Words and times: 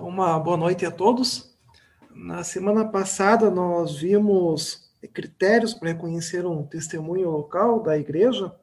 Uma 0.00 0.38
boa 0.38 0.56
noite 0.56 0.84
a 0.84 0.90
todos. 0.90 1.56
Na 2.14 2.44
semana 2.44 2.84
passada, 2.84 3.50
nós 3.50 3.96
vimos 3.96 4.90
critérios 5.14 5.72
para 5.72 5.90
reconhecer 5.90 6.44
um 6.44 6.64
testemunho 6.64 7.30
local 7.30 7.82
da 7.82 7.96
igreja, 7.96 8.54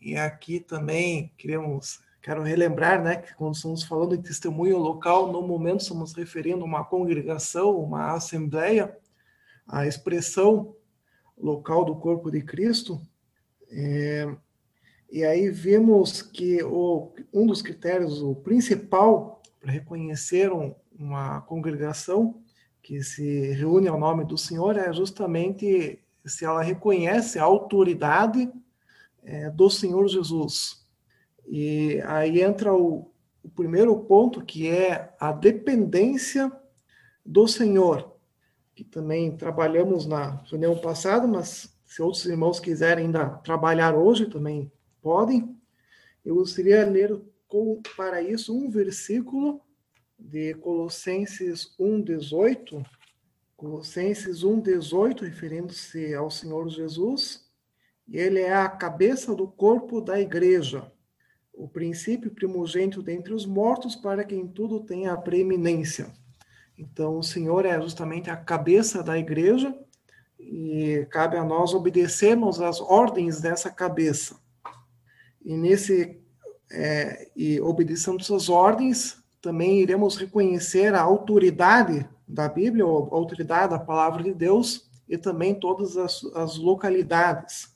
e 0.00 0.16
aqui 0.16 0.58
também 0.58 1.32
queremos, 1.36 2.00
quero 2.20 2.42
relembrar, 2.42 3.02
né, 3.02 3.16
que 3.16 3.34
quando 3.34 3.54
estamos 3.54 3.84
falando 3.84 4.16
de 4.16 4.22
testemunho 4.24 4.78
local, 4.78 5.30
no 5.30 5.42
momento 5.42 5.82
estamos 5.82 6.12
referindo 6.12 6.62
a 6.62 6.66
uma 6.66 6.84
congregação, 6.84 7.78
uma 7.78 8.12
assembleia, 8.12 8.96
a 9.68 9.86
expressão 9.86 10.74
local 11.38 11.84
do 11.84 11.94
corpo 11.96 12.30
de 12.30 12.42
Cristo. 12.42 13.00
É, 13.70 14.34
e 15.10 15.24
aí 15.24 15.50
vimos 15.50 16.20
que 16.22 16.62
o, 16.64 17.12
um 17.32 17.46
dos 17.46 17.62
critérios, 17.62 18.20
o 18.20 18.34
principal 18.34 19.42
reconhecer 19.64 20.52
um, 20.52 20.74
uma 20.98 21.40
congregação 21.42 22.42
que 22.82 23.02
se 23.02 23.52
reúne 23.52 23.88
ao 23.88 23.98
nome 23.98 24.24
do 24.24 24.36
Senhor 24.36 24.76
é 24.76 24.92
justamente 24.92 25.98
se 26.24 26.44
ela 26.44 26.62
reconhece 26.62 27.38
a 27.38 27.44
autoridade 27.44 28.50
é, 29.22 29.50
do 29.50 29.70
Senhor 29.70 30.06
Jesus. 30.08 30.84
E 31.46 32.00
aí 32.06 32.42
entra 32.42 32.74
o, 32.74 33.10
o 33.42 33.48
primeiro 33.48 33.98
ponto, 34.00 34.44
que 34.44 34.68
é 34.68 35.14
a 35.18 35.32
dependência 35.32 36.50
do 37.24 37.46
Senhor, 37.48 38.14
que 38.74 38.84
também 38.84 39.36
trabalhamos 39.36 40.06
na 40.06 40.42
reunião 40.50 40.76
passada, 40.76 41.26
mas 41.26 41.74
se 41.84 42.02
outros 42.02 42.24
irmãos 42.26 42.58
quiserem 42.58 43.06
ainda 43.06 43.28
trabalhar 43.28 43.94
hoje, 43.94 44.26
também 44.26 44.70
podem. 45.00 45.56
Eu 46.24 46.34
gostaria 46.36 46.84
de 46.84 46.90
ler 46.90 47.20
com, 47.54 47.80
para 47.96 48.20
isso 48.20 48.52
um 48.52 48.68
versículo 48.68 49.60
de 50.18 50.54
Colossenses 50.54 51.72
1,18. 51.78 52.84
Colossenses 53.56 54.42
1,18, 54.42 55.20
referindo-se 55.20 56.12
ao 56.16 56.32
Senhor 56.32 56.68
Jesus. 56.68 57.48
Ele 58.10 58.40
é 58.40 58.52
a 58.52 58.68
cabeça 58.68 59.36
do 59.36 59.46
corpo 59.46 60.00
da 60.00 60.20
igreja, 60.20 60.90
o 61.52 61.68
princípio 61.68 62.32
primogênito 62.32 63.00
dentre 63.00 63.32
os 63.32 63.46
mortos, 63.46 63.94
para 63.94 64.24
que 64.24 64.34
em 64.34 64.48
tudo 64.48 64.80
tenha 64.80 65.12
a 65.12 65.16
preeminência. 65.16 66.12
Então, 66.76 67.20
o 67.20 67.22
Senhor 67.22 67.64
é 67.64 67.80
justamente 67.80 68.28
a 68.30 68.36
cabeça 68.36 69.00
da 69.00 69.16
igreja 69.16 69.72
e 70.40 71.06
cabe 71.08 71.36
a 71.36 71.44
nós 71.44 71.72
obedecermos 71.72 72.60
às 72.60 72.80
ordens 72.80 73.40
dessa 73.40 73.70
cabeça. 73.70 74.42
E 75.40 75.56
nesse 75.56 76.23
é, 76.70 77.28
e 77.36 77.60
obedecendo 77.60 78.22
suas 78.22 78.48
ordens, 78.48 79.22
também 79.40 79.80
iremos 79.80 80.16
reconhecer 80.16 80.94
a 80.94 81.02
autoridade 81.02 82.08
da 82.26 82.48
Bíblia, 82.48 82.84
a 82.84 82.88
autoridade 82.88 83.70
da 83.70 83.78
palavra 83.78 84.22
de 84.22 84.32
Deus 84.32 84.88
e 85.08 85.18
também 85.18 85.54
todas 85.54 85.96
as, 85.96 86.24
as 86.34 86.56
localidades. 86.56 87.68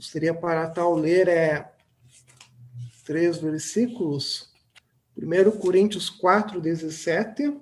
Seria 0.00 0.34
para 0.34 0.68
tal 0.68 0.94
ler 0.94 1.28
é, 1.28 1.72
três 3.04 3.38
versículos. 3.38 4.52
1 5.16 5.58
Coríntios 5.58 6.10
4, 6.10 6.60
17. 6.60 7.56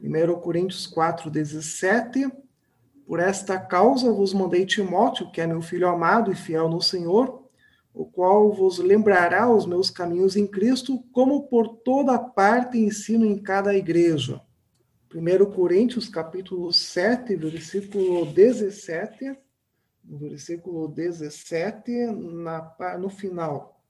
1 0.00 0.34
Coríntios 0.40 0.86
4, 0.86 1.30
17. 1.30 2.30
Por 3.06 3.20
esta 3.20 3.58
causa 3.58 4.12
vos 4.12 4.34
mandei 4.34 4.66
Timóteo, 4.66 5.30
que 5.30 5.40
é 5.40 5.46
meu 5.46 5.62
filho 5.62 5.88
amado 5.88 6.30
e 6.30 6.36
fiel 6.36 6.68
no 6.68 6.82
Senhor, 6.82 7.45
o 7.96 8.04
qual 8.04 8.52
vos 8.52 8.78
lembrará 8.78 9.50
os 9.50 9.64
meus 9.64 9.88
caminhos 9.88 10.36
em 10.36 10.46
Cristo, 10.46 11.02
como 11.12 11.48
por 11.48 11.78
toda 11.78 12.18
parte 12.18 12.76
ensino 12.76 13.24
em 13.24 13.38
cada 13.38 13.74
igreja. 13.74 14.38
1 15.12 15.50
Coríntios, 15.50 16.06
capítulo 16.06 16.70
7, 16.70 17.34
versículo 17.36 18.26
17, 18.26 19.38
no 20.04 20.18
versículo 20.18 20.88
17, 20.88 21.90
na, 22.12 22.98
no 23.00 23.08
final. 23.08 23.80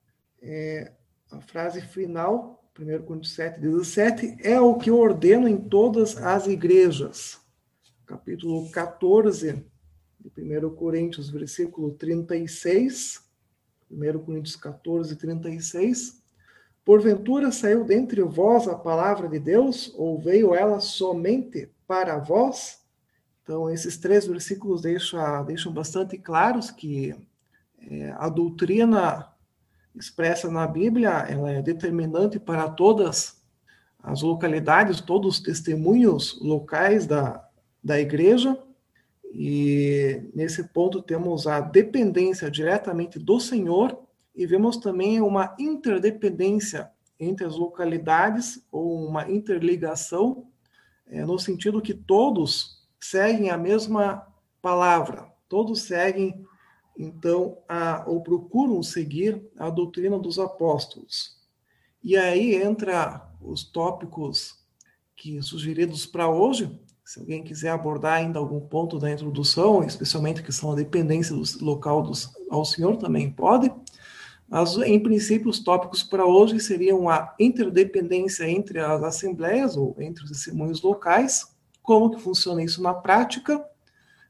É, 0.41 0.93
a 1.33 1.41
frase 1.41 1.81
final, 1.81 2.65
1 2.79 3.03
Coríntios 3.03 3.35
7, 3.35 3.59
17, 3.59 4.37
é 4.41 4.61
o 4.61 4.77
que 4.77 4.89
eu 4.89 5.01
ordeno 5.01 5.49
em 5.49 5.57
todas 5.57 6.17
as 6.17 6.47
igrejas. 6.47 7.41
Capítulo 8.07 8.71
14, 8.71 9.65
de 10.21 10.59
1 10.59 10.77
Coríntios, 10.77 11.29
versículo 11.29 11.91
36, 11.95 13.26
1 13.91 14.19
Coríntios 14.21 14.57
14, 14.57 15.17
36. 15.17 16.23
Porventura 16.85 17.51
saiu 17.51 17.85
dentre 17.85 18.23
vós 18.23 18.69
a 18.69 18.75
palavra 18.77 19.29
de 19.29 19.39
Deus, 19.39 19.93
ou 19.97 20.21
veio 20.21 20.55
ela 20.55 20.81
somente 20.81 21.69
para 21.87 22.19
vós? 22.19 22.81
Então, 23.43 23.71
esses 23.71 23.97
três 23.97 24.27
versículos 24.27 24.83
deixam, 24.83 25.45
deixam 25.45 25.73
bastante 25.73 26.19
claros 26.19 26.71
que 26.71 27.15
é, 27.81 28.11
a 28.17 28.29
doutrina 28.29 29.33
expressa 29.95 30.51
na 30.51 30.67
Bíblia 30.67 31.11
ela 31.29 31.51
é 31.51 31.63
determinante 31.63 32.39
para 32.39 32.69
todas 32.69 33.41
as 34.03 34.23
localidades, 34.23 35.01
todos 35.01 35.37
os 35.37 35.41
testemunhos 35.43 36.39
locais 36.41 37.07
da, 37.07 37.49
da 37.83 37.99
igreja, 37.99 38.57
e 39.33 40.31
nesse 40.35 40.65
ponto 40.65 41.03
temos 41.03 41.47
a 41.47 41.61
dependência 41.61 42.51
diretamente 42.51 43.19
do 43.19 43.39
Senhor 43.39 43.99
e 44.35 44.47
vemos 44.47 44.77
também 44.77 45.21
uma 45.21 45.55
interdependência 45.59 46.91
entre 47.19 47.47
as 47.47 47.57
localidades 47.57 48.65
ou 48.71 49.07
uma 49.07 49.31
interligação 49.31 50.47
é, 51.07 51.25
no 51.25 51.39
sentido 51.39 51.81
que 51.81 51.95
todos 51.95 52.87
seguem 53.01 53.51
a 53.51 53.57
mesma 53.57 54.27
palavra, 54.61 55.33
todos 55.49 55.83
seguem 55.83 56.45
então 56.99 57.59
a, 57.69 58.05
ou 58.07 58.23
procuram 58.23 58.83
seguir 58.83 59.43
a 59.59 59.71
doutrina 59.71 60.19
dos 60.19 60.39
apóstolos. 60.39 61.37
E 62.03 62.17
aí 62.17 62.55
entra 62.55 63.31
os 63.41 63.65
tópicos 63.65 64.59
que 65.15 65.41
sugeridos 65.43 66.07
para 66.07 66.29
hoje, 66.29 66.81
se 67.07 67.21
alguém 67.21 67.45
quiser 67.45 67.69
abordar 67.69 68.15
ainda 68.15 68.41
algum 68.41 68.59
ponto 68.59 68.99
da 68.99 69.09
introdução, 69.09 69.85
especialmente 69.85 70.41
a 70.41 70.43
questão 70.43 70.71
da 70.71 70.83
dependência 70.83 71.37
do 71.37 71.65
local 71.65 72.03
dos, 72.03 72.33
ao 72.51 72.65
Senhor, 72.65 72.97
também 72.97 73.31
pode. 73.31 73.73
Mas, 74.49 74.77
em 74.79 75.01
princípio, 75.01 75.49
os 75.49 75.61
tópicos 75.61 76.03
para 76.03 76.27
hoje 76.27 76.59
seriam 76.59 77.09
a 77.09 77.33
interdependência 77.39 78.51
entre 78.51 78.81
as 78.81 79.05
assembleias 79.05 79.77
ou 79.77 79.95
entre 80.01 80.25
os 80.25 80.31
testemunhos 80.31 80.83
locais, 80.83 81.55
como 81.81 82.11
que 82.11 82.21
funciona 82.21 82.61
isso 82.61 82.83
na 82.83 82.93
prática, 82.93 83.65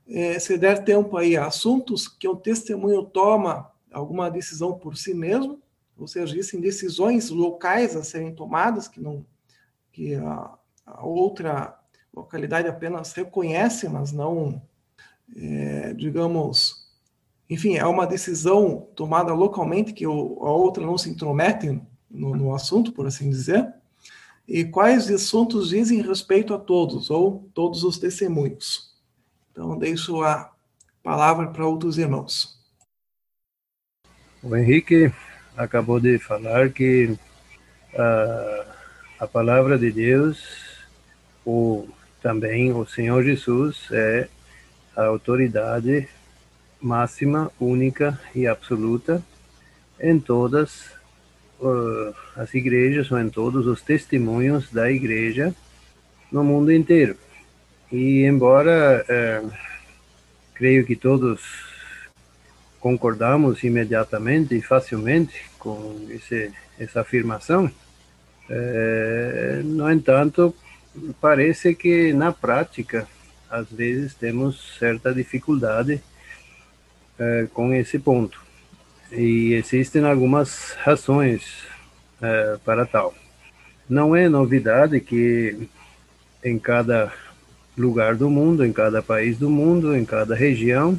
é, 0.07 0.39
se 0.39 0.59
der 0.59 0.85
tempo 0.85 1.17
aí 1.17 1.35
a 1.35 1.47
assuntos 1.47 2.07
que 2.07 2.29
o 2.29 2.37
testemunho 2.37 3.05
toma 3.05 3.73
alguma 3.91 4.31
decisão 4.31 4.79
por 4.79 4.99
si 4.99 5.15
mesmo, 5.15 5.63
ou 5.97 6.07
seja, 6.07 6.35
existem 6.35 6.61
decisões 6.61 7.31
locais 7.31 7.97
a 7.97 8.05
serem 8.05 8.35
tomadas 8.35 8.87
que 8.87 9.01
não 9.01 9.25
que 9.91 10.15
a, 10.15 10.59
a 10.85 11.07
outra 11.07 11.75
localidade 12.17 12.67
apenas 12.67 13.13
reconhece, 13.13 13.89
mas 13.89 14.11
não, 14.11 14.61
é, 15.37 15.93
digamos, 15.93 16.89
enfim, 17.49 17.77
é 17.77 17.85
uma 17.85 18.07
decisão 18.07 18.89
tomada 18.97 19.35
localmente 19.35 19.93
que 19.93 20.07
o, 20.07 20.39
a 20.41 20.51
outra 20.51 20.85
não 20.85 20.97
se 20.97 21.11
intromete 21.11 21.81
no, 22.11 22.35
no 22.35 22.55
assunto, 22.55 22.93
por 22.93 23.07
assim 23.07 23.29
dizer. 23.29 23.73
E 24.49 24.65
quais 24.65 25.11
assuntos 25.11 25.69
dizem 25.69 26.01
respeito 26.01 26.55
a 26.55 26.59
todos, 26.59 27.11
ou 27.11 27.49
todos 27.53 27.85
os 27.85 27.99
testemunhos. 27.99 28.97
Então, 29.53 29.77
deixo 29.77 30.23
a 30.23 30.53
palavra 31.03 31.49
para 31.49 31.67
outros 31.67 31.99
irmãos. 31.99 32.57
O 34.43 34.55
Henrique 34.57 35.13
acabou 35.57 35.99
de 35.99 36.19
falar 36.19 36.71
que 36.71 37.19
a, 37.95 38.67
a 39.21 39.27
palavra 39.27 39.79
de 39.79 39.91
Deus, 39.91 40.87
o 41.45 41.89
também 42.27 42.73
o 42.73 42.85
Senhor 42.85 43.23
Jesus 43.23 43.87
é 43.93 44.27
a 44.97 45.05
autoridade 45.05 46.09
máxima, 46.81 47.53
única 47.61 48.21
e 48.35 48.49
absoluta 48.49 49.23
em 50.01 50.19
todas 50.19 50.91
uh, 51.61 52.13
as 52.35 52.53
igrejas 52.53 53.13
ou 53.13 53.21
em 53.21 53.31
todos 53.31 53.69
os 53.69 53.81
testemunhos 53.81 54.73
da 54.73 54.91
igreja 54.91 55.55
no 56.33 56.43
mundo 56.43 56.73
inteiro. 56.73 57.17
E 57.93 58.25
embora 58.25 59.07
uh, 59.09 59.53
creio 60.53 60.85
que 60.85 60.97
todos 60.97 61.41
concordamos 62.81 63.63
imediatamente 63.63 64.57
e 64.57 64.61
facilmente 64.61 65.49
com 65.61 66.05
esse, 66.11 66.51
essa 66.77 67.03
afirmação, 67.03 67.67
uh, 68.51 69.63
no 69.63 69.89
entanto, 69.93 70.53
parece 71.21 71.75
que 71.75 72.13
na 72.13 72.33
prática, 72.33 73.07
às 73.51 73.71
vezes, 73.71 74.15
temos 74.15 74.77
certa 74.79 75.13
dificuldade 75.13 76.03
é, 77.19 77.47
com 77.53 77.73
esse 77.73 77.99
ponto. 77.99 78.45
E 79.11 79.55
existem 79.55 80.05
algumas 80.05 80.73
razões 80.83 81.65
é, 82.21 82.59
para 82.65 82.85
tal. 82.87 83.15
não 83.89 84.17
é 84.17 84.29
novidade 84.29 85.01
que 85.01 85.69
em 86.45 86.59
cada 86.59 87.13
lugar 87.77 88.17
do 88.17 88.29
mundo, 88.29 88.65
em 88.65 88.73
cada 88.73 89.03
país 89.03 89.39
do 89.39 89.49
mundo, 89.49 89.97
em 89.97 90.05
cada 90.05 90.35
região, 90.35 90.99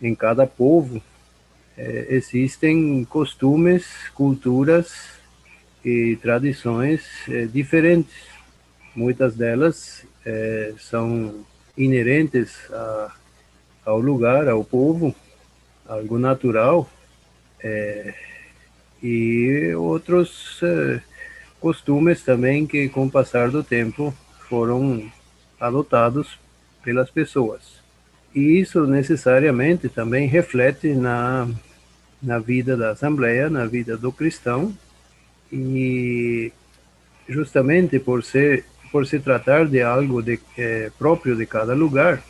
em 0.00 0.14
cada 0.14 0.46
povo, 0.46 1.02
é, 1.76 2.06
existem 2.10 3.04
costumes, 3.04 3.86
culturas 4.14 4.92
e 5.84 6.16
tradições 6.20 7.02
diferentes. 7.52 8.30
Muitas 8.94 9.36
delas 9.36 10.04
é, 10.24 10.74
são 10.78 11.44
inerentes 11.76 12.56
a, 12.72 13.14
ao 13.84 14.00
lugar, 14.00 14.48
ao 14.48 14.64
povo, 14.64 15.14
algo 15.86 16.18
natural, 16.18 16.88
é, 17.62 18.14
e 19.02 19.72
outros 19.76 20.60
é, 20.62 21.00
costumes 21.60 22.22
também 22.22 22.66
que, 22.66 22.88
com 22.88 23.06
o 23.06 23.10
passar 23.10 23.50
do 23.50 23.62
tempo, 23.62 24.14
foram 24.48 25.10
adotados 25.58 26.38
pelas 26.82 27.10
pessoas. 27.10 27.80
E 28.34 28.60
isso 28.60 28.86
necessariamente 28.86 29.88
também 29.88 30.26
reflete 30.26 30.94
na, 30.94 31.48
na 32.22 32.38
vida 32.38 32.76
da 32.76 32.90
Assembleia, 32.90 33.50
na 33.50 33.66
vida 33.66 33.96
do 33.96 34.12
cristão, 34.12 34.76
e 35.52 36.52
justamente 37.28 37.98
por 37.98 38.22
ser 38.22 38.64
por 38.90 39.06
se 39.06 39.18
tratar 39.20 39.66
de 39.66 39.82
algo 39.82 40.22
de, 40.22 40.40
é, 40.56 40.90
próprio 40.98 41.36
de 41.36 41.46
cada 41.46 41.74
lugar, 41.74 42.22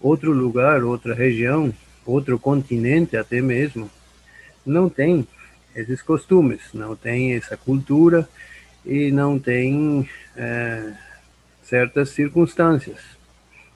outro 0.00 0.32
lugar, 0.32 0.82
outra 0.84 1.14
região, 1.14 1.72
outro 2.04 2.38
continente 2.38 3.16
até 3.16 3.40
mesmo, 3.40 3.90
não 4.64 4.88
tem 4.88 5.26
esses 5.74 6.02
costumes, 6.02 6.60
não 6.74 6.96
tem 6.96 7.34
essa 7.34 7.56
cultura 7.56 8.28
e 8.84 9.10
não 9.10 9.38
tem 9.38 10.08
é, 10.36 10.92
certas 11.62 12.10
circunstâncias. 12.10 12.98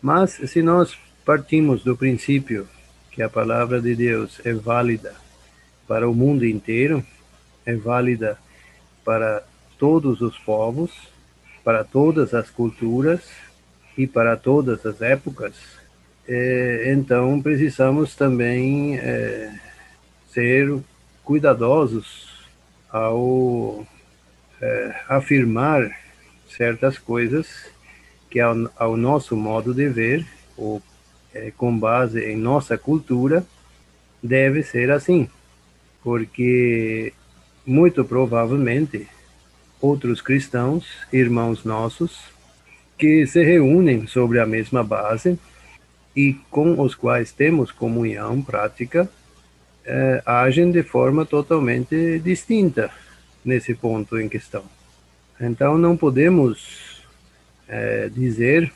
Mas 0.02 0.32
se 0.32 0.62
nós 0.62 0.98
partimos 1.24 1.82
do 1.82 1.96
princípio 1.96 2.68
que 3.10 3.22
a 3.22 3.28
palavra 3.28 3.80
de 3.80 3.94
Deus 3.94 4.40
é 4.44 4.52
válida 4.52 5.14
para 5.86 6.08
o 6.08 6.14
mundo 6.14 6.44
inteiro, 6.44 7.04
é 7.64 7.74
válida 7.76 8.38
para 9.04 9.42
todos 9.78 10.20
os 10.20 10.38
povos, 10.38 11.13
para 11.64 11.82
todas 11.82 12.34
as 12.34 12.50
culturas 12.50 13.20
e 13.96 14.06
para 14.06 14.36
todas 14.36 14.84
as 14.84 15.00
épocas, 15.00 15.54
é, 16.28 16.92
então 16.92 17.40
precisamos 17.40 18.14
também 18.14 18.98
é, 18.98 19.52
ser 20.28 20.78
cuidadosos 21.24 22.46
ao 22.90 23.86
é, 24.60 24.94
afirmar 25.08 25.90
certas 26.48 26.98
coisas 26.98 27.72
que 28.30 28.40
ao, 28.40 28.96
nosso 28.96 29.36
modo 29.36 29.72
de 29.72 29.88
ver 29.88 30.26
ou 30.56 30.82
com 31.56 31.76
base 31.76 32.20
em 32.24 32.36
nossa 32.36 32.78
cultura 32.78 33.44
deve 34.22 34.62
ser 34.62 34.90
assim, 34.90 35.28
porque 36.02 37.12
muito 37.66 38.04
provavelmente 38.04 39.08
outros 39.84 40.22
cristãos, 40.22 40.86
irmãos 41.12 41.62
nossos, 41.62 42.18
que 42.96 43.26
se 43.26 43.44
reúnem 43.44 44.06
sobre 44.06 44.40
a 44.40 44.46
mesma 44.46 44.82
base 44.82 45.38
e 46.16 46.32
com 46.50 46.80
os 46.80 46.94
quais 46.94 47.32
temos 47.32 47.70
comunhão 47.70 48.40
prática, 48.40 49.06
é, 49.84 50.22
agem 50.24 50.70
de 50.70 50.82
forma 50.82 51.26
totalmente 51.26 52.18
distinta 52.20 52.90
nesse 53.44 53.74
ponto 53.74 54.18
em 54.18 54.26
questão. 54.26 54.64
Então, 55.38 55.76
não 55.76 55.98
podemos 55.98 57.02
é, 57.68 58.08
dizer 58.08 58.72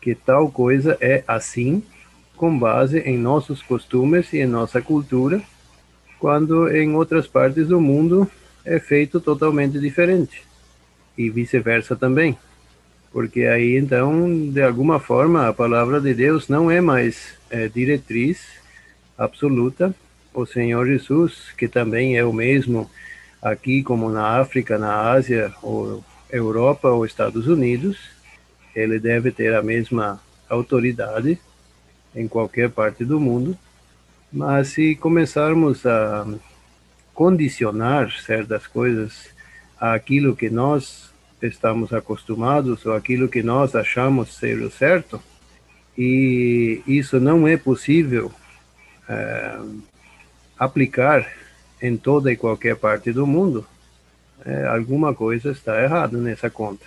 que 0.00 0.14
tal 0.14 0.52
coisa 0.52 0.96
é 1.00 1.24
assim, 1.26 1.82
com 2.36 2.56
base 2.56 3.00
em 3.00 3.18
nossos 3.18 3.60
costumes 3.60 4.32
e 4.32 4.38
em 4.38 4.46
nossa 4.46 4.80
cultura, 4.80 5.42
quando 6.20 6.68
em 6.68 6.94
outras 6.94 7.26
partes 7.26 7.66
do 7.66 7.80
mundo 7.80 8.30
é 8.68 8.78
feito 8.78 9.18
totalmente 9.18 9.78
diferente. 9.80 10.42
E 11.16 11.30
vice-versa 11.30 11.96
também. 11.96 12.38
Porque 13.10 13.44
aí, 13.44 13.78
então, 13.78 14.50
de 14.50 14.62
alguma 14.62 15.00
forma, 15.00 15.48
a 15.48 15.54
palavra 15.54 15.98
de 16.00 16.12
Deus 16.12 16.48
não 16.48 16.70
é 16.70 16.80
mais 16.80 17.34
é, 17.48 17.66
diretriz 17.66 18.40
absoluta, 19.16 19.94
o 20.34 20.44
Senhor 20.44 20.86
Jesus, 20.86 21.52
que 21.56 21.66
também 21.66 22.18
é 22.18 22.24
o 22.24 22.32
mesmo 22.32 22.88
aqui 23.40 23.82
como 23.82 24.10
na 24.10 24.38
África, 24.38 24.78
na 24.78 25.10
Ásia, 25.10 25.52
ou 25.62 26.04
Europa 26.30 26.90
ou 26.90 27.06
Estados 27.06 27.48
Unidos, 27.48 27.98
ele 28.76 28.98
deve 28.98 29.32
ter 29.32 29.54
a 29.54 29.62
mesma 29.62 30.20
autoridade 30.48 31.40
em 32.14 32.28
qualquer 32.28 32.68
parte 32.68 33.04
do 33.04 33.18
mundo. 33.18 33.56
Mas 34.30 34.68
se 34.68 34.94
começarmos 34.94 35.86
a 35.86 36.26
condicionar 37.18 38.12
certas 38.12 38.68
coisas 38.68 39.30
àquilo 39.80 40.36
que 40.36 40.48
nós 40.48 41.10
estamos 41.42 41.92
acostumados 41.92 42.86
ou 42.86 42.92
aquilo 42.92 43.26
que 43.26 43.42
nós 43.42 43.74
achamos 43.74 44.36
ser 44.36 44.62
o 44.62 44.70
certo, 44.70 45.20
e 45.98 46.80
isso 46.86 47.18
não 47.18 47.48
é 47.48 47.56
possível 47.56 48.30
é, 49.08 49.58
aplicar 50.56 51.28
em 51.82 51.96
toda 51.96 52.30
e 52.30 52.36
qualquer 52.36 52.76
parte 52.76 53.10
do 53.10 53.26
mundo, 53.26 53.66
é, 54.46 54.66
alguma 54.66 55.12
coisa 55.12 55.50
está 55.50 55.82
errada 55.82 56.16
nessa 56.18 56.48
conta. 56.48 56.86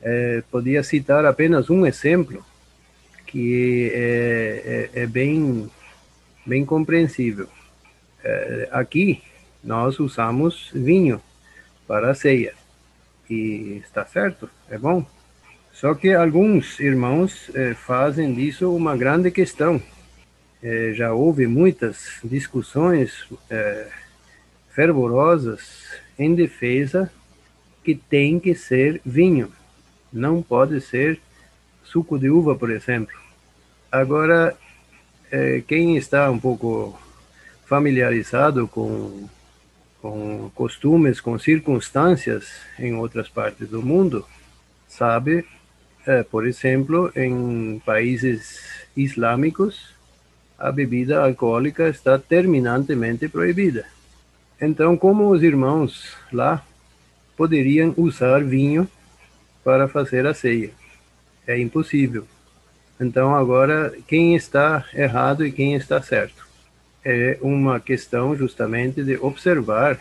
É, 0.00 0.44
podia 0.48 0.84
citar 0.84 1.26
apenas 1.26 1.68
um 1.70 1.84
exemplo 1.84 2.46
que 3.26 3.90
é, 3.92 4.90
é, 4.94 5.02
é 5.02 5.06
bem, 5.08 5.68
bem 6.46 6.64
compreensível. 6.64 7.48
Aqui 8.70 9.22
nós 9.62 9.98
usamos 9.98 10.70
vinho 10.72 11.20
para 11.86 12.10
a 12.10 12.14
ceia 12.14 12.54
e 13.28 13.82
está 13.84 14.04
certo, 14.04 14.48
é 14.70 14.78
bom. 14.78 15.04
Só 15.72 15.94
que 15.94 16.12
alguns 16.14 16.80
irmãos 16.80 17.50
é, 17.54 17.74
fazem 17.74 18.32
disso 18.32 18.74
uma 18.74 18.96
grande 18.96 19.30
questão 19.30 19.80
é, 20.62 20.92
já 20.94 21.12
houve 21.12 21.46
muitas 21.46 22.18
discussões 22.24 23.26
é, 23.50 23.88
fervorosas 24.74 25.86
em 26.18 26.34
defesa 26.34 27.10
que 27.84 27.94
tem 27.94 28.40
que 28.40 28.54
ser 28.54 29.00
vinho, 29.04 29.52
não 30.12 30.42
pode 30.42 30.80
ser 30.80 31.20
suco 31.84 32.18
de 32.18 32.28
uva, 32.28 32.56
por 32.56 32.70
exemplo. 32.70 33.16
Agora, 33.92 34.56
é, 35.30 35.62
quem 35.68 35.96
está 35.96 36.28
um 36.30 36.38
pouco 36.38 36.98
familiarizado 37.66 38.66
com, 38.66 39.28
com 40.00 40.50
costumes, 40.54 41.20
com 41.20 41.38
circunstâncias 41.38 42.48
em 42.78 42.94
outras 42.94 43.28
partes 43.28 43.68
do 43.68 43.82
mundo, 43.82 44.26
sabe, 44.88 45.44
é, 46.06 46.22
por 46.22 46.46
exemplo, 46.46 47.10
em 47.16 47.80
países 47.84 48.60
islâmicos, 48.96 49.94
a 50.58 50.72
bebida 50.72 51.22
alcoólica 51.22 51.88
está 51.88 52.18
terminantemente 52.18 53.28
proibida. 53.28 53.84
Então, 54.60 54.96
como 54.96 55.28
os 55.28 55.42
irmãos 55.42 56.16
lá 56.32 56.64
poderiam 57.36 57.92
usar 57.96 58.42
vinho 58.42 58.88
para 59.62 59.86
fazer 59.86 60.26
a 60.26 60.32
ceia? 60.32 60.70
É 61.46 61.58
impossível. 61.60 62.26
Então, 62.98 63.34
agora, 63.34 63.92
quem 64.08 64.34
está 64.34 64.84
errado 64.94 65.44
e 65.44 65.52
quem 65.52 65.74
está 65.74 66.00
certo? 66.00 66.45
É 67.08 67.38
uma 67.40 67.78
questão 67.78 68.34
justamente 68.34 69.04
de 69.04 69.16
observar 69.18 70.00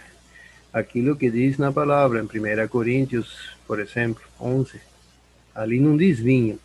aquilo 0.74 1.16
que 1.16 1.30
diz 1.30 1.56
na 1.60 1.72
palavra, 1.72 2.20
em 2.20 2.24
1 2.24 2.68
Coríntios, 2.68 3.56
por 3.68 3.80
exemplo, 3.80 4.24
11. 4.42 4.82
Ali 5.54 5.80
não 5.80 5.96
diz 5.96 6.20
vinho, 6.20 6.58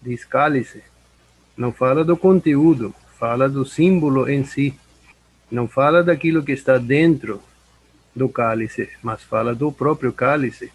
diz 0.00 0.24
cálice. 0.24 0.80
Não 1.56 1.72
fala 1.72 2.04
do 2.04 2.16
conteúdo, 2.16 2.94
fala 3.18 3.48
do 3.48 3.66
símbolo 3.66 4.28
em 4.28 4.44
si. 4.44 4.78
Não 5.50 5.66
fala 5.66 6.04
daquilo 6.04 6.44
que 6.44 6.52
está 6.52 6.78
dentro 6.78 7.42
do 8.14 8.28
cálice, 8.28 8.90
mas 9.02 9.24
fala 9.24 9.56
do 9.56 9.72
próprio 9.72 10.12
cálice. 10.12 10.70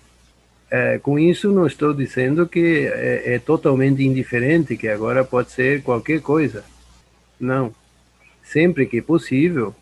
É, 0.70 1.00
com 1.00 1.18
isso, 1.18 1.54
não 1.54 1.66
estou 1.66 1.94
dizendo 1.94 2.46
que 2.46 2.86
é, 2.92 3.36
é 3.36 3.40
totalmente 3.40 4.04
indiferente, 4.04 4.76
que 4.76 4.90
agora 4.90 5.24
pode 5.24 5.52
ser 5.52 5.84
qualquer 5.84 6.20
coisa. 6.20 6.66
Não. 7.40 7.74
Sempre 8.52 8.88
que 8.88 9.00
possível, 9.00 9.76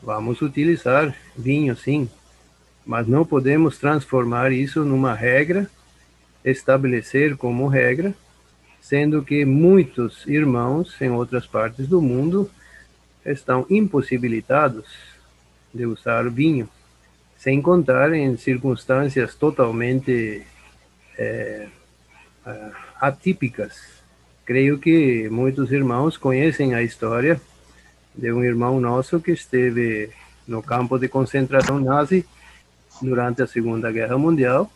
vamos 0.00 0.40
utilizar 0.40 1.12
vinho, 1.36 1.76
sim. 1.76 2.08
Mas 2.84 3.08
não 3.08 3.24
podemos 3.26 3.78
transformar 3.78 4.52
isso 4.52 4.84
numa 4.84 5.12
regra, 5.12 5.68
estabelecer 6.44 7.36
como 7.36 7.66
regra, 7.66 8.14
sendo 8.80 9.24
que 9.24 9.44
muitos 9.44 10.24
irmãos 10.24 10.94
em 11.00 11.10
outras 11.10 11.48
partes 11.48 11.88
do 11.88 12.00
mundo 12.00 12.48
estão 13.24 13.66
impossibilitados 13.68 14.86
de 15.74 15.84
usar 15.84 16.30
vinho, 16.30 16.68
sem 17.36 17.60
contar 17.60 18.12
em 18.12 18.36
circunstâncias 18.36 19.34
totalmente 19.34 20.46
é, 21.18 21.66
atípicas. 23.00 24.00
Creio 24.44 24.78
que 24.78 25.28
muitos 25.28 25.72
irmãos 25.72 26.16
conhecem 26.16 26.72
a 26.72 26.84
história 26.84 27.40
de 28.16 28.32
um 28.32 28.42
irmão 28.42 28.80
nosso 28.80 29.20
que 29.20 29.32
esteve 29.32 30.10
no 30.48 30.62
campo 30.62 30.98
de 30.98 31.08
concentração 31.08 31.78
nazi 31.78 32.24
durante 33.02 33.42
a 33.42 33.46
Segunda 33.46 33.92
Guerra 33.92 34.16
Mundial 34.16 34.70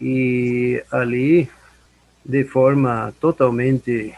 e 0.00 0.82
ali 0.90 1.48
de 2.24 2.44
forma 2.44 3.12
totalmente 3.20 4.14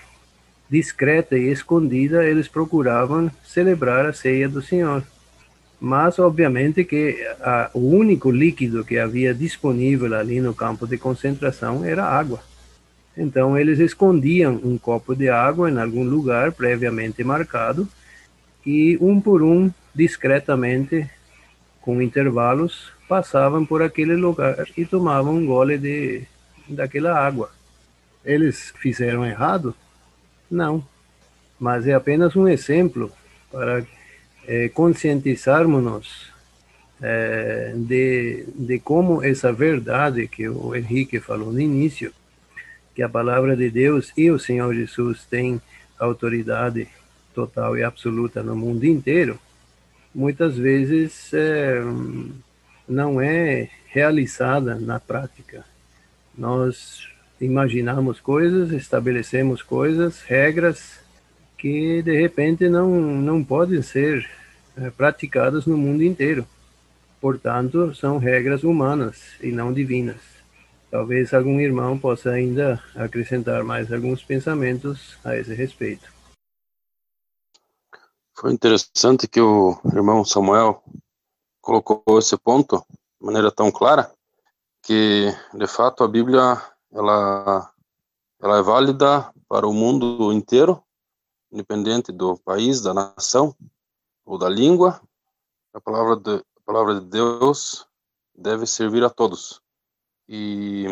discreta 0.70 1.36
e 1.36 1.50
escondida 1.50 2.24
eles 2.24 2.48
procuravam 2.48 3.30
celebrar 3.44 4.06
a 4.06 4.12
ceia 4.12 4.48
do 4.48 4.62
Senhor. 4.62 5.02
Mas 5.80 6.18
obviamente 6.18 6.84
que 6.84 7.16
a, 7.40 7.70
o 7.74 7.90
único 7.90 8.30
líquido 8.30 8.84
que 8.84 8.98
havia 8.98 9.34
disponível 9.34 10.14
ali 10.14 10.40
no 10.40 10.54
campo 10.54 10.86
de 10.86 10.96
concentração 10.96 11.84
era 11.84 12.04
água. 12.04 12.40
Então 13.16 13.58
eles 13.58 13.78
escondiam 13.78 14.60
um 14.62 14.78
copo 14.78 15.14
de 15.14 15.28
água 15.28 15.70
em 15.70 15.78
algum 15.78 16.04
lugar 16.04 16.52
previamente 16.52 17.22
marcado 17.22 17.88
e 18.66 18.96
um 19.00 19.20
por 19.20 19.42
um, 19.42 19.70
discretamente, 19.94 21.08
com 21.80 22.00
intervalos, 22.00 22.92
passavam 23.08 23.64
por 23.64 23.82
aquele 23.82 24.16
lugar 24.16 24.66
e 24.76 24.84
tomavam 24.84 25.36
um 25.36 25.46
gole 25.46 25.76
de 25.78 26.22
daquela 26.68 27.18
água. 27.18 27.50
Eles 28.24 28.72
fizeram 28.78 29.24
errado? 29.24 29.74
Não, 30.50 30.86
mas 31.58 31.86
é 31.86 31.92
apenas 31.92 32.34
um 32.36 32.48
exemplo 32.48 33.12
para 33.50 33.84
é, 34.46 34.68
conscientizarmos-nos 34.68 36.32
é, 37.02 37.74
de, 37.76 38.46
de 38.54 38.78
como 38.78 39.22
essa 39.22 39.52
verdade 39.52 40.26
que 40.26 40.48
o 40.48 40.74
Henrique 40.74 41.20
falou 41.20 41.52
no 41.52 41.60
início, 41.60 42.12
que 42.94 43.02
a 43.02 43.08
palavra 43.08 43.56
de 43.56 43.68
Deus 43.70 44.12
e 44.16 44.30
o 44.30 44.38
Senhor 44.38 44.72
Jesus 44.74 45.24
têm 45.24 45.60
autoridade 45.98 46.88
total 47.34 47.76
e 47.76 47.82
absoluta 47.82 48.42
no 48.42 48.54
mundo 48.54 48.84
inteiro, 48.84 49.38
muitas 50.14 50.56
vezes 50.56 51.32
é, 51.34 51.82
não 52.88 53.20
é 53.20 53.68
realizada 53.88 54.76
na 54.76 55.00
prática. 55.00 55.64
Nós 56.36 57.08
imaginamos 57.40 58.20
coisas, 58.20 58.70
estabelecemos 58.72 59.62
coisas, 59.62 60.22
regras 60.22 61.00
que 61.58 62.02
de 62.02 62.20
repente 62.20 62.68
não, 62.68 62.90
não 62.90 63.42
podem 63.42 63.82
ser 63.82 64.28
é, 64.76 64.90
praticadas 64.90 65.66
no 65.66 65.76
mundo 65.76 66.02
inteiro. 66.02 66.46
Portanto, 67.20 67.94
são 67.94 68.18
regras 68.18 68.64
humanas 68.64 69.34
e 69.42 69.50
não 69.50 69.72
divinas. 69.72 70.34
Talvez 70.90 71.34
algum 71.34 71.58
irmão 71.60 71.98
possa 71.98 72.30
ainda 72.30 72.80
acrescentar 72.94 73.64
mais 73.64 73.92
alguns 73.92 74.22
pensamentos 74.22 75.16
a 75.24 75.36
esse 75.36 75.54
respeito. 75.54 76.13
Foi 78.36 78.52
interessante 78.52 79.28
que 79.28 79.40
o 79.40 79.78
irmão 79.94 80.24
Samuel 80.24 80.82
colocou 81.60 82.18
esse 82.18 82.36
ponto 82.36 82.84
de 82.90 83.24
maneira 83.24 83.50
tão 83.50 83.70
clara 83.70 84.12
que, 84.82 85.28
de 85.54 85.66
fato, 85.68 86.02
a 86.02 86.08
Bíblia 86.08 86.60
ela, 86.92 87.72
ela 88.40 88.58
é 88.58 88.62
válida 88.62 89.32
para 89.48 89.68
o 89.68 89.72
mundo 89.72 90.32
inteiro, 90.32 90.82
independente 91.50 92.10
do 92.10 92.36
país, 92.38 92.80
da 92.80 92.92
nação 92.92 93.54
ou 94.26 94.36
da 94.36 94.48
língua. 94.48 95.00
A 95.72 95.80
palavra 95.80 96.16
de, 96.16 96.36
a 96.36 96.60
palavra 96.66 97.00
de 97.00 97.06
Deus 97.06 97.86
deve 98.34 98.66
servir 98.66 99.04
a 99.04 99.10
todos. 99.10 99.62
E, 100.28 100.86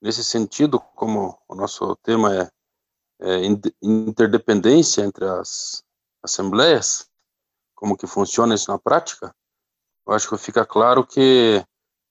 nesse 0.00 0.22
sentido, 0.22 0.78
como 0.94 1.36
o 1.48 1.54
nosso 1.56 1.96
tema 1.96 2.32
é, 2.32 2.50
é 3.20 3.40
interdependência 3.82 5.02
entre 5.02 5.24
as 5.24 5.84
assembleias, 6.24 7.08
como 7.74 7.96
que 7.96 8.06
funciona 8.06 8.54
isso 8.54 8.70
na 8.70 8.78
prática, 8.78 9.34
eu 10.06 10.12
acho 10.12 10.28
que 10.28 10.38
fica 10.38 10.64
claro 10.64 11.06
que 11.06 11.64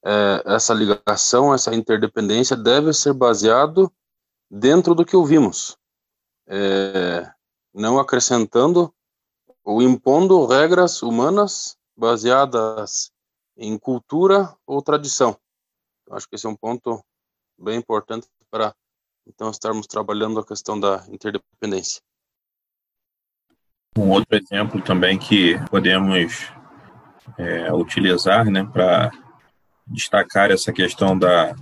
é, 0.06 0.44
essa 0.46 0.74
ligação, 0.74 1.54
essa 1.54 1.74
interdependência 1.74 2.56
deve 2.56 2.94
ser 2.94 3.14
baseado 3.14 3.92
dentro 4.50 4.94
do 4.94 5.06
que 5.06 5.16
ouvimos, 5.16 5.78
é, 6.48 7.32
não 7.74 8.00
acrescentando 8.00 8.94
ou 9.64 9.82
impondo 9.82 10.46
regras 10.46 11.02
humanas 11.02 11.78
baseadas 11.96 13.12
em 13.58 13.78
cultura 13.78 14.56
ou 14.66 14.82
tradição. 14.82 15.38
Eu 16.08 16.16
acho 16.16 16.28
que 16.28 16.36
esse 16.36 16.46
é 16.46 16.50
um 16.50 16.56
ponto 16.56 17.04
bem 17.58 17.78
importante 17.78 18.28
para 18.50 18.76
então 19.26 19.50
estarmos 19.50 19.88
trabalhando 19.88 20.40
a 20.40 20.46
questão 20.46 20.80
da 20.80 21.06
interdependência. 21.08 22.02
Um 23.96 24.10
outro 24.10 24.36
exemplo 24.36 24.82
também 24.82 25.18
que 25.18 25.60
podemos 25.70 26.52
é, 27.38 27.72
utilizar 27.72 28.46
né, 28.46 28.68
para 28.72 29.12
destacar 29.86 30.50
essa 30.50 30.72
questão 30.72 31.18
da, 31.18 31.56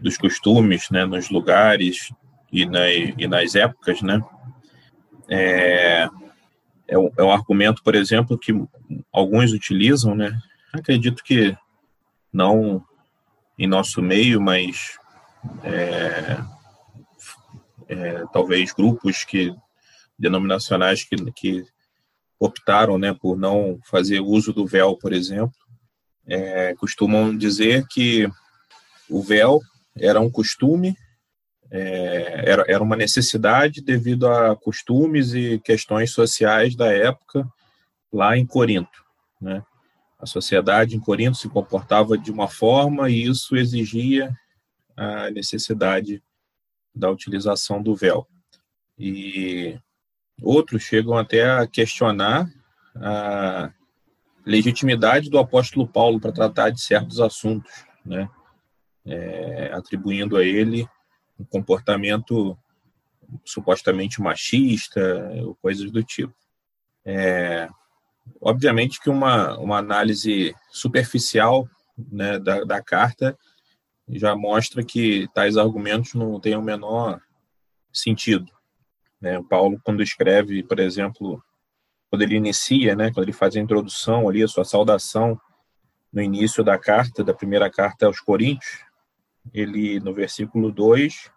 dos 0.00 0.16
costumes 0.16 0.88
né, 0.90 1.04
nos 1.04 1.28
lugares 1.28 2.12
e, 2.52 2.64
na, 2.64 2.88
e 2.90 3.26
nas 3.26 3.54
épocas, 3.54 4.00
né, 4.00 4.20
é, 5.28 6.08
é, 6.86 6.98
um, 6.98 7.10
é 7.16 7.22
um 7.22 7.32
argumento, 7.32 7.82
por 7.82 7.94
exemplo, 7.94 8.38
que 8.38 8.52
alguns 9.12 9.52
utilizam, 9.52 10.14
né, 10.14 10.38
acredito 10.72 11.22
que 11.24 11.56
não 12.32 12.84
em 13.58 13.66
nosso 13.66 14.00
meio, 14.00 14.40
mas 14.40 14.98
é, 15.64 16.38
é, 17.88 18.24
talvez 18.32 18.72
grupos 18.72 19.24
que 19.24 19.52
denominacionais 20.18 21.04
que, 21.04 21.16
que 21.32 21.64
optaram 22.38 22.98
né, 22.98 23.14
por 23.14 23.36
não 23.36 23.78
fazer 23.84 24.20
uso 24.20 24.52
do 24.52 24.66
véu, 24.66 24.96
por 24.96 25.12
exemplo, 25.12 25.54
é, 26.26 26.74
costumam 26.74 27.36
dizer 27.36 27.86
que 27.88 28.28
o 29.08 29.22
véu 29.22 29.60
era 29.96 30.20
um 30.20 30.30
costume, 30.30 30.96
é, 31.70 32.44
era, 32.46 32.64
era 32.68 32.82
uma 32.82 32.96
necessidade 32.96 33.80
devido 33.80 34.28
a 34.28 34.54
costumes 34.56 35.34
e 35.34 35.58
questões 35.58 36.12
sociais 36.12 36.74
da 36.74 36.92
época 36.92 37.46
lá 38.12 38.36
em 38.36 38.46
Corinto. 38.46 39.04
Né? 39.40 39.62
A 40.18 40.26
sociedade 40.26 40.96
em 40.96 41.00
Corinto 41.00 41.36
se 41.36 41.48
comportava 41.48 42.16
de 42.16 42.30
uma 42.30 42.48
forma 42.48 43.10
e 43.10 43.24
isso 43.24 43.56
exigia 43.56 44.34
a 44.96 45.30
necessidade 45.30 46.22
da 46.94 47.10
utilização 47.10 47.82
do 47.82 47.94
véu. 47.94 48.26
E 48.98 49.78
Outros 50.42 50.82
chegam 50.82 51.16
até 51.16 51.48
a 51.48 51.66
questionar 51.66 52.48
a 52.96 53.72
legitimidade 54.44 55.28
do 55.28 55.38
apóstolo 55.38 55.86
Paulo 55.86 56.20
para 56.20 56.32
tratar 56.32 56.70
de 56.70 56.80
certos 56.80 57.20
assuntos, 57.20 57.84
né? 58.04 58.28
É, 59.04 59.70
atribuindo 59.72 60.36
a 60.36 60.44
ele 60.44 60.86
um 61.38 61.44
comportamento 61.44 62.58
supostamente 63.44 64.20
machista, 64.20 65.00
ou 65.42 65.54
coisas 65.56 65.90
do 65.90 66.02
tipo. 66.02 66.34
É, 67.04 67.68
obviamente 68.40 69.00
que 69.00 69.08
uma, 69.08 69.56
uma 69.58 69.78
análise 69.78 70.54
superficial 70.70 71.68
né, 71.96 72.38
da, 72.38 72.64
da 72.64 72.82
carta 72.82 73.38
já 74.08 74.34
mostra 74.34 74.82
que 74.82 75.28
tais 75.34 75.56
argumentos 75.56 76.14
não 76.14 76.40
têm 76.40 76.56
o 76.56 76.62
menor 76.62 77.20
sentido. 77.92 78.50
Né? 79.20 79.38
O 79.38 79.44
Paulo, 79.44 79.80
quando 79.84 80.02
escreve, 80.02 80.62
por 80.62 80.78
exemplo, 80.78 81.42
quando 82.10 82.22
ele 82.22 82.36
inicia, 82.36 82.94
né, 82.94 83.10
quando 83.12 83.24
ele 83.24 83.32
faz 83.32 83.56
a 83.56 83.60
introdução 83.60 84.28
ali, 84.28 84.42
a 84.42 84.48
sua 84.48 84.64
saudação 84.64 85.38
no 86.12 86.22
início 86.22 86.64
da 86.64 86.78
carta, 86.78 87.22
da 87.22 87.34
primeira 87.34 87.70
carta 87.70 88.06
aos 88.06 88.20
Coríntios, 88.20 88.84
ele, 89.52 90.00
no 90.00 90.14
versículo 90.14 90.72
2, 90.72 91.30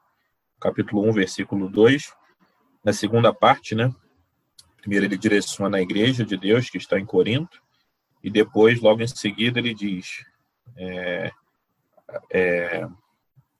capítulo 0.59 1.09
1, 1.09 1.13
versículo 1.13 1.69
2, 1.69 2.13
na 2.83 2.93
segunda 2.93 3.33
parte, 3.33 3.75
né, 3.75 3.93
primeiro 4.77 5.05
ele 5.05 5.17
direciona 5.17 5.77
a 5.77 5.81
igreja 5.81 6.23
de 6.23 6.38
Deus 6.38 6.69
que 6.69 6.77
está 6.77 7.00
em 7.00 7.05
Corinto, 7.05 7.61
e 8.23 8.29
depois, 8.29 8.79
logo 8.79 9.01
em 9.01 9.07
seguida, 9.07 9.59
ele 9.59 9.73
diz: 9.73 10.23
é, 10.77 11.31
é, 12.31 12.88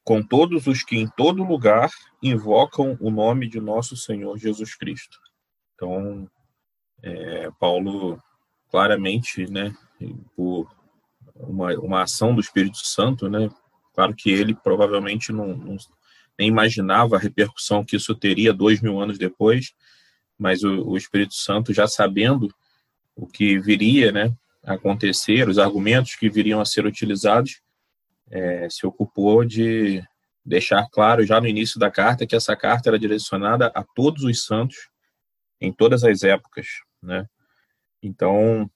com 0.04 0.22
todos 0.22 0.68
os 0.68 0.84
que 0.84 0.98
em 0.98 1.08
todo 1.08 1.44
lugar 1.44 1.90
invocam 2.22 2.98
o 3.00 3.12
nome 3.12 3.48
de 3.48 3.60
nosso 3.60 3.96
Senhor 3.96 4.38
Jesus 4.38 4.76
Cristo. 4.76 5.18
Então, 5.76 6.30
é, 7.04 7.50
Paulo 7.60 8.22
claramente, 8.70 9.50
né, 9.52 9.76
por 10.36 10.68
uma, 11.36 11.74
uma 11.80 12.04
ação 12.04 12.34
do 12.34 12.42
Espírito 12.42 12.78
Santo, 12.78 13.30
né, 13.30 13.50
claro 13.94 14.16
que 14.16 14.32
ele 14.32 14.56
provavelmente 14.56 15.32
não, 15.32 15.56
não 15.56 15.78
nem 16.40 16.48
imaginava 16.48 17.16
a 17.16 17.20
repercussão 17.20 17.84
que 17.84 17.98
isso 17.98 18.16
teria 18.16 18.54
dois 18.54 18.82
mil 18.82 19.00
anos 19.00 19.18
depois, 19.18 19.74
mas 20.38 20.64
o, 20.64 20.88
o 20.88 20.98
Espírito 20.98 21.36
Santo 21.36 21.74
já 21.74 21.88
sabendo 21.88 22.54
o 23.16 23.28
que 23.28 23.60
viria, 23.60 24.12
né, 24.12 24.34
acontecer, 24.64 25.48
os 25.48 25.60
argumentos 25.60 26.16
que 26.16 26.30
viriam 26.30 26.62
a 26.62 26.66
ser 26.66 26.86
utilizados, 26.86 27.62
é, 28.32 28.70
se 28.70 28.86
ocupou 28.88 29.44
de 29.46 30.04
deixar 30.44 30.88
claro 30.90 31.26
já 31.26 31.40
no 31.40 31.48
início 31.48 31.80
da 31.80 31.92
carta 31.92 32.26
que 32.26 32.36
essa 32.36 32.56
carta 32.56 32.90
era 32.90 32.98
direcionada 32.98 33.72
a 33.76 33.84
todos 33.84 34.24
os 34.24 34.46
santos 34.46 34.90
em 35.60 35.72
todas 35.72 36.04
as 36.04 36.24
épocas, 36.24 36.68
né? 37.04 37.28
Então, 38.02 38.70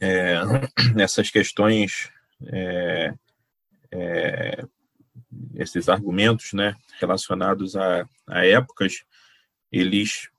é, 0.00 0.36
essas 0.98 1.30
questões, 1.30 2.10
é, 2.46 3.12
é, 3.92 4.64
esses 5.54 5.88
argumentos, 5.88 6.52
né, 6.54 6.74
relacionados 6.98 7.76
a, 7.76 8.08
a 8.26 8.46
épocas, 8.46 9.04
eles, 9.70 10.30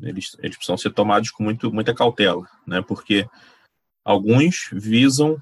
eles, 0.00 0.36
eles 0.40 0.56
precisam 0.56 0.76
ser 0.76 0.90
tomados 0.90 1.30
com 1.30 1.44
muito, 1.44 1.72
muita 1.72 1.94
cautela, 1.94 2.48
né? 2.66 2.82
Porque 2.82 3.28
alguns 4.04 4.68
visam 4.72 5.40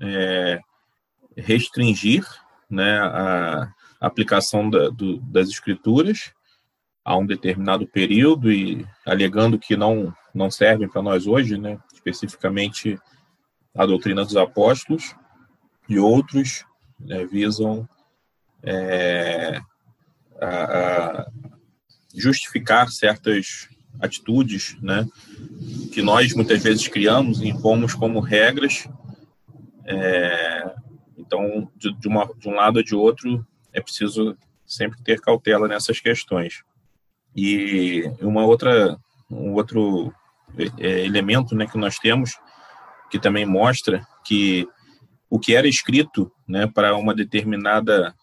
é, 0.00 0.60
restringir, 1.36 2.24
né, 2.68 2.98
a 2.98 3.72
aplicação 4.00 4.68
da, 4.68 4.88
do, 4.88 5.18
das 5.18 5.48
escrituras 5.48 6.32
a 7.04 7.16
um 7.16 7.26
determinado 7.26 7.86
período 7.86 8.50
e 8.50 8.86
alegando 9.04 9.58
que 9.58 9.76
não 9.76 10.14
não 10.34 10.50
servem 10.50 10.88
para 10.88 11.00
nós 11.00 11.26
hoje, 11.28 11.56
né? 11.56 11.78
Especificamente 11.94 12.98
a 13.74 13.86
doutrina 13.86 14.24
dos 14.24 14.36
apóstolos 14.36 15.14
e 15.88 15.98
outros 15.98 16.64
né, 16.98 17.24
visam 17.24 17.88
é, 18.62 19.60
a, 20.40 20.48
a 20.48 21.26
justificar 22.14 22.88
certas 22.88 23.68
atitudes, 24.00 24.76
né? 24.82 25.06
Que 25.92 26.02
nós 26.02 26.34
muitas 26.34 26.62
vezes 26.62 26.88
criamos 26.88 27.40
e 27.40 27.48
impomos 27.48 27.94
como 27.94 28.18
regras. 28.18 28.88
É, 29.86 30.74
então, 31.34 31.70
de, 31.76 31.92
de, 31.92 32.08
uma, 32.08 32.26
de 32.36 32.48
um 32.48 32.54
lado 32.54 32.76
ou 32.76 32.82
de 32.82 32.94
outro, 32.94 33.46
é 33.72 33.80
preciso 33.80 34.36
sempre 34.64 35.02
ter 35.02 35.20
cautela 35.20 35.68
nessas 35.68 36.00
questões. 36.00 36.62
E 37.36 38.04
uma 38.20 38.44
outra, 38.44 38.96
um 39.30 39.52
outro 39.52 40.12
é, 40.78 41.04
elemento 41.04 41.54
né, 41.54 41.66
que 41.66 41.76
nós 41.76 41.98
temos, 41.98 42.38
que 43.10 43.18
também 43.18 43.44
mostra 43.44 44.06
que 44.24 44.66
o 45.28 45.38
que 45.38 45.54
era 45.54 45.66
escrito 45.66 46.30
né, 46.46 46.66
para 46.66 46.96
uma 46.96 47.14
determinada 47.14 48.14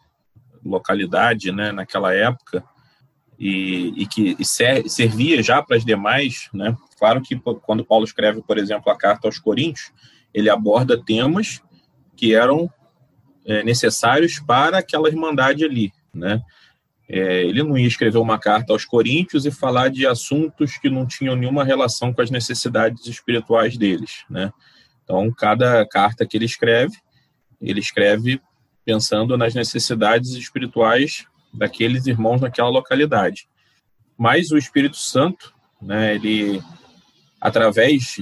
localidade 0.64 1.52
né, 1.52 1.72
naquela 1.72 2.14
época 2.14 2.64
e, 3.38 3.94
e 3.98 4.08
que 4.08 4.44
ser, 4.46 4.88
servia 4.90 5.44
já 5.44 5.62
para 5.62 5.76
as 5.76 5.84
demais, 5.84 6.48
né? 6.54 6.78
Claro 6.98 7.22
que 7.22 7.36
quando 7.64 7.84
Paulo 7.84 8.06
escreve, 8.06 8.44
por 8.44 8.60
exemplo, 8.60 8.92
a 8.92 8.98
carta 8.98 9.28
aos 9.28 9.40
Coríntios, 9.40 9.92
ele 10.32 10.48
aborda 10.48 11.04
temas 11.04 11.60
que 12.16 12.36
eram 12.36 12.72
é, 13.52 13.64
necessários 13.64 14.40
para 14.40 14.78
aquela 14.78 15.10
irmandade 15.10 15.66
ali, 15.66 15.92
né? 16.14 16.42
É, 17.10 17.44
ele 17.44 17.62
não 17.62 17.78
ia 17.78 17.88
escrever 17.88 18.18
uma 18.18 18.40
carta 18.40 18.72
aos 18.72 18.86
Coríntios 18.86 19.46
e 19.46 19.52
falar 19.52 19.90
de 19.90 20.08
assuntos 20.08 20.78
que 20.78 20.90
não 20.90 21.06
tinham 21.06 21.36
nenhuma 21.36 21.66
relação 21.66 22.14
com 22.14 22.22
as 22.22 22.32
necessidades 22.32 23.06
espirituais 23.06 23.76
deles, 23.76 24.24
né? 24.30 24.54
Então, 25.04 25.30
cada 25.38 25.86
carta 25.86 26.26
que 26.26 26.38
ele 26.38 26.46
escreve, 26.46 26.96
ele 27.62 27.82
escreve 27.82 28.40
pensando 28.86 29.38
nas 29.38 29.54
necessidades 29.54 30.32
espirituais 30.32 31.26
daqueles 31.54 32.08
irmãos 32.08 32.40
naquela 32.40 32.70
localidade. 32.70 33.50
Mas 34.18 34.52
o 34.52 34.58
Espírito 34.58 34.96
Santo, 34.96 35.54
né, 35.82 36.16
ele, 36.16 36.62
através 37.42 38.16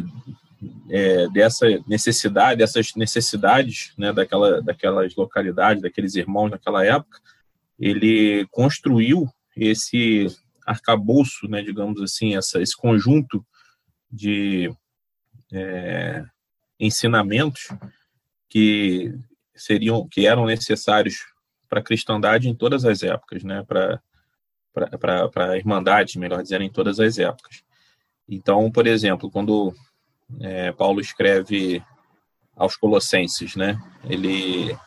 é, 0.89 1.27
dessa 1.29 1.65
necessidade, 1.87 2.57
dessas 2.57 2.93
necessidades 2.95 3.93
né, 3.97 4.11
daquela, 4.11 4.61
daquelas 4.61 5.15
localidades, 5.15 5.81
daqueles 5.81 6.15
irmãos 6.15 6.49
naquela 6.49 6.85
época, 6.85 7.19
ele 7.79 8.45
construiu 8.51 9.27
esse 9.55 10.27
arcabouço, 10.65 11.47
né, 11.47 11.61
digamos 11.61 12.01
assim, 12.01 12.35
essa, 12.35 12.61
esse 12.61 12.75
conjunto 12.75 13.45
de 14.11 14.71
é, 15.51 16.25
ensinamentos 16.79 17.69
que 18.49 19.13
seriam, 19.55 20.07
que 20.07 20.25
eram 20.25 20.45
necessários 20.45 21.17
para 21.67 21.79
a 21.79 21.83
cristandade 21.83 22.49
em 22.49 22.55
todas 22.55 22.85
as 22.85 23.03
épocas, 23.03 23.43
né, 23.43 23.63
para 23.67 24.01
para 24.71 25.51
a 25.51 25.57
irmandade, 25.57 26.19
melhor 26.19 26.41
dizendo, 26.41 26.63
em 26.63 26.69
todas 26.69 26.99
as 26.99 27.17
épocas. 27.17 27.63
Então, 28.27 28.71
por 28.71 28.85
exemplo, 28.85 29.29
quando 29.29 29.73
é, 30.39 30.71
Paulo 30.71 31.01
escreve 31.01 31.83
aos 32.55 32.75
Colossenses, 32.75 33.55
né? 33.55 33.81
Ele 34.03 34.77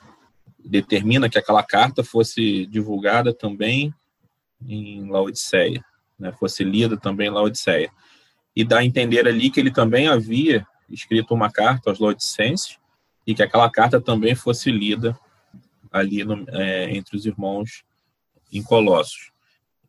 determina 0.64 1.28
que 1.28 1.38
aquela 1.38 1.62
carta 1.62 2.04
fosse 2.04 2.66
divulgada 2.66 3.32
também 3.34 3.92
em 4.66 5.08
Laodiceia, 5.10 5.84
né? 6.18 6.32
Fosse 6.32 6.62
lida 6.62 6.96
também 6.96 7.28
em 7.28 7.32
Laodiceia. 7.32 7.90
E 8.54 8.64
dá 8.64 8.78
a 8.78 8.84
entender 8.84 9.26
ali 9.26 9.50
que 9.50 9.58
ele 9.58 9.70
também 9.70 10.08
havia 10.08 10.66
escrito 10.88 11.34
uma 11.34 11.50
carta 11.50 11.90
aos 11.90 11.98
Laodicenses 11.98 12.78
e 13.26 13.34
que 13.34 13.42
aquela 13.42 13.70
carta 13.70 14.00
também 14.00 14.34
fosse 14.34 14.70
lida 14.70 15.18
ali 15.90 16.24
no, 16.24 16.44
é, 16.50 16.90
entre 16.90 17.16
os 17.16 17.26
irmãos 17.26 17.84
em 18.52 18.62
Colossos. 18.62 19.30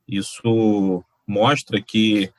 Isso 0.08 1.04
mostra 1.28 1.82
que, 1.82 2.32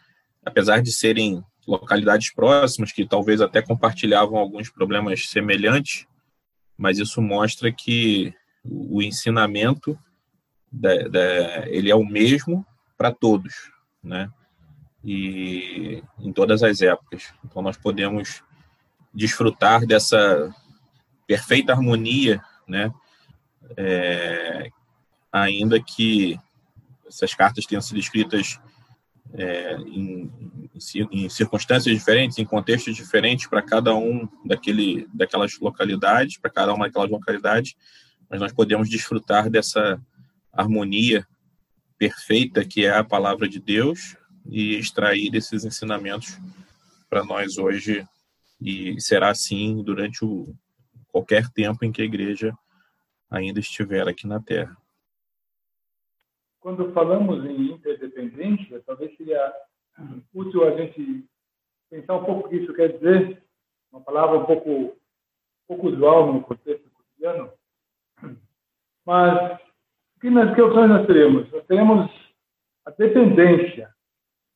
apesar 0.44 0.80
de 0.80 0.92
serem 0.92 1.44
localidades 1.66 2.32
próximas 2.32 2.92
que 2.92 3.06
talvez 3.06 3.40
até 3.40 3.62
compartilhavam 3.62 4.38
alguns 4.38 4.70
problemas 4.70 5.28
semelhantes, 5.28 6.06
mas 6.76 6.98
isso 6.98 7.22
mostra 7.22 7.72
que 7.72 8.34
o 8.64 9.02
ensinamento 9.02 9.98
ele 11.68 11.90
é 11.90 11.94
o 11.94 12.04
mesmo 12.04 12.66
para 12.96 13.12
todos, 13.12 13.70
né? 14.02 14.30
E 15.04 16.02
em 16.18 16.32
todas 16.32 16.62
as 16.62 16.80
épocas. 16.80 17.32
Então 17.44 17.62
nós 17.62 17.76
podemos 17.76 18.42
desfrutar 19.12 19.86
dessa 19.86 20.52
perfeita 21.26 21.72
harmonia, 21.72 22.42
né? 22.66 22.92
É, 23.76 24.70
ainda 25.30 25.80
que 25.80 26.38
essas 27.06 27.34
cartas 27.34 27.66
tenham 27.66 27.82
sido 27.82 27.98
escritas 27.98 28.60
é, 29.34 29.76
em, 29.76 30.63
em, 31.12 31.28
circunstâncias 31.28 31.94
diferentes, 31.94 32.38
em 32.38 32.44
contextos 32.44 32.94
diferentes 32.96 33.46
para 33.46 33.62
cada 33.62 33.94
um 33.94 34.28
daquele, 34.44 35.06
daquelas 35.12 35.58
localidades, 35.58 36.38
para 36.38 36.50
cada 36.50 36.74
uma 36.74 36.86
daquelas 36.86 37.10
localidades, 37.10 37.74
mas 38.28 38.40
nós 38.40 38.52
podemos 38.52 38.88
desfrutar 38.88 39.48
dessa 39.48 40.00
harmonia 40.52 41.26
perfeita 41.98 42.64
que 42.64 42.84
é 42.84 42.96
a 42.96 43.04
palavra 43.04 43.48
de 43.48 43.60
Deus 43.60 44.16
e 44.46 44.76
extrair 44.76 45.30
desses 45.30 45.64
ensinamentos 45.64 46.38
para 47.08 47.24
nós 47.24 47.58
hoje 47.58 48.06
e 48.60 49.00
será 49.00 49.30
assim 49.30 49.82
durante 49.82 50.24
o, 50.24 50.54
qualquer 51.14 51.48
tempo 51.50 51.84
em 51.84 51.92
que 51.92 52.02
a 52.02 52.04
igreja 52.04 52.52
ainda 53.30 53.60
estiver 53.60 54.08
aqui 54.08 54.26
na 54.26 54.40
Terra. 54.40 54.76
Quando 56.58 56.92
falamos 56.92 57.44
em 57.44 57.72
interdependência, 57.72 58.82
talvez 58.84 59.16
seria 59.16 59.52
útil 60.34 60.66
a 60.66 60.76
gente 60.76 61.24
pensar 61.90 62.16
um 62.16 62.24
pouco 62.24 62.46
o 62.46 62.50
que 62.50 62.56
isso 62.56 62.74
quer 62.74 62.92
dizer, 62.92 63.42
uma 63.92 64.00
palavra 64.00 64.38
um 64.38 64.44
pouco, 64.44 64.70
um 64.70 64.96
pouco 65.68 65.88
usual 65.88 66.32
no 66.32 66.42
contexto 66.42 66.90
cotidiano. 66.90 67.52
Mas 69.06 69.60
que, 70.24 70.30
nós, 70.30 70.54
que 70.54 70.62
opções 70.62 70.88
nós 70.88 71.06
teremos? 71.06 71.50
Nós 71.52 71.66
teremos 71.66 72.10
a 72.86 72.90
dependência. 72.90 73.94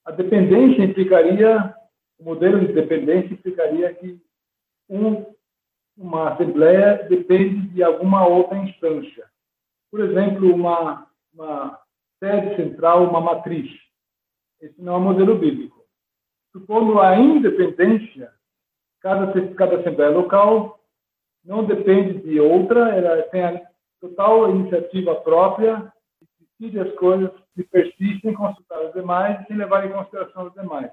A 0.03 0.11
dependência 0.11 0.83
implicaria, 0.83 1.75
o 2.19 2.25
modelo 2.25 2.59
de 2.59 2.73
dependência 2.73 3.35
implicaria 3.35 3.93
que 3.95 4.19
um, 4.89 5.27
uma 5.95 6.33
assembleia 6.33 7.07
depende 7.11 7.69
de 7.69 7.83
alguma 7.83 8.27
outra 8.27 8.57
instância. 8.57 9.27
Por 9.91 10.01
exemplo, 10.01 10.55
uma, 10.55 11.07
uma 11.35 11.79
sede 12.19 12.57
central, 12.57 13.05
uma 13.05 13.21
matriz. 13.21 13.71
Esse 14.61 14.81
não 14.81 14.95
é 14.95 14.97
um 14.99 15.03
modelo 15.03 15.39
bíblico. 15.39 15.85
Supondo 16.53 17.01
a 17.01 17.17
independência, 17.17 18.33
cada, 19.01 19.55
cada 19.55 19.77
assembleia 19.77 20.11
local 20.11 20.81
não 21.45 21.65
depende 21.65 22.21
de 22.21 22.41
outra, 22.41 22.91
ela 22.95 23.23
tem 23.25 23.43
a 23.43 23.69
total 24.01 24.51
iniciativa 24.51 25.15
própria, 25.17 25.93
decide 26.41 26.81
as 26.81 26.93
coisas 26.95 27.31
e 27.57 27.63
persiste 27.63 28.27
em 28.27 28.35
consultar 28.35 28.85
os 28.87 28.93
demais 28.93 29.45
e 29.49 29.55
levar 29.55 29.87
em 29.87 29.93
consideração 29.93 30.47
os 30.47 30.53
demais. 30.55 30.91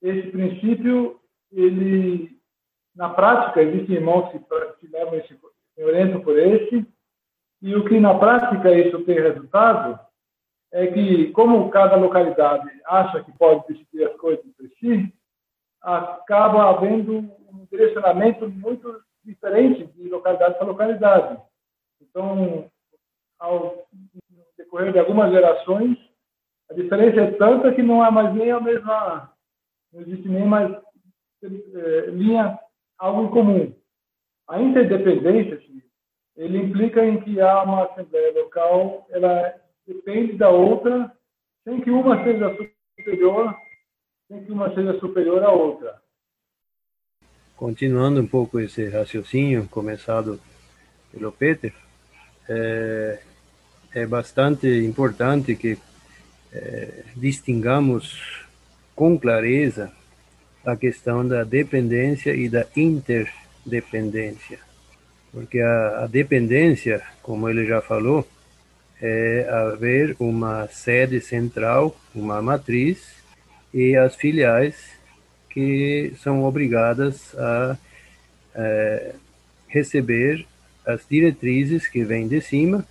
Esse 0.00 0.30
princípio, 0.30 1.20
ele, 1.50 2.38
na 2.94 3.10
prática, 3.10 3.62
existem 3.62 3.96
irmãos 3.96 4.30
que, 4.30 4.38
que 4.38 4.86
levam 4.92 5.14
esse, 5.16 5.34
que 5.74 5.82
orientam 5.82 6.20
por 6.20 6.38
esse, 6.38 6.86
e 7.62 7.74
o 7.74 7.84
que 7.84 7.98
na 7.98 8.18
prática 8.18 8.70
isso 8.72 9.04
tem 9.04 9.20
resultado 9.20 9.98
é 10.74 10.88
que, 10.88 11.30
como 11.30 11.70
cada 11.70 11.94
localidade 11.94 12.68
acha 12.84 13.22
que 13.22 13.30
pode 13.38 13.64
decidir 13.68 14.08
as 14.08 14.16
coisas 14.16 14.44
entre 14.44 14.68
si, 14.80 15.14
acaba 15.80 16.68
havendo 16.68 17.18
um 17.18 17.64
direcionamento 17.70 18.50
muito 18.50 19.00
diferente 19.24 19.86
de 19.86 20.08
localidade 20.08 20.58
para 20.58 20.66
localidade. 20.66 21.40
Então, 22.02 22.68
ao 23.38 23.86
decorrer 24.58 24.92
de 24.92 24.98
algumas 24.98 25.30
gerações, 25.30 25.96
a 26.68 26.74
diferença 26.74 27.20
é 27.20 27.30
tanta 27.32 27.72
que 27.72 27.82
não 27.82 28.04
é 28.04 28.10
mais 28.10 28.34
nem 28.34 28.50
a 28.50 28.60
mesma, 28.60 29.32
não 29.92 30.00
existe 30.00 30.28
nem 30.28 30.44
mais 30.44 30.72
é, 31.40 32.06
linha, 32.10 32.58
algo 32.98 33.22
em 33.22 33.30
comum. 33.30 33.74
A 34.48 34.60
interdependência, 34.60 35.62
ele 36.36 36.58
implica 36.58 37.04
em 37.04 37.20
que 37.20 37.40
há 37.40 37.62
uma 37.62 37.84
assembleia 37.84 38.32
local, 38.42 39.06
ela 39.10 39.63
depende 39.86 40.34
da 40.34 40.48
outra, 40.48 41.12
sem 41.64 41.80
que 41.80 41.90
uma 41.90 42.22
seja 42.24 42.56
superior, 42.96 43.54
sem 44.28 44.44
que 44.44 44.52
uma 44.52 44.74
seja 44.74 44.98
superior 44.98 45.42
à 45.42 45.52
outra. 45.52 46.02
Continuando 47.56 48.20
um 48.20 48.26
pouco 48.26 48.58
esse 48.58 48.88
raciocínio 48.88 49.68
começado 49.68 50.40
pelo 51.12 51.30
Peter, 51.30 51.72
é, 52.48 53.20
é 53.94 54.06
bastante 54.06 54.66
importante 54.84 55.54
que 55.54 55.78
é, 56.52 57.04
distingamos 57.16 58.44
com 58.94 59.18
clareza 59.18 59.92
a 60.64 60.76
questão 60.76 61.26
da 61.26 61.44
dependência 61.44 62.34
e 62.34 62.48
da 62.48 62.66
interdependência. 62.76 64.58
Porque 65.30 65.60
a, 65.60 66.04
a 66.04 66.06
dependência, 66.06 67.02
como 67.22 67.48
ele 67.48 67.66
já 67.66 67.80
falou, 67.80 68.26
é 69.00 69.46
haver 69.48 70.16
uma 70.18 70.66
sede 70.68 71.20
central, 71.20 71.96
uma 72.14 72.40
matriz, 72.40 73.14
e 73.72 73.96
as 73.96 74.14
filiais 74.14 74.74
que 75.50 76.12
são 76.22 76.44
obrigadas 76.44 77.34
a 77.36 77.78
é, 78.54 79.14
receber 79.68 80.46
as 80.86 81.06
diretrizes 81.08 81.88
que 81.88 82.04
vêm 82.04 82.28
de 82.28 82.40
cima 82.40 82.86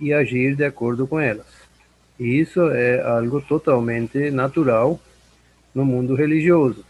e 0.00 0.12
agir 0.12 0.54
de 0.56 0.64
acordo 0.64 1.06
com 1.06 1.18
elas. 1.18 1.46
E 2.18 2.38
isso 2.38 2.68
é 2.70 3.00
algo 3.00 3.40
totalmente 3.40 4.30
natural 4.30 5.00
no 5.74 5.84
mundo 5.84 6.14
religioso. 6.14 6.84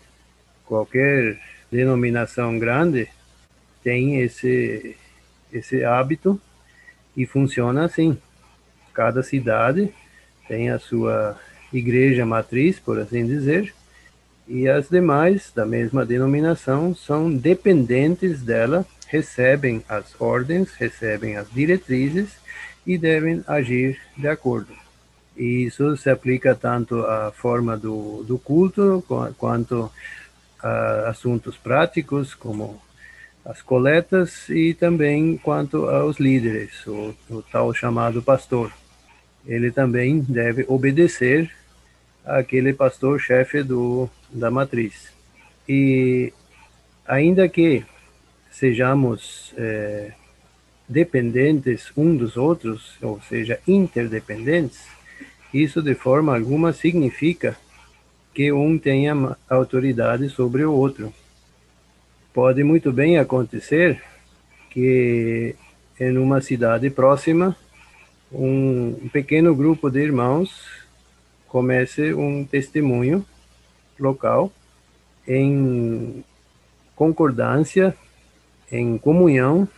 Qualquer 0.66 1.38
denominação 1.70 2.58
grande 2.58 3.08
tem 3.82 4.20
esse 4.20 4.96
esse 5.52 5.84
hábito 5.84 6.40
e 7.16 7.24
funciona 7.26 7.84
assim. 7.84 8.18
Cada 8.94 9.22
cidade 9.22 9.92
tem 10.48 10.70
a 10.70 10.78
sua 10.78 11.38
igreja 11.72 12.24
matriz, 12.24 12.78
por 12.78 12.98
assim 12.98 13.26
dizer, 13.26 13.74
e 14.46 14.68
as 14.68 14.88
demais 14.88 15.50
da 15.54 15.66
mesma 15.66 16.06
denominação 16.06 16.94
são 16.94 17.34
dependentes 17.34 18.42
dela, 18.42 18.86
recebem 19.08 19.82
as 19.88 20.18
ordens, 20.20 20.74
recebem 20.74 21.36
as 21.36 21.50
diretrizes 21.50 22.28
e 22.86 22.96
devem 22.96 23.42
agir 23.46 23.98
de 24.16 24.28
acordo. 24.28 24.72
E 25.36 25.64
isso 25.64 25.96
se 25.96 26.10
aplica 26.10 26.54
tanto 26.54 27.00
à 27.00 27.32
forma 27.32 27.76
do, 27.76 28.22
do 28.22 28.38
culto 28.38 29.02
quanto 29.36 29.90
a 30.62 31.08
assuntos 31.08 31.56
práticos, 31.56 32.34
como 32.34 32.80
as 33.44 33.60
coletas, 33.60 34.48
e 34.48 34.72
também 34.74 35.36
quanto 35.36 35.88
aos 35.88 36.18
líderes, 36.18 36.86
o, 36.86 37.14
o 37.28 37.42
tal 37.42 37.74
chamado 37.74 38.22
pastor. 38.22 38.72
Ele 39.46 39.70
também 39.70 40.20
deve 40.20 40.64
obedecer 40.68 41.50
aquele 42.24 42.72
pastor-chefe 42.72 43.62
do 43.62 44.08
da 44.30 44.50
matriz. 44.50 45.12
E 45.68 46.32
ainda 47.06 47.48
que 47.48 47.84
sejamos 48.50 49.52
é, 49.56 50.12
dependentes 50.88 51.92
um 51.96 52.16
dos 52.16 52.36
outros, 52.36 52.96
ou 53.02 53.20
seja, 53.22 53.60
interdependentes, 53.66 54.86
isso 55.52 55.82
de 55.82 55.94
forma 55.94 56.34
alguma 56.34 56.72
significa 56.72 57.56
que 58.32 58.50
um 58.50 58.76
tenha 58.76 59.36
autoridade 59.48 60.28
sobre 60.28 60.64
o 60.64 60.72
outro. 60.72 61.12
Pode 62.32 62.64
muito 62.64 62.92
bem 62.92 63.18
acontecer 63.18 64.02
que 64.70 65.54
em 66.00 66.18
uma 66.18 66.40
cidade 66.40 66.90
próxima 66.90 67.56
um 68.34 69.08
pequeno 69.12 69.54
grupo 69.54 69.90
de 69.90 70.00
irmãos 70.00 70.50
comece 71.48 72.12
um 72.12 72.44
testemunho 72.44 73.24
local 73.98 74.52
em 75.26 76.24
concordância, 76.96 77.94
em 78.70 78.98
comunhão 78.98 79.68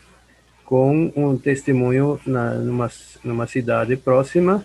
com 0.65 1.13
um 1.15 1.37
testemunho 1.39 2.19
na, 2.27 2.55
numa, 2.55 2.91
numa 3.23 3.47
cidade 3.47 3.97
próxima, 3.97 4.65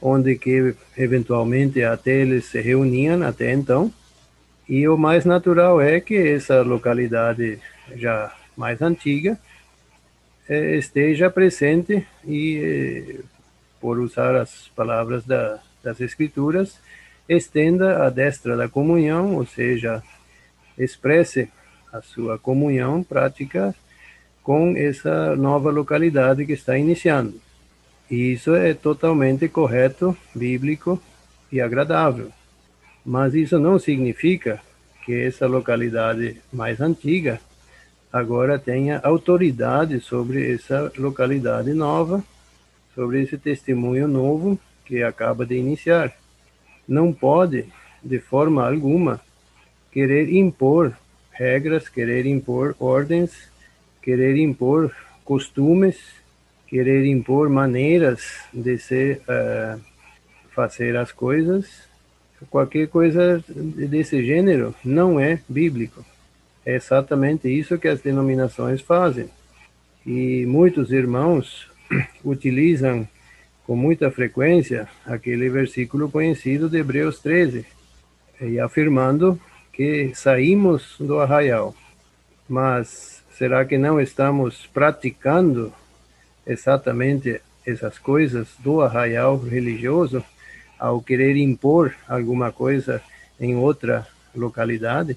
onde 0.00 0.36
que 0.36 0.74
eventualmente 0.96 1.82
até 1.82 2.12
eles 2.12 2.46
se 2.46 2.60
reuniam 2.60 3.22
até 3.22 3.52
então, 3.52 3.92
e 4.68 4.88
o 4.88 4.96
mais 4.96 5.24
natural 5.24 5.80
é 5.80 6.00
que 6.00 6.16
essa 6.16 6.62
localidade 6.62 7.58
já 7.94 8.34
mais 8.56 8.80
antiga 8.80 9.38
esteja 10.48 11.30
presente 11.30 12.06
e, 12.24 12.58
eh, 12.58 13.20
por 13.80 13.98
usar 13.98 14.36
as 14.36 14.68
palavras 14.74 15.24
da 15.24 15.60
das 15.84 16.00
Escrituras, 16.00 16.80
estenda 17.28 18.04
a 18.04 18.10
destra 18.10 18.56
da 18.56 18.68
comunhão, 18.68 19.36
ou 19.36 19.46
seja, 19.46 20.02
expresse 20.78 21.48
a 21.92 22.00
sua 22.00 22.38
comunhão 22.38 23.04
prática 23.04 23.74
com 24.42 24.76
essa 24.76 25.36
nova 25.36 25.70
localidade 25.70 26.44
que 26.44 26.54
está 26.54 26.76
iniciando. 26.76 27.40
E 28.10 28.32
isso 28.32 28.54
é 28.54 28.74
totalmente 28.74 29.48
correto, 29.48 30.16
bíblico 30.34 31.00
e 31.52 31.60
agradável. 31.60 32.30
Mas 33.04 33.34
isso 33.34 33.58
não 33.58 33.78
significa 33.78 34.60
que 35.04 35.14
essa 35.14 35.46
localidade 35.46 36.40
mais 36.52 36.80
antiga 36.80 37.40
agora 38.14 38.60
tenha 38.60 39.00
autoridade 39.02 39.98
sobre 39.98 40.54
essa 40.54 40.92
localidade 40.96 41.74
nova, 41.74 42.22
sobre 42.94 43.20
esse 43.20 43.36
testemunho 43.36 44.06
novo 44.06 44.56
que 44.84 45.02
acaba 45.02 45.44
de 45.44 45.56
iniciar. 45.56 46.12
Não 46.86 47.12
pode, 47.12 47.66
de 48.04 48.20
forma 48.20 48.64
alguma, 48.64 49.20
querer 49.90 50.32
impor 50.32 50.96
regras, 51.32 51.88
querer 51.88 52.24
impor 52.24 52.76
ordens, 52.78 53.50
querer 54.00 54.36
impor 54.36 54.94
costumes, 55.24 55.98
querer 56.68 57.04
impor 57.06 57.50
maneiras 57.50 58.44
de 58.52 58.78
se 58.78 59.20
uh, 59.22 59.80
fazer 60.54 60.96
as 60.96 61.10
coisas. 61.10 61.66
Qualquer 62.48 62.86
coisa 62.86 63.42
desse 63.48 64.24
gênero 64.24 64.72
não 64.84 65.18
é 65.18 65.40
bíblico. 65.48 66.13
É 66.64 66.74
exatamente 66.74 67.48
isso 67.48 67.78
que 67.78 67.88
as 67.88 68.00
denominações 68.00 68.80
fazem. 68.80 69.28
E 70.06 70.46
muitos 70.46 70.92
irmãos 70.92 71.70
utilizam 72.24 73.06
com 73.66 73.76
muita 73.76 74.10
frequência 74.10 74.88
aquele 75.06 75.48
versículo 75.48 76.10
conhecido 76.10 76.68
de 76.68 76.78
Hebreus 76.78 77.18
13, 77.20 77.66
e 78.40 78.58
afirmando 78.58 79.40
que 79.72 80.12
saímos 80.14 80.96
do 80.98 81.18
arraial. 81.18 81.74
Mas 82.48 83.22
será 83.32 83.64
que 83.64 83.78
não 83.78 84.00
estamos 84.00 84.66
praticando 84.66 85.72
exatamente 86.46 87.40
essas 87.66 87.98
coisas 87.98 88.48
do 88.58 88.82
arraial 88.82 89.38
religioso 89.38 90.22
ao 90.78 91.00
querer 91.00 91.36
impor 91.36 91.94
alguma 92.06 92.52
coisa 92.52 93.02
em 93.40 93.56
outra 93.56 94.06
localidade? 94.34 95.16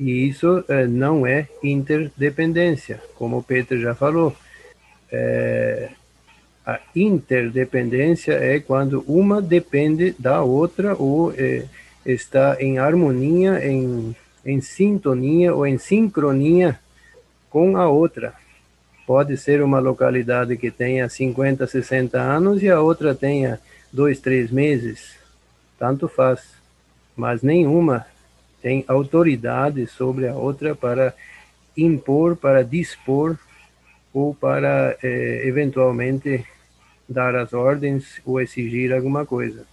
E 0.00 0.26
isso 0.26 0.64
eh, 0.66 0.86
não 0.86 1.26
é 1.26 1.46
interdependência, 1.62 3.02
como 3.16 3.42
Peter 3.42 3.78
já 3.78 3.94
falou. 3.94 4.34
É, 5.12 5.90
a 6.64 6.80
interdependência 6.96 8.32
é 8.32 8.58
quando 8.60 9.04
uma 9.06 9.42
depende 9.42 10.14
da 10.18 10.42
outra 10.42 10.94
ou 10.94 11.34
é, 11.36 11.66
está 12.06 12.56
em 12.58 12.78
harmonia, 12.78 13.62
em, 13.62 14.16
em 14.42 14.62
sintonia 14.62 15.54
ou 15.54 15.66
em 15.66 15.76
sincronia 15.76 16.80
com 17.50 17.76
a 17.76 17.86
outra. 17.86 18.32
Pode 19.06 19.36
ser 19.36 19.62
uma 19.62 19.80
localidade 19.80 20.56
que 20.56 20.70
tenha 20.70 21.10
50, 21.10 21.66
60 21.66 22.18
anos 22.18 22.62
e 22.62 22.70
a 22.70 22.80
outra 22.80 23.14
tenha 23.14 23.60
dois, 23.92 24.18
três 24.18 24.50
meses. 24.50 25.14
Tanto 25.78 26.08
faz. 26.08 26.40
Mas 27.14 27.42
nenhuma 27.42 28.06
tem 28.62 28.84
autoridade 28.86 29.86
sobre 29.86 30.28
a 30.28 30.34
outra 30.34 30.74
para 30.74 31.14
impor, 31.76 32.36
para 32.36 32.62
dispor 32.62 33.38
ou 34.12 34.34
para 34.34 34.96
eh, 35.02 35.42
eventualmente 35.44 36.44
dar 37.08 37.34
as 37.34 37.52
ordens 37.52 38.20
ou 38.24 38.40
exigir 38.40 38.92
alguma 38.92 39.24
coisa. 39.24 39.64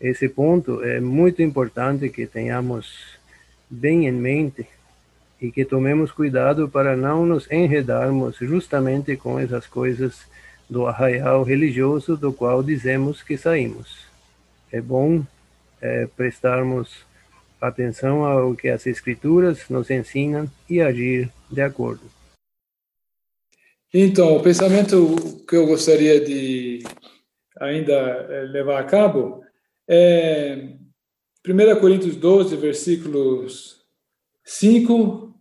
Esse 0.00 0.28
ponto 0.28 0.82
é 0.82 1.00
muito 1.00 1.42
importante 1.42 2.08
que 2.08 2.26
tenhamos 2.26 3.18
bem 3.68 4.06
em 4.06 4.12
mente 4.12 4.66
e 5.40 5.50
que 5.50 5.64
tomemos 5.64 6.12
cuidado 6.12 6.68
para 6.68 6.96
não 6.96 7.26
nos 7.26 7.50
enredarmos 7.50 8.36
justamente 8.36 9.16
com 9.16 9.38
essas 9.38 9.66
coisas 9.66 10.26
do 10.68 10.86
arraial 10.86 11.42
religioso 11.42 12.16
do 12.16 12.32
qual 12.32 12.62
dizemos 12.62 13.22
que 13.22 13.36
saímos. 13.36 14.06
É 14.70 14.80
bom 14.80 15.24
é, 15.80 16.06
prestarmos 16.16 17.06
atenção 17.60 18.24
ao 18.24 18.54
que 18.54 18.68
as 18.68 18.86
Escrituras 18.86 19.68
nos 19.68 19.90
ensinam 19.90 20.50
e 20.68 20.80
agir 20.80 21.30
de 21.50 21.60
acordo. 21.60 22.02
Então, 23.92 24.36
o 24.36 24.42
pensamento 24.42 25.44
que 25.48 25.56
eu 25.56 25.66
gostaria 25.66 26.20
de 26.20 26.82
ainda 27.58 27.94
é, 27.94 28.42
levar 28.42 28.80
a 28.80 28.84
cabo 28.84 29.42
é 29.88 30.74
1 31.46 31.80
Coríntios 31.80 32.14
12, 32.16 32.56
versículos 32.56 33.78
5, 34.44 35.34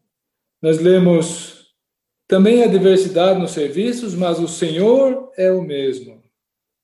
nós 0.61 0.79
lemos 0.79 1.73
também 2.27 2.63
a 2.63 2.67
diversidade 2.67 3.39
nos 3.39 3.51
serviços, 3.51 4.15
mas 4.15 4.39
o 4.39 4.47
Senhor 4.47 5.31
é 5.37 5.51
o 5.51 5.61
mesmo. 5.61 6.23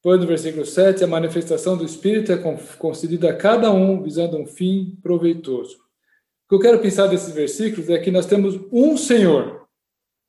Depois, 0.04 0.20
no 0.20 0.28
versículo 0.28 0.66
7, 0.66 1.02
a 1.02 1.08
manifestação 1.08 1.78
do 1.78 1.86
Espírito 1.86 2.34
é 2.34 2.38
concedida 2.78 3.30
a 3.30 3.38
cada 3.38 3.72
um 3.72 4.04
visando 4.04 4.38
um 4.38 4.46
fim 4.46 5.00
proveitoso. 5.02 5.78
O 5.78 6.50
que 6.50 6.56
eu 6.56 6.60
quero 6.60 6.80
pensar 6.80 7.08
desses 7.08 7.34
versículos 7.34 7.90
é 7.90 7.98
que 7.98 8.12
nós 8.12 8.26
temos 8.26 8.60
um 8.70 8.98
Senhor. 8.98 9.66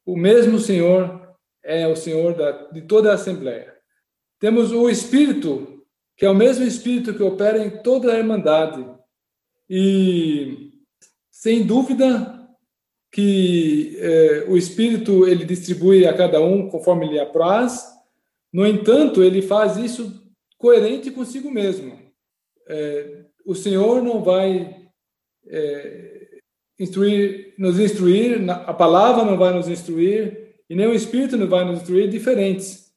O 0.07 0.17
mesmo 0.17 0.61
Senhor 0.61 1.35
é 1.61 1.89
o 1.89 1.97
Senhor 1.97 2.37
da, 2.37 2.53
de 2.71 2.83
toda 2.83 3.11
a 3.11 3.15
Assembleia. 3.15 3.75
Temos 4.39 4.71
o 4.71 4.89
Espírito, 4.89 5.85
que 6.17 6.25
é 6.25 6.31
o 6.31 6.37
mesmo 6.37 6.65
Espírito 6.65 7.13
que 7.13 7.23
opera 7.25 7.59
em 7.59 7.83
toda 7.83 8.13
a 8.13 8.19
Irmandade. 8.19 8.87
E, 9.69 10.71
sem 11.33 11.67
dúvida, 11.67 12.49
que 13.11 13.99
eh, 13.99 14.45
o 14.47 14.57
Espírito 14.57 15.27
ele 15.27 15.45
distribui 15.45 16.07
a 16.07 16.17
cada 16.17 16.41
um 16.41 16.69
conforme 16.69 17.09
lhe 17.09 17.19
apraz. 17.19 17.94
No 18.55 18.65
entanto, 18.65 19.21
ele 19.21 19.43
faz 19.43 19.77
isso 19.77 20.23
coerente 20.57 21.11
consigo 21.11 21.51
mesmo. 21.51 22.01
É, 22.69 23.25
o 23.45 23.53
Senhor 23.53 24.01
não 24.01 24.23
vai 24.23 24.89
é, 25.49 26.39
instruir, 26.79 27.53
nos 27.59 27.81
instruir, 27.81 28.49
a 28.49 28.73
palavra 28.73 29.25
não 29.25 29.37
vai 29.37 29.53
nos 29.53 29.67
instruir 29.67 30.55
e 30.71 30.77
nem 30.77 30.87
o 30.87 30.95
Espírito 30.95 31.37
não 31.37 31.49
vai 31.49 31.65
nos 31.65 31.81
instruir 31.81 32.09
diferentes. 32.09 32.95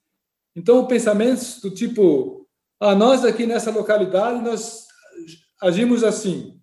Então, 0.55 0.85
pensamentos 0.85 1.59
do 1.59 1.71
tipo, 1.71 2.47
ah, 2.79 2.93
nós 2.93 3.25
aqui 3.25 3.47
nessa 3.47 3.71
localidade 3.71 4.43
nós 4.43 4.85
agimos 5.59 6.03
assim. 6.03 6.61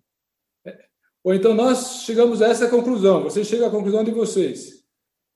Ou 1.21 1.33
então 1.33 1.53
nós 1.53 2.03
chegamos 2.05 2.41
a 2.41 2.47
essa 2.47 2.69
conclusão, 2.69 3.23
vocês 3.23 3.45
chegam 3.45 3.67
à 3.67 3.71
conclusão 3.71 4.05
de 4.05 4.11
vocês. 4.11 4.85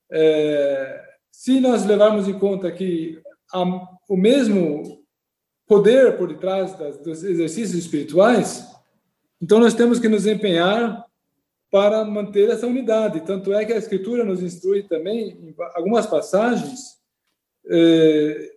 É, 0.09 1.03
se 1.29 1.59
nós 1.59 1.85
levarmos 1.85 2.25
em 2.25 2.39
conta 2.39 2.71
que 2.71 3.21
há 3.53 3.63
o 4.07 4.17
mesmo 4.17 5.03
poder 5.67 6.17
por 6.17 6.27
detrás 6.27 6.77
das, 6.77 6.97
dos 6.97 7.23
exercícios 7.23 7.75
espirituais, 7.75 8.67
então 9.41 9.59
nós 9.59 9.73
temos 9.73 9.99
que 9.99 10.09
nos 10.09 10.25
empenhar 10.25 11.05
para 11.71 12.03
manter 12.03 12.49
essa 12.49 12.67
unidade. 12.67 13.21
Tanto 13.21 13.53
é 13.53 13.63
que 13.63 13.73
a 13.73 13.77
Escritura 13.77 14.23
nos 14.23 14.41
instrui 14.41 14.83
também, 14.83 15.29
em 15.29 15.55
algumas 15.75 16.07
passagens, 16.07 16.97
é, 17.69 18.51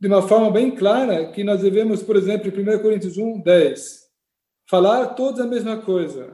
de 0.00 0.08
uma 0.08 0.26
forma 0.26 0.50
bem 0.50 0.74
clara, 0.74 1.30
que 1.30 1.44
nós 1.44 1.60
devemos, 1.60 2.02
por 2.02 2.16
exemplo, 2.16 2.48
em 2.48 2.76
1 2.76 2.82
Coríntios 2.82 3.18
1, 3.18 3.42
10, 3.42 4.08
falar 4.68 5.14
todos 5.14 5.40
a 5.40 5.46
mesma 5.46 5.78
coisa, 5.78 6.32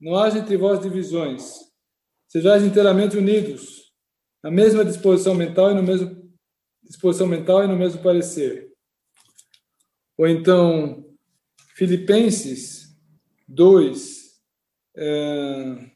não 0.00 0.16
haja 0.16 0.38
entre 0.38 0.56
vós 0.56 0.80
divisões. 0.80 1.66
Sejais 2.28 2.62
inteiramente 2.62 3.16
unidos, 3.16 3.92
na 4.42 4.50
mesma 4.50 4.84
disposição 4.84 5.34
mental 5.34 5.70
e 5.70 5.74
no 5.74 5.82
mesmo 5.82 6.25
disposição 6.86 7.26
mental 7.26 7.64
e 7.64 7.66
no 7.66 7.76
mesmo 7.76 8.02
parecer. 8.02 8.70
Ou 10.16 10.26
então, 10.26 11.04
Filipenses 11.74 12.96
2, 13.46 14.40
é, 14.96 15.90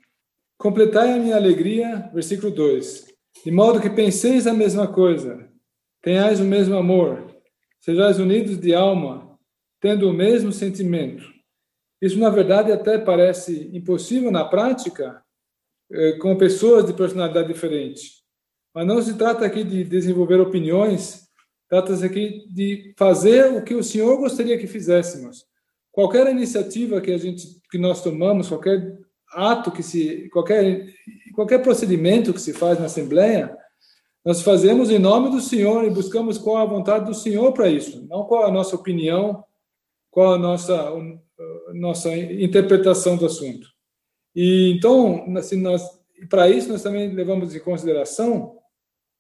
completai 0.59 1.13
a 1.13 1.17
minha 1.17 1.37
alegria, 1.37 2.11
versículo 2.13 2.51
2, 2.51 3.07
de 3.45 3.51
modo 3.51 3.81
que 3.81 3.89
penseis 3.89 4.47
a 4.47 4.53
mesma 4.53 4.87
coisa, 4.87 5.49
tenhais 6.03 6.41
o 6.41 6.45
mesmo 6.45 6.77
amor, 6.77 7.35
sejais 7.81 8.19
unidos 8.19 8.59
de 8.59 8.75
alma, 8.75 9.39
tendo 9.81 10.09
o 10.09 10.13
mesmo 10.13 10.53
sentimento. 10.53 11.25
Isso, 12.01 12.19
na 12.19 12.29
verdade, 12.29 12.73
até 12.73 12.99
parece 12.99 13.71
impossível 13.75 14.31
na 14.31 14.45
prática, 14.45 15.23
eh, 15.91 16.13
com 16.19 16.37
pessoas 16.37 16.87
de 16.87 16.93
personalidade 16.93 17.49
diferente. 17.49 18.20
Mas 18.75 18.87
não 18.87 19.03
se 19.03 19.15
trata 19.15 19.45
aqui 19.45 19.65
de 19.65 19.85
desenvolver 19.85 20.41
opiniões, 20.41 21.29
trata-se 21.69 22.05
aqui 22.05 22.47
de 22.53 22.95
fazer 22.97 23.53
o 23.53 23.63
que 23.63 23.75
o 23.75 23.83
Senhor 23.83 24.17
gostaria 24.17 24.59
que 24.59 24.67
fizéssemos. 24.67 25.45
Qualquer 25.93 26.29
iniciativa 26.29 27.01
que 27.01 27.11
a 27.11 27.19
gente 27.19 27.61
que 27.71 27.79
nós 27.79 28.03
tomamos, 28.03 28.49
qualquer 28.49 28.97
ato 29.33 29.71
que 29.71 29.83
se 29.83 30.29
qualquer 30.31 30.87
qualquer 31.35 31.63
procedimento 31.63 32.33
que 32.33 32.41
se 32.41 32.53
faz 32.53 32.79
na 32.79 32.87
assembleia, 32.87 33.57
nós 34.25 34.43
fazemos 34.43 34.91
em 34.91 34.99
nome 34.99 35.31
do 35.31 35.41
Senhor 35.41 35.85
e 35.85 35.91
buscamos 35.91 36.39
qual 36.39 36.59
a 36.59 36.65
vontade 36.65 37.07
do 37.07 37.15
Senhor 37.15 37.53
para 37.53 37.69
isso, 37.69 38.07
não 38.09 38.25
qual 38.25 38.45
a 38.45 38.53
nossa 38.53 38.77
opinião, 38.77 39.45
qual 40.11 40.35
a 40.35 40.39
nossa 40.39 40.93
nossa 41.75 42.15
interpretação 42.17 43.17
do 43.17 43.27
assunto. 43.27 43.69
E 44.35 44.75
então, 44.77 45.25
assim, 45.37 45.61
nós 45.61 45.83
para 46.29 46.49
isso 46.49 46.69
nós 46.69 46.83
também 46.83 47.13
levamos 47.13 47.55
em 47.55 47.61
consideração 47.61 48.60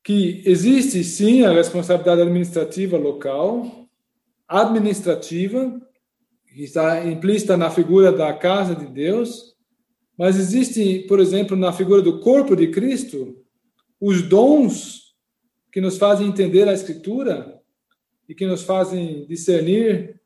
que 0.03 0.43
existe 0.47 1.05
sim 1.05 1.45
a 1.45 1.53
responsabilidade 1.53 2.23
administrativa 2.23 2.97
local, 2.97 3.89
administrativa, 4.49 5.81
que 6.47 6.65
está 6.65 7.07
implícita 7.07 7.57
na 7.57 7.71
figura 7.71 8.11
da 8.11 8.33
casa 8.33 8.75
de 8.75 8.87
Deus, 8.87 9.55
mas 10.17 10.39
existe, 10.39 11.07
por 11.09 11.21
exemplo, 11.21 11.57
na 11.57 11.73
figura 11.73 12.03
do 12.03 12.21
corpo 12.21 12.57
de 12.57 12.69
Cristo, 12.69 13.37
os 14.01 14.23
dons 14.23 15.15
que 15.73 15.81
nos 15.81 15.97
fazem 15.97 16.27
entender 16.27 16.69
a 16.69 16.73
Escritura 16.73 17.61
e 18.29 18.35
que 18.35 18.47
nos 18.47 18.63
fazem 18.63 19.27
discernir 19.27 20.21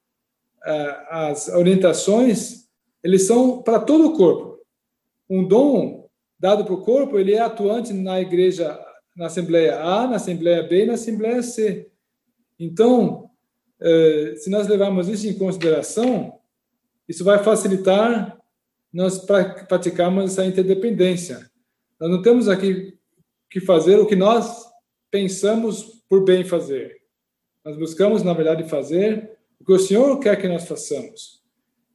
é, 0.65 1.07
as 1.11 1.49
orientações, 1.49 2.69
eles 3.03 3.27
são 3.27 3.63
para 3.63 3.79
todo 3.79 4.07
o 4.07 4.17
corpo. 4.17 4.59
Um 5.29 5.47
dom 5.47 6.09
dado 6.39 6.65
para 6.65 6.75
o 6.75 6.83
corpo, 6.83 7.19
ele 7.19 7.35
é 7.35 7.41
atuante 7.41 7.93
na 7.93 8.21
igreja, 8.21 8.79
na 9.15 9.27
Assembleia 9.27 9.81
A, 9.81 10.07
na 10.07 10.17
Assembleia 10.17 10.63
B 10.63 10.83
e 10.83 10.87
na 10.87 10.95
Assembleia 10.95 11.43
C. 11.43 11.89
Então, 12.59 13.31
é, 13.81 14.35
se 14.37 14.51
nós 14.51 14.67
levarmos 14.67 15.09
isso 15.09 15.27
em 15.27 15.35
consideração, 15.35 16.41
isso 17.09 17.25
vai 17.25 17.43
facilitar 17.43 18.39
nós 18.93 19.19
praticarmos 19.19 20.33
essa 20.33 20.47
interdependência. 20.47 21.51
Nós 22.01 22.11
não 22.11 22.23
temos 22.23 22.49
aqui 22.49 22.97
que 23.51 23.61
fazer 23.61 23.99
o 23.99 24.07
que 24.07 24.17
nós 24.17 24.65
pensamos 25.11 26.03
por 26.09 26.25
bem 26.25 26.45
fazer. 26.45 26.97
Nós 27.65 27.77
buscamos, 27.77 28.23
na 28.23 28.33
verdade, 28.33 28.69
fazer 28.69 29.39
o 29.61 29.65
que 29.65 29.73
o 29.73 29.79
Senhor 29.79 30.19
quer 30.21 30.41
que 30.41 30.49
nós 30.49 30.67
façamos. 30.67 31.43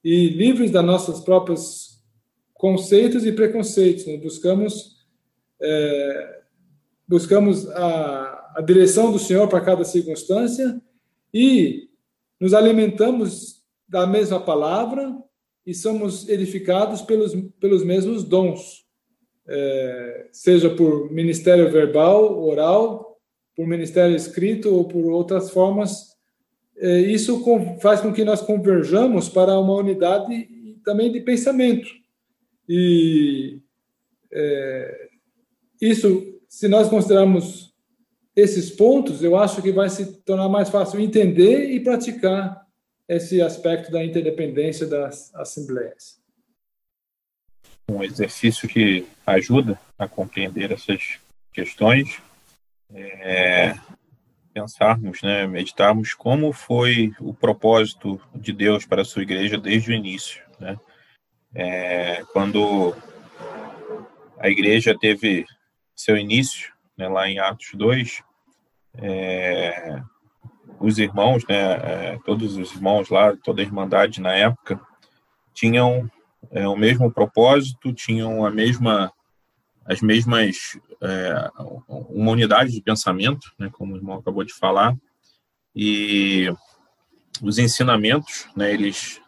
E 0.04 0.30
livres 0.30 0.72
das 0.72 0.86
nossas 0.86 1.20
próprios 1.22 2.02
conceitos 2.54 3.26
e 3.26 3.32
preconceitos, 3.32 4.06
nós 4.06 4.20
buscamos 4.20 4.98
é, 5.62 6.39
buscamos 7.10 7.68
a, 7.72 8.54
a 8.56 8.62
direção 8.62 9.12
do 9.12 9.20
Senhor 9.20 9.48
para 9.50 9.60
cada 9.60 9.84
circunstância 9.84 10.80
e 11.34 11.90
nos 12.40 12.54
alimentamos 12.54 13.64
da 13.88 14.08
mesma 14.08 14.40
palavra 14.40 15.14
e 15.66 15.74
somos 15.74 16.30
edificados 16.30 17.02
pelos, 17.02 17.36
pelos 17.60 17.84
mesmos 17.84 18.24
dons, 18.24 18.86
é, 19.48 20.30
seja 20.32 20.70
por 20.70 21.12
ministério 21.12 21.70
verbal, 21.70 22.42
oral, 22.42 23.20
por 23.56 23.68
ministério 23.68 24.16
escrito 24.16 24.74
ou 24.74 24.86
por 24.86 25.12
outras 25.12 25.50
formas 25.50 26.10
é, 26.82 27.02
isso 27.02 27.44
faz 27.82 28.00
com 28.00 28.14
que 28.14 28.24
nós 28.24 28.42
converjamos 28.42 29.28
para 29.28 29.60
uma 29.60 29.76
unidade 29.76 30.48
também 30.86 31.12
de 31.12 31.20
pensamento. 31.20 31.90
E 32.68 33.60
é, 34.32 35.10
isso, 35.82 36.39
se 36.50 36.68
nós 36.68 36.90
considerarmos 36.90 37.72
esses 38.36 38.72
pontos, 38.72 39.22
eu 39.22 39.38
acho 39.38 39.62
que 39.62 39.72
vai 39.72 39.90
se 39.90 40.22
tornar 40.24 40.50
mais 40.50 40.68
fácil 40.70 41.00
entender 41.00 41.70
e 41.70 41.80
praticar 41.80 42.66
esse 43.08 43.42
aspecto 43.42 43.92
da 43.92 44.04
interdependência 44.04 44.88
das 44.88 45.34
assembleias. 45.36 46.20
Um 47.90 48.04
exercício 48.04 48.68
que 48.68 49.06
ajuda 49.26 49.80
a 49.98 50.08
compreender 50.08 50.72
essas 50.72 51.20
questões 51.54 52.20
é 52.92 53.76
pensarmos, 54.54 55.22
né, 55.22 55.46
meditarmos 55.46 56.14
como 56.14 56.52
foi 56.52 57.14
o 57.20 57.34
propósito 57.34 58.20
de 58.34 58.52
Deus 58.52 58.86
para 58.86 59.04
a 59.04 59.06
sua 59.06 59.22
igreja 59.22 59.58
desde 59.58 59.92
o 59.92 59.94
início, 59.94 60.44
né? 60.60 60.78
É, 61.54 62.24
quando 62.34 62.96
a 64.38 64.50
igreja 64.50 64.98
teve 64.98 65.46
seu 66.00 66.16
início 66.18 66.72
né, 66.98 67.10
lá 67.10 67.28
em 67.28 67.40
Atos 67.40 67.72
2, 67.74 68.24
é, 69.00 70.02
os 70.80 70.98
irmãos, 70.98 71.44
né, 71.46 71.58
é, 71.58 72.20
todos 72.26 72.56
os 72.56 72.72
irmãos 72.72 73.10
lá, 73.10 73.36
toda 73.36 73.62
a 73.62 73.66
irmandade 73.66 74.22
na 74.22 74.34
época, 74.34 74.80
tinham 75.54 76.10
é, 76.52 76.66
o 76.66 76.78
mesmo 76.78 77.12
propósito, 77.12 77.92
tinham 77.92 78.46
a 78.46 78.50
mesma, 78.50 79.12
as 79.84 80.00
mesmas, 80.00 80.80
é, 81.02 81.52
uma 81.88 82.32
unidade 82.32 82.72
de 82.72 82.82
pensamento, 82.82 83.52
né, 83.60 83.70
como 83.70 83.94
o 83.94 83.98
irmão 83.98 84.20
acabou 84.20 84.46
de 84.46 84.54
falar, 84.54 84.96
e 85.76 86.48
os 87.42 87.58
ensinamentos, 87.58 88.48
né, 88.56 88.74
eles 88.74 89.22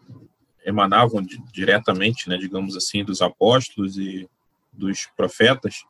emanavam 0.65 1.21
diretamente, 1.51 2.29
né, 2.29 2.37
digamos 2.37 2.77
assim, 2.77 3.03
dos 3.03 3.21
apóstolos 3.21 3.97
e 3.97 4.29
dos 4.71 5.07
profetas, 5.17 5.83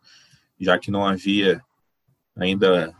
já 0.61 0.77
que 0.77 0.91
não 0.91 1.05
havia 1.05 1.61
ainda 2.37 2.95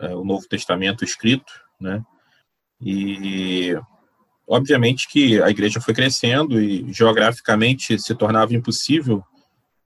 é, 0.00 0.14
o 0.14 0.24
Novo 0.24 0.46
Testamento 0.48 1.04
escrito, 1.04 1.52
né? 1.80 2.04
E 2.80 3.74
obviamente 4.46 5.08
que 5.08 5.40
a 5.40 5.48
igreja 5.50 5.80
foi 5.80 5.94
crescendo 5.94 6.60
e 6.60 6.92
geograficamente 6.92 7.98
se 7.98 8.14
tornava 8.14 8.54
impossível 8.54 9.24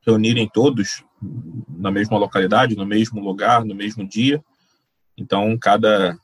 reunirem 0.07 0.49
todos 0.49 1.05
na 1.69 1.91
mesma 1.91 2.17
localidade, 2.19 2.77
no 2.77 2.87
mesmo 2.87 3.21
lugar, 3.21 3.65
no 3.65 3.75
mesmo 3.75 4.07
dia. 4.07 4.43
Então, 5.17 5.57
cada 5.59 6.19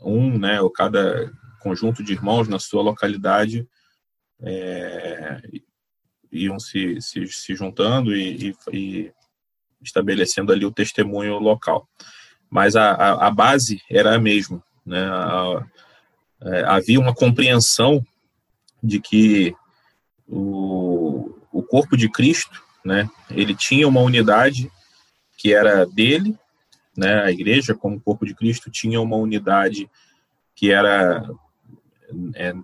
um, 0.00 0.38
né, 0.38 0.60
ou 0.60 0.70
cada 0.70 1.30
conjunto 1.60 2.02
de 2.02 2.12
irmãos 2.12 2.48
na 2.48 2.58
sua 2.58 2.82
localidade 2.82 3.68
é, 4.40 5.42
iam 6.32 6.58
se, 6.58 7.00
se, 7.00 7.26
se 7.26 7.54
juntando 7.54 8.14
e, 8.14 8.54
e, 8.72 9.12
estabelecendo 9.82 10.52
ali 10.52 10.64
o 10.64 10.72
testemunho 10.72 11.38
local. 11.38 11.88
Mas 12.50 12.76
a, 12.76 12.90
a, 12.90 13.28
a 13.28 13.30
base 13.30 13.80
era 13.88 14.14
a 14.14 14.18
mesma. 14.18 14.62
Né? 14.84 15.02
A, 15.02 15.64
é, 16.42 16.64
havia 16.64 16.98
uma 16.98 17.14
compreensão 17.14 18.04
de 18.82 18.98
que 19.00 19.54
o, 20.26 21.34
o 21.52 21.62
corpo 21.62 21.96
de 21.96 22.08
Cristo, 22.08 22.62
né, 22.84 23.08
ele 23.30 23.54
tinha 23.54 23.86
uma 23.86 24.00
unidade 24.00 24.70
que 25.36 25.52
era 25.52 25.84
dele, 25.84 26.36
né, 26.96 27.22
a 27.22 27.30
igreja 27.30 27.74
como 27.74 28.00
corpo 28.00 28.24
de 28.24 28.34
Cristo 28.34 28.70
tinha 28.70 29.00
uma 29.00 29.16
unidade 29.16 29.90
que 30.54 30.70
era 30.70 31.28
é, 32.34 32.54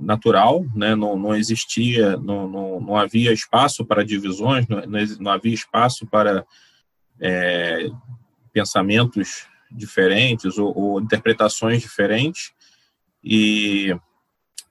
natural, 0.00 0.64
né, 0.74 0.94
não, 0.94 1.18
não 1.18 1.34
existia, 1.34 2.16
não, 2.16 2.48
não, 2.48 2.80
não 2.80 2.96
havia 2.96 3.32
espaço 3.32 3.84
para 3.84 4.04
divisões, 4.04 4.66
não, 4.66 4.82
não 5.20 5.30
havia 5.30 5.54
espaço 5.54 6.06
para 6.06 6.44
é, 7.20 7.88
pensamentos 8.52 9.46
diferentes 9.70 10.58
ou, 10.58 10.76
ou 10.76 11.00
interpretações 11.00 11.82
diferentes, 11.82 12.52
e 13.22 13.94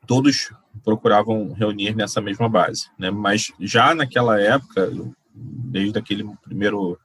todos 0.07 0.51
procuravam 0.83 1.53
reunir 1.53 1.95
nessa 1.95 2.21
mesma 2.21 2.47
base, 2.47 2.89
né? 2.97 3.09
Mas 3.11 3.51
já 3.59 3.93
naquela 3.93 4.39
época, 4.39 4.91
desde 5.33 5.97
aquele 5.97 6.25
primeiro, 6.41 6.97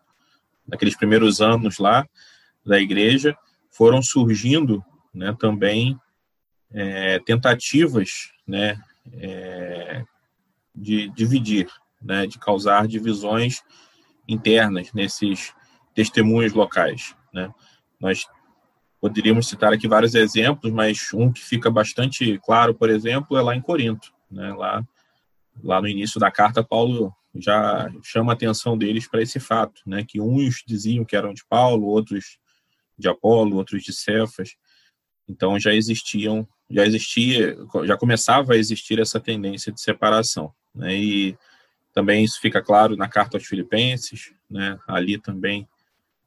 naqueles 0.66 0.96
primeiros 0.96 1.40
anos 1.40 1.78
lá 1.78 2.06
da 2.64 2.80
igreja, 2.80 3.36
foram 3.70 4.02
surgindo, 4.02 4.84
né? 5.12 5.34
Também 5.38 5.98
é, 6.72 7.18
tentativas, 7.20 8.30
né? 8.46 8.78
É, 9.14 10.04
de 10.74 11.08
dividir, 11.10 11.68
né? 12.00 12.26
De 12.26 12.38
causar 12.38 12.86
divisões 12.86 13.62
internas 14.32 14.92
nesses 14.92 15.52
testemunhos 15.94 16.52
locais, 16.52 17.14
né? 17.32 17.52
Nós 18.00 18.24
poderíamos 19.00 19.48
citar 19.48 19.72
aqui 19.72 19.88
vários 19.88 20.14
exemplos, 20.14 20.72
mas 20.72 21.12
um 21.14 21.32
que 21.32 21.40
fica 21.40 21.70
bastante 21.70 22.38
claro, 22.44 22.74
por 22.74 22.90
exemplo, 22.90 23.36
é 23.36 23.42
lá 23.42 23.56
em 23.56 23.60
Corinto. 23.60 24.12
Né? 24.30 24.52
Lá, 24.52 24.84
lá 25.62 25.80
no 25.80 25.88
início 25.88 26.20
da 26.20 26.30
carta, 26.30 26.62
Paulo 26.62 27.12
já 27.34 27.90
chama 28.02 28.32
a 28.32 28.34
atenção 28.34 28.76
deles 28.76 29.08
para 29.08 29.22
esse 29.22 29.40
fato, 29.40 29.80
né? 29.86 30.04
que 30.06 30.20
uns 30.20 30.62
diziam 30.66 31.04
que 31.04 31.16
eram 31.16 31.32
de 31.32 31.44
Paulo, 31.48 31.86
outros 31.86 32.38
de 32.98 33.08
Apolo, 33.08 33.56
outros 33.56 33.82
de 33.82 33.92
Cefas. 33.92 34.50
Então 35.26 35.58
já 35.58 35.72
existiam, 35.72 36.46
já 36.68 36.84
existia, 36.84 37.56
já 37.84 37.96
começava 37.96 38.52
a 38.52 38.56
existir 38.56 38.98
essa 39.00 39.18
tendência 39.18 39.72
de 39.72 39.80
separação. 39.80 40.52
Né? 40.74 40.96
E 40.96 41.38
também 41.92 42.24
isso 42.24 42.40
fica 42.40 42.62
claro 42.62 42.96
na 42.96 43.08
carta 43.08 43.36
aos 43.36 43.46
Filipenses, 43.46 44.32
né? 44.48 44.78
ali 44.86 45.18
também 45.18 45.68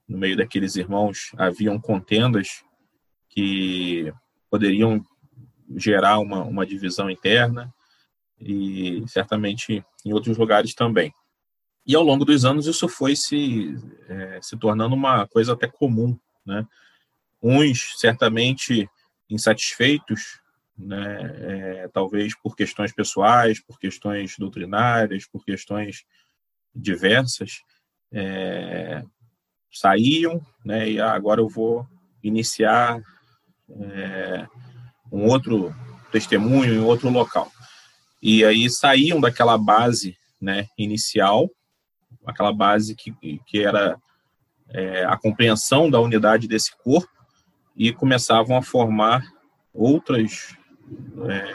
no 0.08 0.18
meio 0.18 0.36
daqueles 0.36 0.76
irmãos 0.76 1.32
haviam 1.38 1.80
contendas 1.80 2.64
que 3.30 4.14
poderiam 4.50 5.04
gerar 5.76 6.20
uma, 6.20 6.44
uma 6.44 6.66
divisão 6.66 7.10
interna 7.10 7.74
e 8.40 9.04
certamente 9.08 9.84
em 10.06 10.14
outros 10.14 10.38
lugares 10.38 10.74
também. 10.74 11.14
E 11.86 11.96
ao 11.96 12.04
longo 12.04 12.24
dos 12.24 12.46
anos 12.46 12.68
isso 12.68 12.88
foi 12.88 13.16
se, 13.16 13.76
é, 14.08 14.40
se 14.42 14.58
tornando 14.58 14.96
uma 14.96 15.28
coisa 15.28 15.54
até 15.54 15.68
comum, 15.68 16.18
né? 16.46 16.66
Uns 17.42 17.96
certamente 17.98 18.90
insatisfeitos, 19.30 20.40
né? 20.78 21.36
É, 21.40 21.88
talvez 21.90 22.36
por 22.36 22.56
questões 22.56 22.92
pessoais, 22.92 23.60
por 23.60 23.80
questões 23.80 24.36
doutrinárias, 24.38 25.26
por 25.26 25.44
questões 25.46 26.04
diversas, 26.76 27.62
é, 28.12 29.04
saíam, 29.72 30.42
né, 30.64 30.90
e 30.90 31.02
agora 31.02 31.42
eu 31.42 31.50
vou 31.50 31.88
iniciar 32.24 33.02
é, 33.70 34.48
um 35.12 35.28
outro 35.28 35.74
testemunho 36.12 36.74
em 36.74 36.80
outro 36.80 37.10
local. 37.10 37.52
E 38.22 38.46
aí 38.46 38.70
saíam 38.70 39.20
daquela 39.20 39.58
base 39.58 40.16
né, 40.40 40.68
inicial, 40.78 41.50
aquela 42.26 42.54
base 42.54 42.96
que, 42.96 43.12
que 43.46 43.64
era 43.64 43.98
é, 44.70 45.04
a 45.06 45.18
compreensão 45.18 45.90
da 45.90 46.00
unidade 46.00 46.48
desse 46.48 46.76
corpo, 46.78 47.12
e 47.76 47.92
começavam 47.92 48.56
a 48.56 48.62
formar 48.62 49.26
outras, 49.74 50.56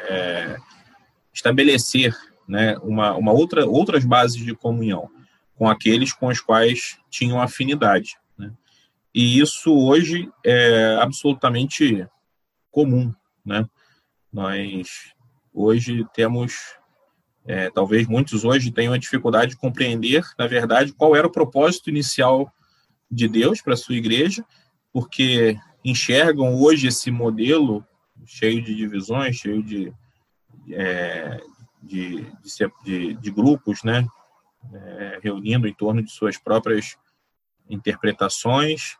é, 0.08 0.56
estabelecer 1.32 2.16
né, 2.46 2.76
uma, 2.78 3.14
uma 3.14 3.32
outra, 3.32 3.66
outras 3.66 4.04
bases 4.04 4.42
de 4.42 4.54
comunhão 4.54 5.10
com 5.54 5.68
aqueles 5.68 6.12
com 6.12 6.28
os 6.28 6.40
quais 6.40 6.98
tinham 7.10 7.42
afinidade. 7.42 8.16
Né? 8.38 8.52
E 9.12 9.40
isso 9.40 9.72
hoje 9.72 10.30
é 10.44 10.96
absolutamente 11.00 12.06
comum. 12.70 13.12
Né? 13.44 13.68
Nós 14.32 15.12
hoje 15.52 16.06
temos, 16.14 16.54
é, 17.44 17.70
talvez 17.70 18.06
muitos 18.06 18.44
hoje 18.44 18.70
tenham 18.70 18.92
a 18.92 18.98
dificuldade 18.98 19.52
de 19.52 19.56
compreender, 19.56 20.24
na 20.38 20.46
verdade, 20.46 20.92
qual 20.92 21.16
era 21.16 21.26
o 21.26 21.32
propósito 21.32 21.90
inicial 21.90 22.52
de 23.10 23.26
Deus 23.26 23.60
para 23.60 23.74
a 23.74 23.76
sua 23.76 23.96
igreja, 23.96 24.44
porque 24.92 25.58
enxergam 25.84 26.54
hoje 26.54 26.86
esse 26.86 27.10
modelo 27.10 27.84
cheio 28.26 28.62
de 28.62 28.74
divisões, 28.74 29.36
cheio 29.36 29.62
de, 29.62 29.92
é, 30.70 31.40
de, 31.82 32.26
de, 32.84 33.14
de, 33.14 33.30
grupos, 33.30 33.82
né? 33.82 34.06
é, 34.72 35.18
reunindo 35.22 35.66
em 35.66 35.74
torno 35.74 36.02
de 36.02 36.10
suas 36.10 36.36
próprias 36.36 36.96
interpretações 37.68 38.96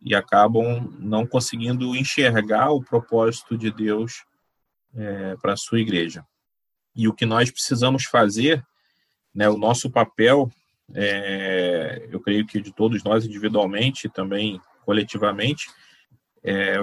e 0.00 0.14
acabam 0.14 0.92
não 0.98 1.26
conseguindo 1.26 1.94
enxergar 1.94 2.70
o 2.70 2.82
propósito 2.82 3.56
de 3.56 3.70
Deus 3.70 4.24
é, 4.94 5.36
para 5.36 5.52
a 5.52 5.56
sua 5.56 5.80
igreja. 5.80 6.26
E 6.94 7.08
o 7.08 7.14
que 7.14 7.24
nós 7.24 7.50
precisamos 7.50 8.04
fazer, 8.04 8.64
né, 9.34 9.48
o 9.48 9.56
nosso 9.56 9.90
papel, 9.90 10.50
é, 10.94 12.08
eu 12.10 12.20
creio 12.20 12.46
que 12.46 12.60
de 12.60 12.72
todos 12.72 13.02
nós 13.02 13.24
individualmente 13.24 14.08
também 14.08 14.60
coletivamente, 14.84 15.70
é 16.42 16.76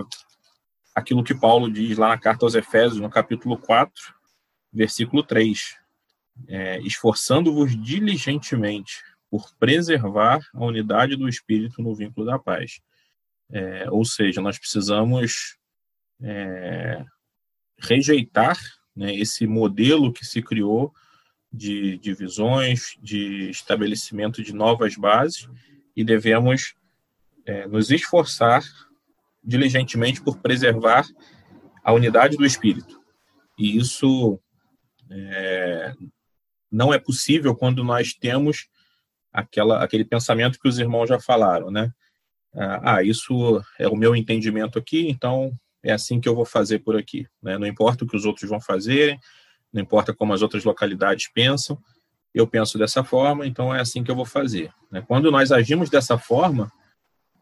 aquilo 0.99 1.23
que 1.23 1.33
Paulo 1.33 1.71
diz 1.71 1.97
lá 1.97 2.09
na 2.09 2.17
carta 2.17 2.45
aos 2.45 2.55
Efésios, 2.55 2.99
no 2.99 3.09
capítulo 3.09 3.57
4, 3.57 3.93
versículo 4.71 5.23
3 5.23 5.79
é, 6.47 6.79
esforçando-vos 6.81 7.75
diligentemente 7.81 9.03
por 9.29 9.53
preservar 9.57 10.39
a 10.53 10.65
unidade 10.65 11.15
do 11.15 11.27
espírito 11.27 11.81
no 11.81 11.93
vínculo 11.93 12.25
da 12.25 12.39
paz. 12.39 12.79
É, 13.51 13.89
ou 13.89 14.05
seja, 14.05 14.41
nós 14.41 14.57
precisamos 14.57 15.57
é, 16.21 17.03
rejeitar 17.79 18.57
né, 18.95 19.15
esse 19.15 19.45
modelo 19.45 20.13
que 20.13 20.25
se 20.25 20.41
criou 20.41 20.93
de 21.51 21.97
divisões, 21.97 22.95
de 23.01 23.49
estabelecimento 23.49 24.43
de 24.43 24.53
novas 24.53 24.95
bases, 24.95 25.49
e 25.95 26.03
devemos 26.03 26.75
é, 27.45 27.67
nos 27.67 27.89
esforçar 27.89 28.63
diligentemente 29.43 30.21
por 30.21 30.37
preservar 30.37 31.05
a 31.83 31.93
unidade 31.93 32.37
do 32.37 32.45
espírito. 32.45 32.99
E 33.57 33.77
isso 33.77 34.39
é, 35.09 35.93
não 36.71 36.93
é 36.93 36.99
possível 36.99 37.55
quando 37.55 37.83
nós 37.83 38.13
temos 38.13 38.67
aquela, 39.31 39.83
aquele 39.83 40.05
pensamento 40.05 40.59
que 40.59 40.67
os 40.67 40.79
irmãos 40.79 41.07
já 41.07 41.19
falaram, 41.19 41.71
né? 41.71 41.91
Ah, 42.53 42.95
ah, 42.95 43.03
isso 43.03 43.61
é 43.77 43.87
o 43.87 43.95
meu 43.95 44.15
entendimento 44.15 44.79
aqui, 44.79 45.07
então 45.07 45.53
é 45.83 45.91
assim 45.91 46.19
que 46.19 46.27
eu 46.27 46.35
vou 46.35 46.45
fazer 46.45 46.79
por 46.79 46.97
aqui. 46.97 47.27
Né? 47.41 47.57
Não 47.57 47.67
importa 47.67 48.03
o 48.03 48.07
que 48.07 48.17
os 48.17 48.25
outros 48.25 48.49
vão 48.49 48.59
fazer, 48.59 49.19
não 49.71 49.81
importa 49.81 50.13
como 50.13 50.33
as 50.33 50.41
outras 50.41 50.63
localidades 50.63 51.29
pensam, 51.31 51.77
eu 52.33 52.47
penso 52.47 52.77
dessa 52.77 53.03
forma, 53.03 53.45
então 53.45 53.73
é 53.73 53.79
assim 53.79 54.03
que 54.03 54.09
eu 54.09 54.15
vou 54.15 54.25
fazer. 54.25 54.71
Né? 54.91 55.03
Quando 55.07 55.31
nós 55.31 55.51
agimos 55.51 55.89
dessa 55.89 56.17
forma, 56.17 56.71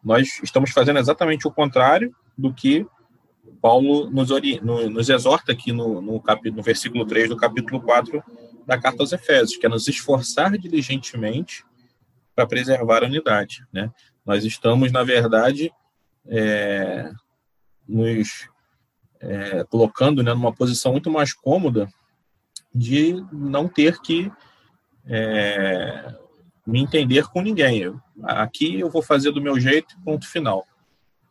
nós 0.03 0.39
estamos 0.43 0.71
fazendo 0.71 0.99
exatamente 0.99 1.47
o 1.47 1.51
contrário 1.51 2.15
do 2.37 2.53
que 2.53 2.85
Paulo 3.61 4.09
nos, 4.09 4.29
nos 4.91 5.09
exorta 5.09 5.51
aqui 5.51 5.71
no, 5.71 6.01
no, 6.01 6.21
capítulo, 6.21 6.57
no 6.57 6.63
versículo 6.63 7.05
3 7.05 7.29
do 7.29 7.37
capítulo 7.37 7.81
4 7.81 8.23
da 8.65 8.77
carta 8.77 9.01
aos 9.01 9.13
Efésios, 9.13 9.57
que 9.57 9.65
é 9.65 9.69
nos 9.69 9.87
esforçar 9.87 10.57
diligentemente 10.57 11.63
para 12.35 12.45
preservar 12.45 13.03
a 13.03 13.07
unidade. 13.07 13.65
Né? 13.71 13.91
Nós 14.25 14.43
estamos, 14.43 14.91
na 14.91 15.03
verdade, 15.03 15.71
é, 16.27 17.09
nos 17.87 18.49
é, 19.19 19.63
colocando 19.63 20.21
né, 20.21 20.33
numa 20.33 20.53
posição 20.53 20.91
muito 20.91 21.09
mais 21.09 21.33
cômoda 21.33 21.87
de 22.73 23.15
não 23.31 23.67
ter 23.67 23.99
que 24.01 24.31
é, 25.05 26.15
me 26.67 26.81
entender 26.81 27.25
com 27.29 27.41
ninguém. 27.41 27.93
Aqui 28.23 28.77
eu 28.77 28.89
vou 28.89 29.01
fazer 29.01 29.31
do 29.31 29.41
meu 29.41 29.57
jeito, 29.57 29.97
ponto 30.03 30.27
final. 30.27 30.67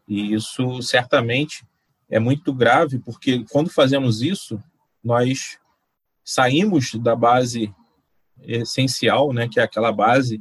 E 0.09 0.33
isso 0.33 0.81
certamente 0.81 1.63
é 2.09 2.19
muito 2.19 2.55
grave, 2.55 2.99
porque 2.99 3.45
quando 3.51 3.69
fazemos 3.69 4.23
isso, 4.23 4.63
nós 5.05 5.59
saímos 6.25 6.95
da 6.95 7.15
base 7.15 7.75
essencial, 8.43 9.33
né, 9.33 9.47
que 9.47 9.61
é 9.61 9.63
aquela 9.63 9.93
base 9.93 10.41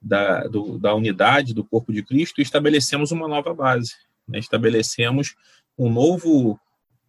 da, 0.00 0.46
do, 0.46 0.78
da 0.78 0.94
unidade 0.94 1.52
do 1.52 1.64
corpo 1.64 1.92
de 1.92 2.04
Cristo, 2.04 2.40
e 2.40 2.42
estabelecemos 2.42 3.10
uma 3.10 3.26
nova 3.26 3.52
base. 3.52 3.94
Né? 4.28 4.38
Estabelecemos 4.38 5.34
um 5.76 5.90
novo 5.90 6.60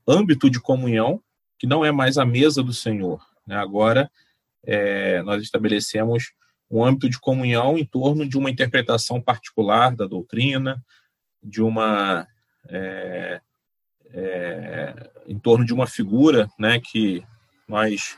âmbito 0.07 0.49
de 0.49 0.59
comunhão, 0.59 1.21
que 1.59 1.67
não 1.67 1.85
é 1.85 1.91
mais 1.91 2.17
a 2.17 2.25
mesa 2.25 2.63
do 2.63 2.73
Senhor. 2.73 3.23
Né? 3.45 3.55
Agora, 3.55 4.09
é, 4.63 5.21
nós 5.21 5.43
estabelecemos 5.43 6.33
um 6.69 6.83
âmbito 6.83 7.09
de 7.09 7.19
comunhão 7.19 7.77
em 7.77 7.85
torno 7.85 8.27
de 8.27 8.37
uma 8.37 8.49
interpretação 8.49 9.21
particular 9.21 9.95
da 9.95 10.05
doutrina, 10.05 10.83
de 11.41 11.61
uma 11.61 12.27
é, 12.67 13.41
é, 14.11 15.11
em 15.27 15.39
torno 15.39 15.65
de 15.65 15.73
uma 15.73 15.87
figura, 15.87 16.49
né, 16.57 16.79
que 16.79 17.23
nós 17.67 18.17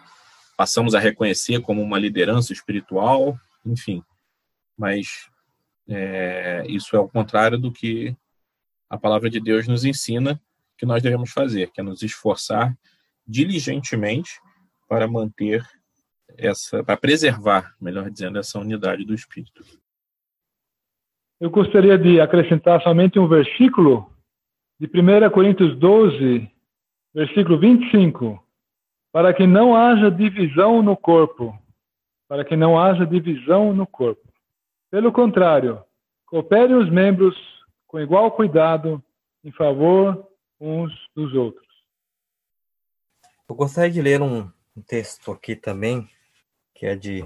passamos 0.57 0.93
a 0.93 0.99
reconhecer 0.99 1.61
como 1.61 1.81
uma 1.81 1.99
liderança 1.99 2.53
espiritual, 2.53 3.37
enfim. 3.65 4.03
Mas 4.77 5.29
é, 5.87 6.65
isso 6.67 6.95
é 6.95 6.99
o 6.99 7.09
contrário 7.09 7.57
do 7.57 7.71
que 7.71 8.15
a 8.89 8.97
palavra 8.97 9.29
de 9.29 9.39
Deus 9.39 9.67
nos 9.67 9.85
ensina 9.85 10.41
que 10.77 10.85
nós 10.85 11.01
devemos 11.01 11.31
fazer, 11.31 11.71
que 11.71 11.79
é 11.79 11.83
nos 11.83 12.01
esforçar 12.01 12.75
diligentemente 13.27 14.39
para 14.87 15.07
manter 15.07 15.65
essa, 16.37 16.83
para 16.83 16.97
preservar, 16.97 17.75
melhor 17.79 18.09
dizendo, 18.09 18.39
essa 18.39 18.59
unidade 18.59 19.05
do 19.05 19.13
Espírito. 19.13 19.63
Eu 21.39 21.49
gostaria 21.49 21.97
de 21.97 22.21
acrescentar 22.21 22.81
somente 22.83 23.17
um 23.17 23.27
versículo 23.27 24.11
de 24.79 24.87
1 24.87 25.29
Coríntios 25.31 25.77
12, 25.77 26.49
versículo 27.13 27.59
25, 27.59 28.43
para 29.11 29.33
que 29.33 29.45
não 29.45 29.75
haja 29.75 30.09
divisão 30.09 30.81
no 30.81 30.95
corpo, 30.95 31.57
para 32.27 32.45
que 32.45 32.55
não 32.55 32.79
haja 32.79 33.05
divisão 33.05 33.73
no 33.73 33.85
corpo. 33.85 34.21
Pelo 34.89 35.11
contrário, 35.11 35.83
cooperem 36.25 36.75
os 36.75 36.89
membros 36.89 37.35
com 37.87 37.99
igual 37.99 38.31
cuidado 38.31 39.03
em 39.43 39.51
favor 39.51 40.27
uns 40.59 40.93
dos 41.15 41.33
outros. 41.33 41.67
Eu 43.49 43.55
gostaria 43.55 43.91
de 43.91 44.01
ler 44.01 44.21
um 44.21 44.49
texto 44.87 45.31
aqui 45.31 45.55
também, 45.55 46.09
que 46.81 46.87
é 46.87 46.95
de 46.95 47.23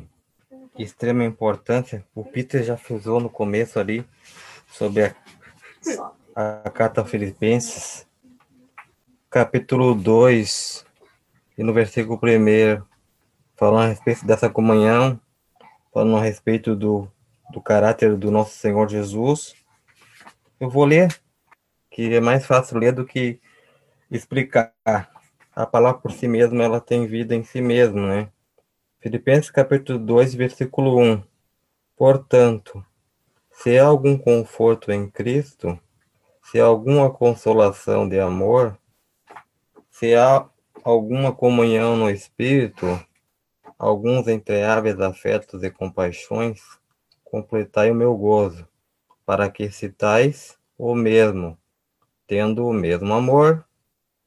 extrema 0.77 1.23
importância. 1.23 2.05
O 2.13 2.25
Peter 2.25 2.61
já 2.61 2.75
frisou 2.75 3.21
no 3.21 3.29
começo 3.29 3.79
ali 3.79 4.05
sobre 4.67 5.05
a, 5.05 5.15
a 6.65 6.69
carta 6.69 7.05
Filipenses, 7.05 8.05
capítulo 9.29 9.95
2, 9.95 10.85
e 11.57 11.63
no 11.63 11.71
versículo 11.71 12.19
1, 12.21 12.83
falando 13.55 13.85
a 13.85 13.87
respeito 13.87 14.27
dessa 14.27 14.49
comunhão, 14.49 15.17
falando 15.93 16.17
a 16.17 16.21
respeito 16.21 16.75
do, 16.75 17.09
do 17.49 17.61
caráter 17.61 18.17
do 18.17 18.29
nosso 18.29 18.57
Senhor 18.57 18.89
Jesus. 18.89 19.55
Eu 20.59 20.69
vou 20.69 20.83
ler, 20.83 21.17
que 21.89 22.13
é 22.13 22.19
mais 22.19 22.45
fácil 22.45 22.77
ler 22.77 22.91
do 22.91 23.05
que 23.05 23.39
explicar. 24.11 24.73
A 25.55 25.65
palavra 25.65 26.01
por 26.01 26.11
si 26.11 26.27
mesma, 26.27 26.61
ela 26.61 26.81
tem 26.81 27.07
vida 27.07 27.33
em 27.33 27.45
si 27.45 27.61
mesma, 27.61 28.05
né? 28.05 28.34
Filipenses 29.05 29.51
capítulo 29.51 29.99
2, 29.99 30.33
versículo 30.33 30.97
1. 30.99 31.23
Portanto, 31.95 32.83
se 33.51 33.77
há 33.77 33.85
algum 33.85 34.17
conforto 34.17 34.91
em 34.91 35.07
Cristo, 35.07 35.79
se 36.41 36.59
há 36.59 36.65
alguma 36.65 37.11
consolação 37.11 38.09
de 38.09 38.19
amor, 38.19 38.75
se 39.91 40.15
há 40.15 40.49
alguma 40.83 41.31
comunhão 41.31 41.95
no 41.95 42.09
Espírito, 42.09 42.99
alguns 43.77 44.27
entreáveis 44.27 44.99
afetos 44.99 45.61
e 45.61 45.69
compaixões, 45.69 46.63
completai 47.23 47.91
o 47.91 47.95
meu 47.95 48.17
gozo, 48.17 48.67
para 49.23 49.51
que 49.51 49.69
citais 49.69 50.57
o 50.79 50.95
mesmo, 50.95 51.55
tendo 52.25 52.65
o 52.65 52.73
mesmo 52.73 53.13
amor, 53.13 53.63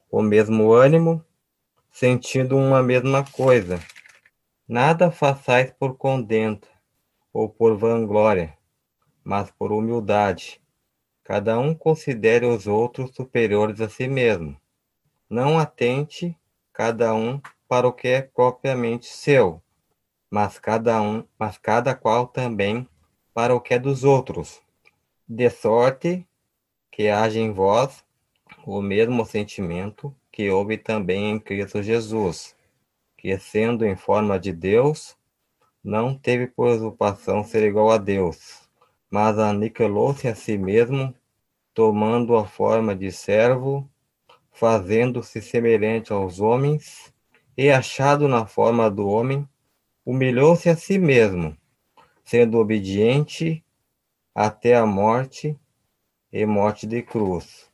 o 0.09 0.21
mesmo 0.21 0.71
ânimo, 0.71 1.21
sentindo 1.91 2.55
uma 2.55 2.81
mesma 2.81 3.25
coisa 3.25 3.77
Nada 4.71 5.09
façais 5.09 5.71
por 5.71 5.97
condento 5.97 6.67
ou 7.33 7.49
por 7.49 7.75
vanglória, 7.75 8.55
mas 9.23 9.49
por 9.49 9.71
humildade. 9.71 10.61
Cada 11.23 11.57
um 11.57 11.73
considere 11.73 12.45
os 12.45 12.67
outros 12.67 13.15
superiores 13.15 13.81
a 13.81 13.89
si 13.89 14.07
mesmo. 14.07 14.55
Não 15.27 15.57
atente 15.57 16.37
cada 16.71 17.15
um 17.15 17.41
para 17.67 17.87
o 17.87 17.91
que 17.91 18.09
é 18.09 18.21
propriamente 18.21 19.07
seu, 19.07 19.59
mas 20.29 20.59
cada 20.59 21.01
um, 21.01 21.23
mas 21.39 21.57
cada 21.57 21.95
qual 21.95 22.27
também 22.27 22.87
para 23.33 23.55
o 23.55 23.59
que 23.59 23.73
é 23.73 23.79
dos 23.79 24.03
outros. 24.03 24.61
De 25.27 25.49
sorte 25.49 26.27
que 26.91 27.09
haja 27.09 27.39
em 27.39 27.51
vós 27.51 28.05
o 28.67 28.83
mesmo 28.83 29.25
sentimento 29.25 30.15
que 30.31 30.47
houve 30.51 30.77
também 30.77 31.31
em 31.31 31.39
Cristo 31.39 31.81
Jesus 31.81 32.55
que, 33.19 33.37
sendo 33.37 33.85
em 33.85 33.97
forma 33.97 34.39
de 34.39 34.53
Deus, 34.53 35.17
não 35.83 36.17
teve 36.17 36.47
por 36.47 36.69
usurpação 36.69 37.43
ser 37.43 37.63
igual 37.63 37.91
a 37.91 37.97
Deus, 37.97 38.69
mas 39.11 39.37
aniquilou-se 39.37 40.27
a 40.27 40.33
si 40.33 40.57
mesmo, 40.57 41.13
tomando 41.73 42.37
a 42.37 42.45
forma 42.45 42.95
de 42.95 43.11
servo, 43.11 43.89
fazendo-se 44.51 45.41
semelhante 45.41 46.13
aos 46.13 46.39
homens, 46.39 47.13
e 47.57 47.69
achado 47.69 48.27
na 48.27 48.45
forma 48.45 48.89
do 48.89 49.07
homem, 49.07 49.47
humilhou-se 50.05 50.69
a 50.69 50.77
si 50.77 50.97
mesmo, 50.97 51.57
sendo 52.23 52.57
obediente 52.57 53.63
até 54.33 54.75
a 54.75 54.85
morte 54.85 55.59
e 56.31 56.45
morte 56.45 56.87
de 56.87 57.01
cruz, 57.01 57.69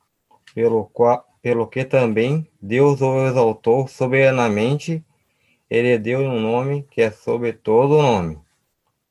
pelo, 0.56 0.86
qual, 0.86 1.24
pelo 1.39 1.68
que 1.68 1.86
também 1.86 2.50
Deus 2.60 3.00
o 3.02 3.28
exaltou 3.28 3.88
soberanamente 3.88 5.06
ele 5.76 5.97
deu 5.97 6.21
um 6.21 6.39
nome 6.39 6.84
que 6.84 7.01
é 7.01 7.11
sobre 7.11 7.51
todo 7.51 8.01
nome, 8.01 8.39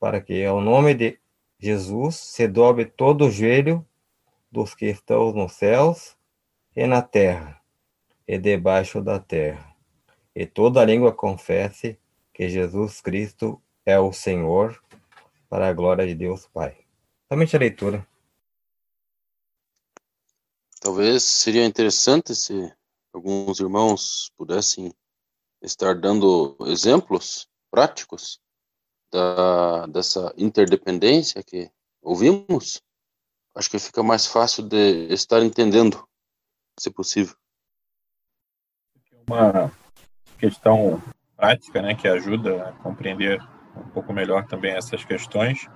para 0.00 0.20
que 0.20 0.44
ao 0.44 0.60
nome 0.62 0.94
de 0.94 1.18
Jesus 1.58 2.16
se 2.16 2.48
dobre 2.48 2.86
todo 2.86 3.26
o 3.26 3.30
joelho 3.30 3.86
dos 4.50 4.74
que 4.74 4.86
estão 4.86 5.30
nos 5.32 5.52
céus 5.52 6.16
e 6.74 6.86
na 6.86 7.02
terra 7.02 7.60
e 8.26 8.38
debaixo 8.38 9.02
da 9.02 9.18
terra, 9.18 9.76
e 10.34 10.46
toda 10.46 10.84
língua 10.84 11.12
confesse 11.12 11.98
que 12.32 12.48
Jesus 12.48 13.00
Cristo 13.00 13.60
é 13.84 13.98
o 13.98 14.12
Senhor, 14.12 14.82
para 15.50 15.68
a 15.68 15.72
glória 15.72 16.06
de 16.06 16.14
Deus 16.14 16.48
Pai. 16.48 16.78
Somente 17.28 17.54
a 17.54 17.58
leitura. 17.58 18.06
Talvez 20.80 21.22
seria 21.22 21.64
interessante 21.64 22.34
se 22.34 22.72
alguns 23.12 23.60
irmãos 23.60 24.32
pudessem 24.36 24.92
estar 25.64 25.94
dando 25.94 26.56
exemplos 26.66 27.48
práticos 27.70 28.40
da, 29.10 29.86
dessa 29.86 30.32
interdependência 30.36 31.42
que 31.42 31.70
ouvimos, 32.02 32.82
acho 33.54 33.70
que 33.70 33.78
fica 33.78 34.02
mais 34.02 34.26
fácil 34.26 34.68
de 34.68 35.12
estar 35.12 35.42
entendendo, 35.42 36.06
se 36.78 36.90
possível. 36.90 37.34
Uma 39.26 39.72
questão 40.38 41.02
prática, 41.36 41.80
né, 41.80 41.94
que 41.94 42.06
ajuda 42.06 42.68
a 42.68 42.72
compreender 42.72 43.40
um 43.76 43.88
pouco 43.90 44.12
melhor 44.12 44.46
também 44.46 44.72
essas 44.72 45.04
questões, 45.04 45.66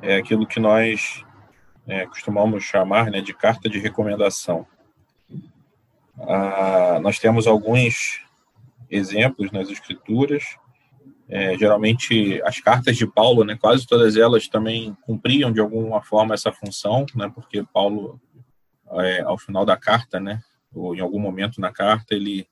é 0.00 0.16
aquilo 0.16 0.46
que 0.46 0.60
nós 0.60 1.24
é, 1.86 2.06
costumamos 2.06 2.64
chamar 2.64 3.10
né, 3.10 3.20
de 3.20 3.34
carta 3.34 3.68
de 3.68 3.78
recomendação. 3.78 4.66
Ah, 6.20 7.00
nós 7.00 7.18
temos 7.18 7.46
alguns 7.46 8.21
exemplos 8.92 9.50
nas 9.50 9.70
escrituras, 9.70 10.44
é, 11.28 11.56
geralmente 11.56 12.42
as 12.44 12.60
cartas 12.60 12.94
de 12.94 13.06
Paulo, 13.06 13.42
né, 13.42 13.56
quase 13.58 13.86
todas 13.86 14.16
elas 14.16 14.46
também 14.48 14.94
cumpriam 15.00 15.50
de 15.50 15.60
alguma 15.60 16.02
forma 16.02 16.34
essa 16.34 16.52
função, 16.52 17.06
né, 17.14 17.32
porque 17.34 17.64
Paulo, 17.72 18.20
é, 18.98 19.22
ao 19.22 19.38
final 19.38 19.64
da 19.64 19.76
carta, 19.76 20.20
né, 20.20 20.42
ou 20.74 20.94
em 20.94 21.00
algum 21.00 21.18
momento 21.18 21.58
na 21.58 21.72
carta, 21.72 22.14
ele 22.14 22.46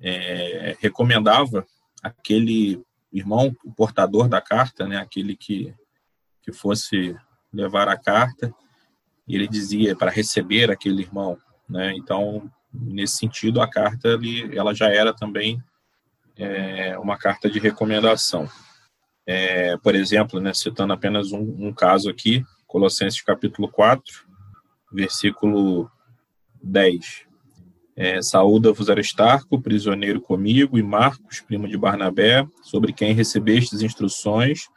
é, 0.00 0.76
recomendava 0.80 1.66
aquele 2.00 2.80
irmão, 3.12 3.54
o 3.64 3.72
portador 3.72 4.28
da 4.28 4.40
carta, 4.40 4.86
né, 4.86 4.98
aquele 4.98 5.36
que, 5.36 5.74
que 6.40 6.52
fosse 6.52 7.16
levar 7.52 7.88
a 7.88 7.96
carta, 7.96 8.54
e 9.26 9.34
ele 9.34 9.48
dizia 9.48 9.96
para 9.96 10.10
receber 10.10 10.70
aquele 10.70 11.02
irmão, 11.02 11.36
né, 11.68 11.92
então 11.96 12.48
nesse 12.74 13.16
sentido 13.16 13.60
a 13.60 13.68
carta 13.68 14.08
ele, 14.08 14.56
ela 14.56 14.74
já 14.74 14.88
era 14.88 15.14
também 15.14 15.62
é, 16.36 16.98
uma 16.98 17.16
carta 17.16 17.48
de 17.48 17.58
recomendação. 17.58 18.48
É, 19.26 19.76
por 19.78 19.94
exemplo, 19.94 20.40
né, 20.40 20.52
citando 20.52 20.92
apenas 20.92 21.32
um, 21.32 21.40
um, 21.40 21.72
caso 21.72 22.10
aqui, 22.10 22.44
Colossenses 22.66 23.22
capítulo 23.22 23.68
4, 23.68 24.26
versículo 24.92 25.90
10. 26.62 27.24
É, 27.96 28.20
Saúda-vos 28.20 28.90
Aristarco, 28.90 29.62
prisioneiro 29.62 30.20
comigo, 30.20 30.76
e 30.76 30.82
Marcos, 30.82 31.40
primo 31.40 31.68
de 31.68 31.78
Barnabé, 31.78 32.46
sobre 32.62 32.92
quem 32.92 33.14
recebestes 33.14 33.82
instruções, 33.82 34.68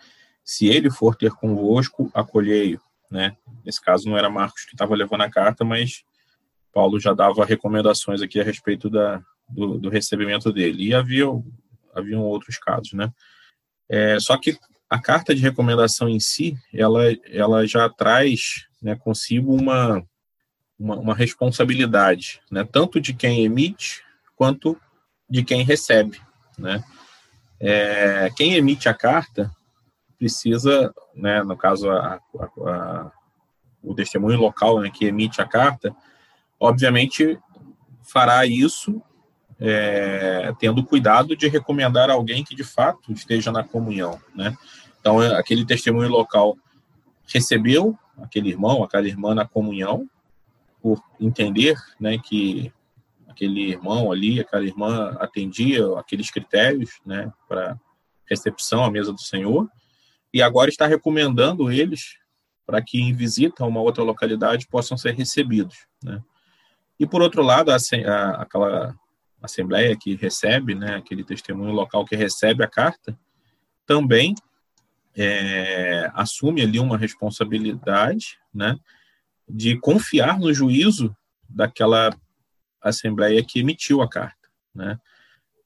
se 0.46 0.68
ele 0.68 0.90
for 0.90 1.16
ter 1.16 1.32
convosco, 1.32 2.10
acolhei-o. 2.14 2.80
Né? 3.10 3.36
Nesse 3.66 3.82
caso 3.82 4.08
não 4.08 4.18
era 4.18 4.30
Marcos 4.30 4.66
que 4.66 4.76
estava 4.76 4.96
levando 4.96 5.22
a 5.22 5.30
carta, 5.30 5.66
mas 5.66 6.04
Paulo 6.78 7.00
já 7.00 7.12
dava 7.12 7.44
recomendações 7.44 8.22
aqui 8.22 8.40
a 8.40 8.44
respeito 8.44 8.88
da, 8.88 9.20
do, 9.50 9.80
do 9.80 9.90
recebimento 9.90 10.54
dele. 10.54 10.90
E 10.90 10.94
havia 10.94 11.26
haviam 11.92 12.22
outros 12.22 12.60
casos, 12.60 12.94
né? 12.94 13.12
É, 13.90 14.20
só 14.20 14.38
que 14.38 14.56
a 14.88 15.02
carta 15.02 15.34
de 15.34 15.42
recomendação 15.42 16.08
em 16.08 16.20
si, 16.20 16.56
ela, 16.72 17.02
ela 17.32 17.66
já 17.66 17.90
traz 17.90 18.68
né, 18.80 18.96
consigo 18.96 19.56
uma, 19.56 20.06
uma, 20.78 20.96
uma, 20.98 21.16
responsabilidade, 21.16 22.42
né, 22.52 22.64
tanto 22.64 23.02
de 23.02 23.12
quem 23.12 23.44
emite 23.44 24.04
quanto 24.36 24.80
de 25.28 25.44
quem 25.44 25.64
recebe. 25.64 26.22
Né? 26.60 26.84
É, 27.60 28.30
quem 28.38 28.54
emite 28.54 28.88
a 28.88 28.94
carta 28.94 29.50
precisa, 30.20 30.94
né, 31.16 31.42
no 31.42 31.58
caso, 31.58 31.90
a, 31.90 32.22
a, 32.40 32.46
a, 32.46 33.12
o 33.82 33.96
testemunho 33.96 34.40
local 34.40 34.80
né, 34.80 34.92
que 34.92 35.06
emite 35.06 35.42
a 35.42 35.46
carta, 35.48 35.96
obviamente 36.60 37.40
fará 38.02 38.46
isso 38.46 39.02
é, 39.60 40.54
tendo 40.60 40.86
cuidado 40.86 41.36
de 41.36 41.48
recomendar 41.48 42.10
alguém 42.10 42.44
que 42.44 42.56
de 42.56 42.64
fato 42.64 43.12
esteja 43.12 43.52
na 43.52 43.64
comunhão, 43.64 44.20
né? 44.36 44.56
Então, 45.00 45.22
é, 45.22 45.36
aquele 45.36 45.66
testemunho 45.66 46.10
local 46.10 46.58
recebeu 47.28 47.98
aquele 48.18 48.50
irmão, 48.50 48.84
aquela 48.84 49.08
irmã 49.08 49.34
na 49.34 49.46
comunhão, 49.46 50.10
por 50.82 51.02
entender, 51.20 51.76
né, 52.00 52.18
que 52.18 52.72
aquele 53.28 53.70
irmão 53.72 54.12
ali, 54.12 54.40
aquela 54.40 54.66
irmã 54.66 55.16
atendia 55.20 55.86
aqueles 55.98 56.32
critérios, 56.32 57.00
né, 57.06 57.32
para 57.48 57.80
recepção 58.26 58.84
à 58.84 58.92
mesa 58.92 59.12
do 59.12 59.22
Senhor, 59.22 59.70
e 60.34 60.42
agora 60.42 60.70
está 60.70 60.88
recomendando 60.88 61.72
eles 61.72 62.18
para 62.66 62.82
que 62.82 63.00
em 63.00 63.14
visita 63.14 63.64
a 63.64 63.68
uma 63.68 63.80
outra 63.80 64.04
localidade 64.04 64.68
possam 64.68 64.98
ser 64.98 65.14
recebidos, 65.14 65.88
né? 66.04 66.22
E 67.00 67.06
por 67.06 67.22
outro 67.22 67.42
lado, 67.42 67.72
a, 67.72 67.76
a, 67.76 68.42
aquela 68.42 68.96
assembleia 69.42 69.96
que 69.96 70.16
recebe, 70.16 70.74
né, 70.74 70.96
aquele 70.96 71.24
testemunho 71.24 71.72
local 71.72 72.06
que 72.06 72.16
recebe 72.16 72.64
a 72.64 72.68
carta, 72.68 73.18
também 73.86 74.34
é, 75.16 76.12
assume 76.14 76.62
ali 76.62 76.80
uma 76.80 76.98
responsabilidade, 76.98 78.38
né, 78.54 78.78
de 79.48 79.80
confiar 79.80 80.40
no 80.40 80.54
juízo 80.54 81.16
daquela 81.48 82.10
assembleia 82.82 83.44
que 83.44 83.60
emitiu 83.60 84.02
a 84.02 84.10
carta, 84.10 84.50
né. 84.74 85.00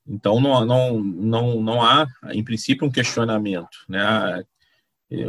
Então 0.06 0.42
não, 0.42 0.66
não, 0.66 1.00
não, 1.00 1.62
não 1.62 1.82
há, 1.84 2.08
em 2.32 2.44
princípio, 2.44 2.88
um 2.88 2.92
questionamento, 2.92 3.78
né. 3.88 4.02
Ah, 4.02 4.44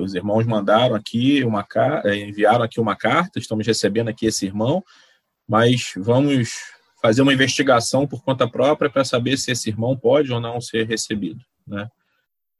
os 0.00 0.14
irmãos 0.14 0.46
mandaram 0.46 0.94
aqui 0.94 1.42
uma 1.42 1.66
enviaram 2.14 2.62
aqui 2.62 2.78
uma 2.78 2.94
carta, 2.94 3.40
estamos 3.40 3.66
recebendo 3.66 4.08
aqui 4.08 4.26
esse 4.26 4.46
irmão, 4.46 4.84
mas 5.48 5.92
vamos 5.96 6.72
fazer 7.02 7.22
uma 7.22 7.34
investigação 7.34 8.06
por 8.06 8.22
conta 8.22 8.48
própria 8.48 8.88
para 8.88 9.04
saber 9.04 9.36
se 9.36 9.50
esse 9.50 9.68
irmão 9.68 9.96
pode 9.96 10.32
ou 10.32 10.40
não 10.40 10.60
ser 10.60 10.86
recebido. 10.86 11.44
Né? 11.66 11.90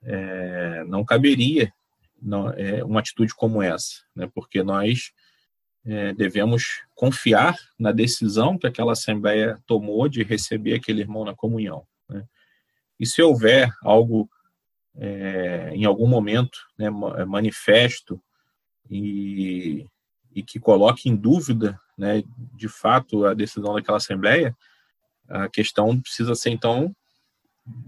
É, 0.02 0.84
não 0.84 1.04
caberia 1.04 1.72
não, 2.20 2.50
é, 2.50 2.82
uma 2.84 3.00
atitude 3.00 3.34
como 3.34 3.62
essa, 3.62 4.02
né? 4.14 4.28
porque 4.34 4.62
nós 4.62 5.12
é, 5.84 6.12
devemos 6.12 6.82
confiar 6.94 7.56
na 7.78 7.92
decisão 7.92 8.58
que 8.58 8.66
aquela 8.66 8.92
Assembleia 8.92 9.60
tomou 9.66 10.08
de 10.08 10.22
receber 10.22 10.74
aquele 10.74 11.00
irmão 11.00 11.24
na 11.24 11.34
comunhão. 11.34 11.86
Né? 12.08 12.24
E 12.98 13.06
se 13.06 13.22
houver 13.22 13.72
algo 13.82 14.28
é, 14.96 15.70
em 15.72 15.84
algum 15.84 16.06
momento 16.06 16.58
né, 16.78 16.90
manifesto 16.90 18.20
e, 18.90 19.86
e 20.34 20.42
que 20.42 20.60
coloque 20.60 21.08
em 21.08 21.16
dúvida 21.16 21.78
né, 22.02 22.24
de 22.56 22.68
fato, 22.68 23.24
a 23.24 23.32
decisão 23.32 23.74
daquela 23.74 23.98
Assembleia, 23.98 24.56
a 25.28 25.48
questão 25.48 26.00
precisa 26.00 26.34
ser, 26.34 26.50
então, 26.50 26.92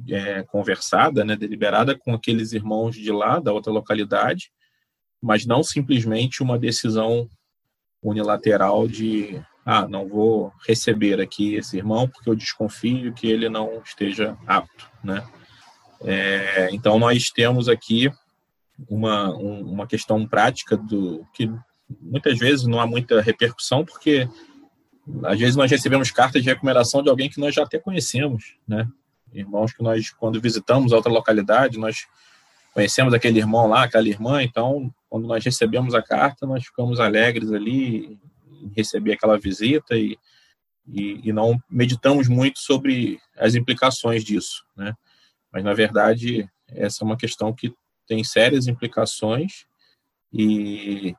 é, 0.08 0.44
conversada, 0.44 1.24
né, 1.24 1.34
deliberada 1.34 1.98
com 1.98 2.14
aqueles 2.14 2.52
irmãos 2.52 2.94
de 2.94 3.10
lá, 3.10 3.40
da 3.40 3.52
outra 3.52 3.72
localidade, 3.72 4.52
mas 5.20 5.44
não 5.44 5.64
simplesmente 5.64 6.44
uma 6.44 6.56
decisão 6.56 7.28
unilateral 8.00 8.86
de, 8.86 9.42
ah, 9.66 9.88
não 9.88 10.06
vou 10.06 10.52
receber 10.64 11.20
aqui 11.20 11.56
esse 11.56 11.76
irmão 11.76 12.08
porque 12.08 12.30
eu 12.30 12.36
desconfio 12.36 13.12
que 13.12 13.26
ele 13.26 13.48
não 13.48 13.82
esteja 13.84 14.38
apto, 14.46 14.88
né? 15.02 15.26
É, 16.02 16.68
então, 16.70 17.00
nós 17.00 17.30
temos 17.30 17.68
aqui 17.68 18.12
uma, 18.88 19.34
um, 19.34 19.72
uma 19.72 19.86
questão 19.88 20.24
prática 20.24 20.76
do 20.76 21.26
que 21.32 21.50
muitas 22.00 22.38
vezes 22.38 22.66
não 22.66 22.80
há 22.80 22.86
muita 22.86 23.20
repercussão, 23.20 23.84
porque 23.84 24.28
às 25.24 25.38
vezes 25.38 25.56
nós 25.56 25.70
recebemos 25.70 26.10
cartas 26.10 26.42
de 26.42 26.48
recomendação 26.48 27.02
de 27.02 27.10
alguém 27.10 27.28
que 27.28 27.40
nós 27.40 27.54
já 27.54 27.62
até 27.62 27.78
conhecemos, 27.78 28.56
né? 28.66 28.88
Irmãos 29.32 29.72
que 29.72 29.82
nós, 29.82 30.10
quando 30.10 30.40
visitamos 30.40 30.92
outra 30.92 31.12
localidade, 31.12 31.78
nós 31.78 32.06
conhecemos 32.72 33.12
aquele 33.12 33.38
irmão 33.38 33.66
lá, 33.66 33.84
aquela 33.84 34.08
irmã, 34.08 34.42
então, 34.42 34.92
quando 35.08 35.26
nós 35.26 35.44
recebemos 35.44 35.94
a 35.94 36.02
carta, 36.02 36.46
nós 36.46 36.64
ficamos 36.64 37.00
alegres 37.00 37.52
ali 37.52 38.18
em 38.50 38.72
receber 38.76 39.12
aquela 39.12 39.38
visita 39.38 39.96
e, 39.96 40.16
e, 40.86 41.28
e 41.28 41.32
não 41.32 41.60
meditamos 41.68 42.28
muito 42.28 42.58
sobre 42.60 43.18
as 43.36 43.54
implicações 43.54 44.24
disso, 44.24 44.64
né? 44.76 44.94
Mas, 45.52 45.62
na 45.62 45.74
verdade, 45.74 46.48
essa 46.68 47.04
é 47.04 47.06
uma 47.06 47.16
questão 47.16 47.52
que 47.52 47.72
tem 48.06 48.24
sérias 48.24 48.66
implicações 48.66 49.66
e 50.32 51.14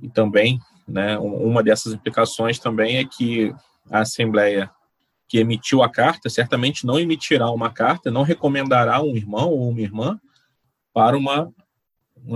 e 0.00 0.08
também, 0.08 0.60
né, 0.86 1.18
uma 1.18 1.62
dessas 1.62 1.92
implicações 1.92 2.58
também 2.58 2.98
é 2.98 3.04
que 3.04 3.54
a 3.90 4.00
Assembleia 4.00 4.70
que 5.28 5.38
emitiu 5.38 5.82
a 5.82 5.90
carta 5.90 6.30
certamente 6.30 6.86
não 6.86 6.98
emitirá 6.98 7.50
uma 7.50 7.72
carta, 7.72 8.10
não 8.10 8.22
recomendará 8.22 9.02
um 9.02 9.16
irmão 9.16 9.50
ou 9.50 9.68
uma 9.68 9.80
irmã 9.80 10.20
para 10.92 11.16
uma 11.16 11.52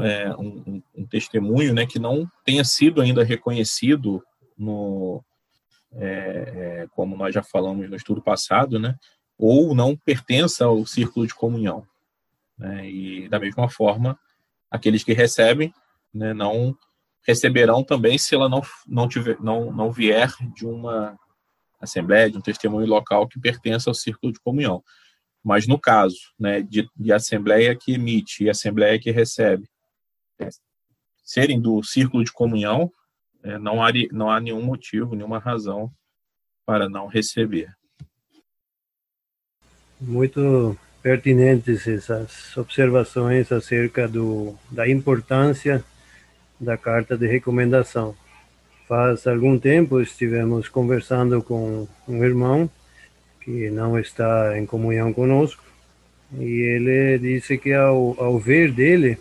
é, 0.03 0.35
um, 0.37 0.83
um, 0.97 1.07
testemunho, 1.07 1.75
né, 1.75 1.87
que 1.87 1.99
não 1.99 2.29
tenha 2.45 2.65
sido 2.65 3.01
ainda 3.01 3.25
reconhecido 3.25 4.23
no 4.57 5.23
é, 5.93 6.83
é, 6.83 6.89
como 6.93 7.17
nós 7.17 7.35
já 7.35 7.43
falamos 7.43 7.89
no 7.89 7.97
estudo 7.97 8.23
passado, 8.23 8.79
né, 8.79 8.95
ou 9.37 9.75
não 9.75 9.97
pertença 9.97 10.67
ao 10.67 10.87
círculo 10.87 11.27
de 11.27 11.35
comunhão. 11.35 11.85
Né, 12.59 12.89
e 12.89 13.29
da 13.29 13.41
mesma 13.41 13.69
forma, 13.69 14.19
aqueles 14.71 15.03
que 15.03 15.13
recebem, 15.13 15.73
né, 16.13 16.33
não 16.35 16.77
receberão 17.27 17.83
também 17.83 18.19
se 18.19 18.35
ela 18.35 18.49
não, 18.49 18.63
não, 18.87 19.09
tiver, 19.09 19.39
não, 19.41 19.73
não 19.73 19.91
vier 19.91 20.31
de 20.55 20.67
uma 20.67 21.19
assembleia, 21.81 22.31
de 22.31 22.39
um 22.39 22.43
testemunho 22.43 22.87
local 22.87 23.27
que 23.27 23.41
pertença 23.41 23.91
ao 23.91 23.95
círculo 23.95 24.33
de 24.33 24.41
comunhão. 24.41 24.83
Mas 25.43 25.67
no 25.67 25.79
caso 25.79 26.19
né, 26.39 26.61
de, 26.61 26.89
de 26.95 27.13
assembleia 27.13 27.75
que 27.75 27.95
emite 27.95 28.45
e 28.45 28.51
assembleia 28.51 28.99
que 28.99 29.11
recebe 29.11 29.69
serem 31.23 31.61
do 31.61 31.83
círculo 31.83 32.25
de 32.25 32.33
comunhão, 32.33 32.93
é, 33.43 33.57
não, 33.59 33.83
há, 33.83 33.91
não 34.11 34.31
há 34.31 34.41
nenhum 34.41 34.63
motivo, 34.63 35.15
nenhuma 35.15 35.39
razão 35.39 35.91
para 36.67 36.89
não 36.89 37.07
receber. 37.07 37.73
Muito 40.01 40.77
pertinentes 41.03 41.87
essas 41.87 42.57
observações 42.57 43.51
acerca 43.53 44.09
do, 44.09 44.59
da 44.71 44.89
importância 44.89 45.85
da 46.61 46.77
carta 46.77 47.17
de 47.17 47.27
recomendação. 47.27 48.15
Faz 48.87 49.27
algum 49.27 49.59
tempo 49.59 50.01
estivemos 50.01 50.69
conversando 50.69 51.43
com 51.43 51.89
um 52.07 52.25
irmão 52.25 52.69
que 53.41 53.71
não 53.71 53.99
está 53.99 54.59
em 54.59 54.67
comunhão 54.67 55.13
conosco 55.13 55.65
e 56.39 56.45
ele 56.45 57.19
disse 57.19 57.57
que 57.57 57.73
ao, 57.73 58.15
ao 58.23 58.39
ver 58.39 58.73
dele 58.73 59.19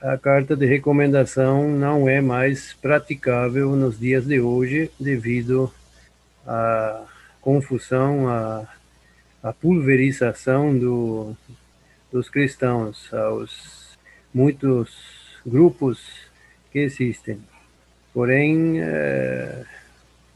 a 0.00 0.16
carta 0.16 0.54
de 0.54 0.66
recomendação 0.66 1.68
não 1.68 2.08
é 2.08 2.20
mais 2.20 2.74
praticável 2.74 3.74
nos 3.74 3.98
dias 3.98 4.26
de 4.26 4.40
hoje 4.40 4.90
devido 5.00 5.72
à 6.46 7.04
confusão, 7.40 8.28
à, 8.28 8.66
à 9.42 9.52
pulverização 9.52 10.76
do, 10.78 11.36
dos 12.12 12.28
cristãos, 12.28 13.12
aos 13.12 13.98
muitos 14.32 14.90
grupos 15.44 16.27
que 16.72 16.80
existem. 16.80 17.38
Porém, 18.12 18.80
é, 18.80 19.64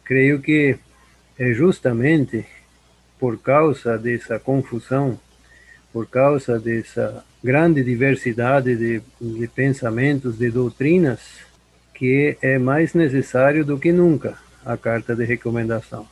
creio 0.04 0.40
que 0.40 0.76
é 1.38 1.52
justamente 1.52 2.44
por 3.18 3.38
causa 3.38 3.96
dessa 3.98 4.38
confusão, 4.38 5.18
por 5.92 6.08
causa 6.08 6.58
dessa 6.58 7.24
grande 7.42 7.82
diversidade 7.82 8.76
de, 8.76 9.02
de 9.20 9.48
pensamentos, 9.48 10.38
de 10.38 10.50
doutrinas, 10.50 11.20
que 11.94 12.36
é 12.40 12.58
mais 12.58 12.94
necessário 12.94 13.64
do 13.64 13.78
que 13.78 13.92
nunca 13.92 14.36
a 14.64 14.76
carta 14.76 15.14
de 15.14 15.24
recomendação. 15.24 16.06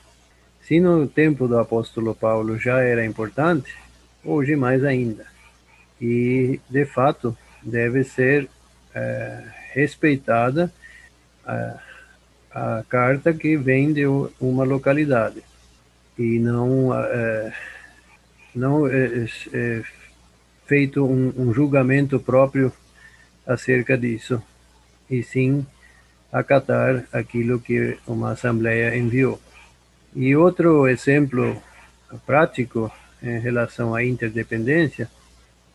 Se 0.62 0.80
no 0.80 1.06
tempo 1.08 1.48
do 1.48 1.58
apóstolo 1.58 2.14
Paulo 2.14 2.58
já 2.58 2.80
era 2.80 3.04
importante, 3.04 3.74
hoje 4.24 4.54
mais 4.54 4.84
ainda. 4.84 5.26
E, 6.00 6.60
de 6.68 6.84
fato, 6.84 7.36
deve 7.62 8.04
ser 8.04 8.48
é, 8.94 9.59
respeitada 9.72 10.72
a, 11.44 11.78
a, 12.52 12.84
carta 12.88 13.32
que 13.32 13.56
vem 13.56 13.92
de 13.92 14.04
uma 14.40 14.64
localidade 14.64 15.42
e 16.18 16.38
não, 16.38 16.94
é, 16.94 17.52
não 18.54 18.86
é, 18.86 19.26
é 19.52 19.82
feito 20.66 21.04
um, 21.04 21.32
um 21.36 21.52
julgamento 21.52 22.20
próprio 22.20 22.72
acerca 23.46 23.98
disso, 23.98 24.40
e 25.10 25.22
sim 25.22 25.66
acatar 26.32 27.04
aquilo 27.12 27.58
que 27.58 27.98
uma 28.06 28.32
assembleia 28.32 28.96
enviou. 28.96 29.40
E 30.14 30.36
outro 30.36 30.86
exemplo 30.86 31.60
prático 32.24 32.90
em 33.20 33.40
relação 33.40 33.94
à 33.94 34.04
interdependência 34.04 35.10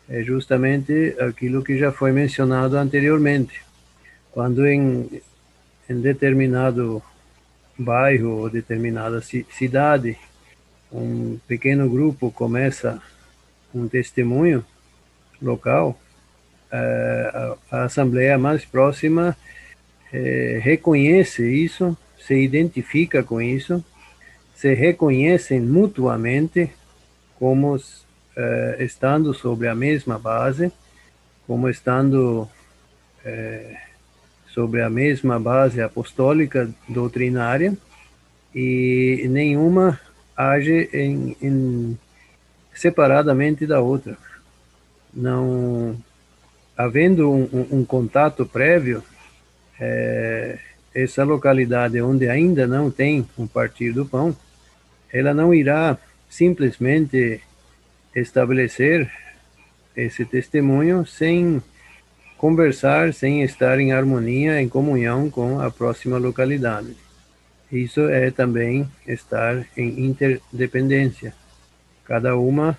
é 0.08 0.24
justamente 0.24 1.16
aquilo 1.20 1.64
que 1.64 1.78
já 1.78 1.92
foi 1.92 2.12
mencionado 2.12 2.78
anteriormente. 2.78 3.65
Quando 4.36 4.68
em, 4.68 5.22
em 5.90 6.02
determinado 6.02 7.02
bairro 7.80 8.32
ou 8.42 8.50
determinada 8.50 9.22
cidade 9.22 10.18
um 10.92 11.40
pequeno 11.48 11.90
grupo 11.90 12.30
começa 12.30 13.02
um 13.74 13.88
testemunho, 13.88 14.66
local, 15.42 15.98
a, 16.70 17.56
a 17.72 17.84
assembleia 17.86 18.38
mais 18.38 18.66
próxima 18.66 19.38
é, 20.12 20.60
reconhece 20.62 21.50
isso, 21.50 21.98
se 22.20 22.36
identifica 22.36 23.24
com 23.24 23.42
isso, 23.42 23.82
se 24.54 24.74
reconhecem 24.74 25.62
mutuamente 25.62 26.70
como 27.40 27.82
é, 28.36 28.78
estando 28.82 29.34
sobre 29.34 29.70
a 29.70 29.76
mesma 29.76 30.20
base, 30.20 30.74
como 31.48 31.70
estando 31.70 32.50
sobre 34.56 34.82
a 34.82 34.90
mesma 34.90 35.38
base 35.38 35.82
apostólica 35.82 36.70
doutrinária 36.88 37.78
e 38.56 39.28
nenhuma 39.30 40.00
age 40.36 40.90
em, 40.94 41.36
em 41.42 42.00
separadamente 42.74 43.68
da 43.68 43.82
outra. 43.82 44.18
Não 45.14 45.98
havendo 46.78 47.30
um, 47.30 47.44
um, 47.52 47.80
um 47.80 47.86
contato 47.86 48.46
prévio, 48.46 49.04
é, 49.78 50.58
essa 50.94 51.26
localidade 51.26 52.02
onde 52.02 52.30
ainda 52.30 52.66
não 52.66 52.90
tem 52.90 53.28
um 53.38 53.46
partir 53.46 53.92
do 53.92 54.06
pão, 54.06 54.36
ela 55.12 55.34
não 55.34 55.54
irá 55.54 55.98
simplesmente 56.30 57.42
estabelecer 58.16 59.12
esse 59.96 60.24
testemunho 60.24 61.06
sem 61.06 61.62
conversar, 62.46 63.12
sem 63.12 63.42
estar 63.42 63.80
em 63.80 63.92
harmonia, 63.92 64.62
em 64.62 64.70
comunhão 64.70 65.32
com 65.32 65.60
a 65.60 65.72
próxima 65.72 66.20
localidade. 66.20 66.96
Isso 67.72 68.02
é 68.02 68.30
também 68.30 68.88
estar 69.08 69.66
em 69.76 70.06
interdependência. 70.06 71.34
Cada 72.04 72.38
uma 72.38 72.78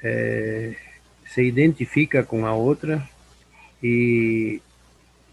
é, 0.00 0.76
se 1.26 1.42
identifica 1.42 2.22
com 2.22 2.46
a 2.46 2.54
outra 2.54 3.02
e 3.82 4.62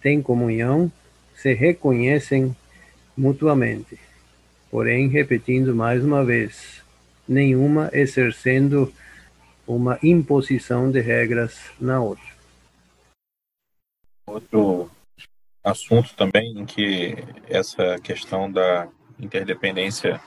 tem 0.01 0.24
comunhão, 0.24 0.91
se 1.36 1.53
reconhecem 1.53 2.55
mutuamente. 3.16 3.95
Porém, 4.72 5.07
repetindo 5.07 5.76
mais 5.76 6.03
uma 6.03 6.26
vez, 6.26 6.82
nenhuma 7.28 7.91
exercendo 7.93 8.91
uma 9.68 9.99
imposição 10.01 10.89
de 10.89 10.99
regras 10.99 11.59
na 11.80 12.01
outra. 12.01 12.30
Outro 14.26 14.89
assunto 15.63 16.13
também 16.15 16.57
em 16.57 16.65
que 16.65 17.15
essa 17.47 17.99
questão 17.99 18.51
da 18.51 18.88
interdependência 19.19 20.19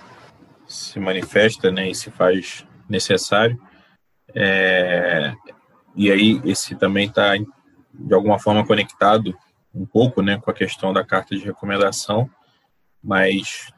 se 0.66 1.00
manifesta 1.00 1.70
né, 1.70 1.90
e 1.90 1.94
se 1.94 2.10
faz 2.10 2.64
necessário 2.88 3.60
é, 4.34 5.32
e 5.94 6.10
aí 6.10 6.40
esse 6.44 6.74
também 6.74 7.06
está 7.06 7.36
de 7.36 8.14
alguma 8.14 8.38
forma 8.38 8.66
conectado 8.66 9.36
um 9.72 9.86
pouco, 9.86 10.22
né, 10.22 10.38
com 10.38 10.50
a 10.50 10.54
questão 10.54 10.92
da 10.92 11.04
carta 11.04 11.36
de 11.36 11.44
recomendação, 11.44 12.30
mas 13.02 13.72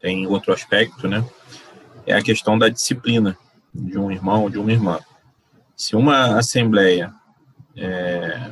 tem 0.00 0.26
outro 0.26 0.52
aspecto, 0.52 1.08
né? 1.08 1.24
É 2.06 2.14
a 2.14 2.22
questão 2.22 2.58
da 2.58 2.68
disciplina 2.68 3.36
de 3.74 3.98
um 3.98 4.10
irmão 4.10 4.42
ou 4.42 4.50
de 4.50 4.58
uma 4.58 4.70
irmã. 4.70 5.00
Se 5.74 5.96
uma 5.96 6.38
assembleia 6.38 7.12
é, 7.74 8.50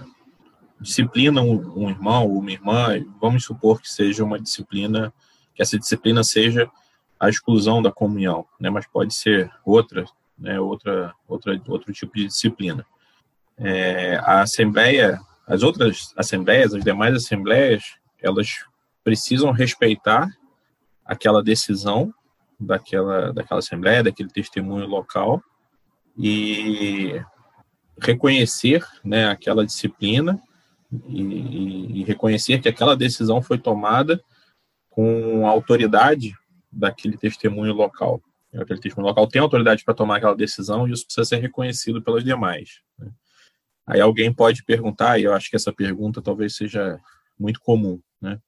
disciplina 0.80 1.40
um, 1.40 1.84
um 1.84 1.90
irmão 1.90 2.26
ou 2.26 2.38
uma 2.38 2.52
irmã, 2.52 3.04
vamos 3.20 3.44
supor 3.44 3.80
que 3.80 3.88
seja 3.88 4.24
uma 4.24 4.38
disciplina, 4.38 5.12
que 5.54 5.62
essa 5.62 5.78
disciplina 5.78 6.22
seja 6.22 6.70
a 7.18 7.28
exclusão 7.28 7.80
da 7.80 7.92
comunhão, 7.92 8.46
né? 8.60 8.68
Mas 8.70 8.86
pode 8.86 9.14
ser 9.14 9.50
outra 9.64 10.04
né, 10.38 10.58
outra, 10.58 11.14
outra, 11.28 11.60
outro 11.68 11.92
tipo 11.92 12.14
de 12.14 12.26
disciplina. 12.26 12.84
É, 13.56 14.16
a 14.16 14.42
Assembleia, 14.42 15.20
as 15.46 15.62
outras 15.62 16.12
assembleias, 16.16 16.74
as 16.74 16.84
demais 16.84 17.14
assembleias, 17.14 17.82
elas 18.20 18.48
precisam 19.02 19.52
respeitar 19.52 20.28
aquela 21.04 21.42
decisão 21.42 22.12
daquela, 22.58 23.32
daquela 23.32 23.60
assembleia, 23.60 24.02
daquele 24.02 24.30
testemunho 24.30 24.86
local 24.86 25.42
e 26.16 27.20
reconhecer 28.00 28.84
né, 29.04 29.28
aquela 29.28 29.64
disciplina 29.64 30.40
e, 31.08 32.00
e, 32.00 32.04
reconhecer 32.04 32.60
que 32.60 32.68
aquela 32.68 32.96
decisão 32.96 33.42
foi 33.42 33.58
tomada 33.58 34.22
com 34.90 35.46
a 35.46 35.50
autoridade 35.50 36.34
daquele 36.70 37.16
testemunho 37.16 37.72
local 37.72 38.22
aquele 38.60 38.80
testemunho 38.80 39.08
local 39.08 39.26
tem 39.26 39.40
autoridade 39.40 39.84
para 39.84 39.94
tomar 39.94 40.16
aquela 40.16 40.36
decisão 40.36 40.86
e 40.86 40.92
isso 40.92 41.04
precisa 41.04 41.24
ser 41.24 41.36
reconhecido 41.38 42.02
pelas 42.02 42.24
demais. 42.24 42.80
Né? 42.98 43.10
Aí 43.86 44.00
alguém 44.00 44.32
pode 44.32 44.64
perguntar, 44.64 45.18
e 45.18 45.24
eu 45.24 45.32
acho 45.32 45.50
que 45.50 45.56
essa 45.56 45.72
pergunta 45.72 46.22
talvez 46.22 46.56
seja 46.56 46.98
muito 47.38 47.60
comum, 47.60 48.00
né? 48.20 48.40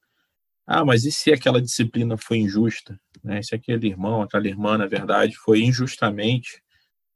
Ah, 0.65 0.83
mas 0.83 1.05
e 1.05 1.11
se 1.11 1.31
aquela 1.31 1.61
disciplina 1.61 2.17
foi 2.17 2.39
injusta? 2.39 2.99
Né? 3.23 3.41
Se 3.41 3.55
aquele 3.55 3.87
irmão, 3.87 4.21
aquela 4.21 4.47
irmã, 4.47 4.77
na 4.77 4.85
verdade, 4.85 5.37
foi 5.37 5.61
injustamente 5.61 6.61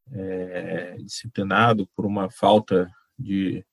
é, 0.09 0.95
disciplinado 0.99 1.85
por 1.93 2.05
uma 2.05 2.29
falta 2.29 2.89
de 3.19 3.65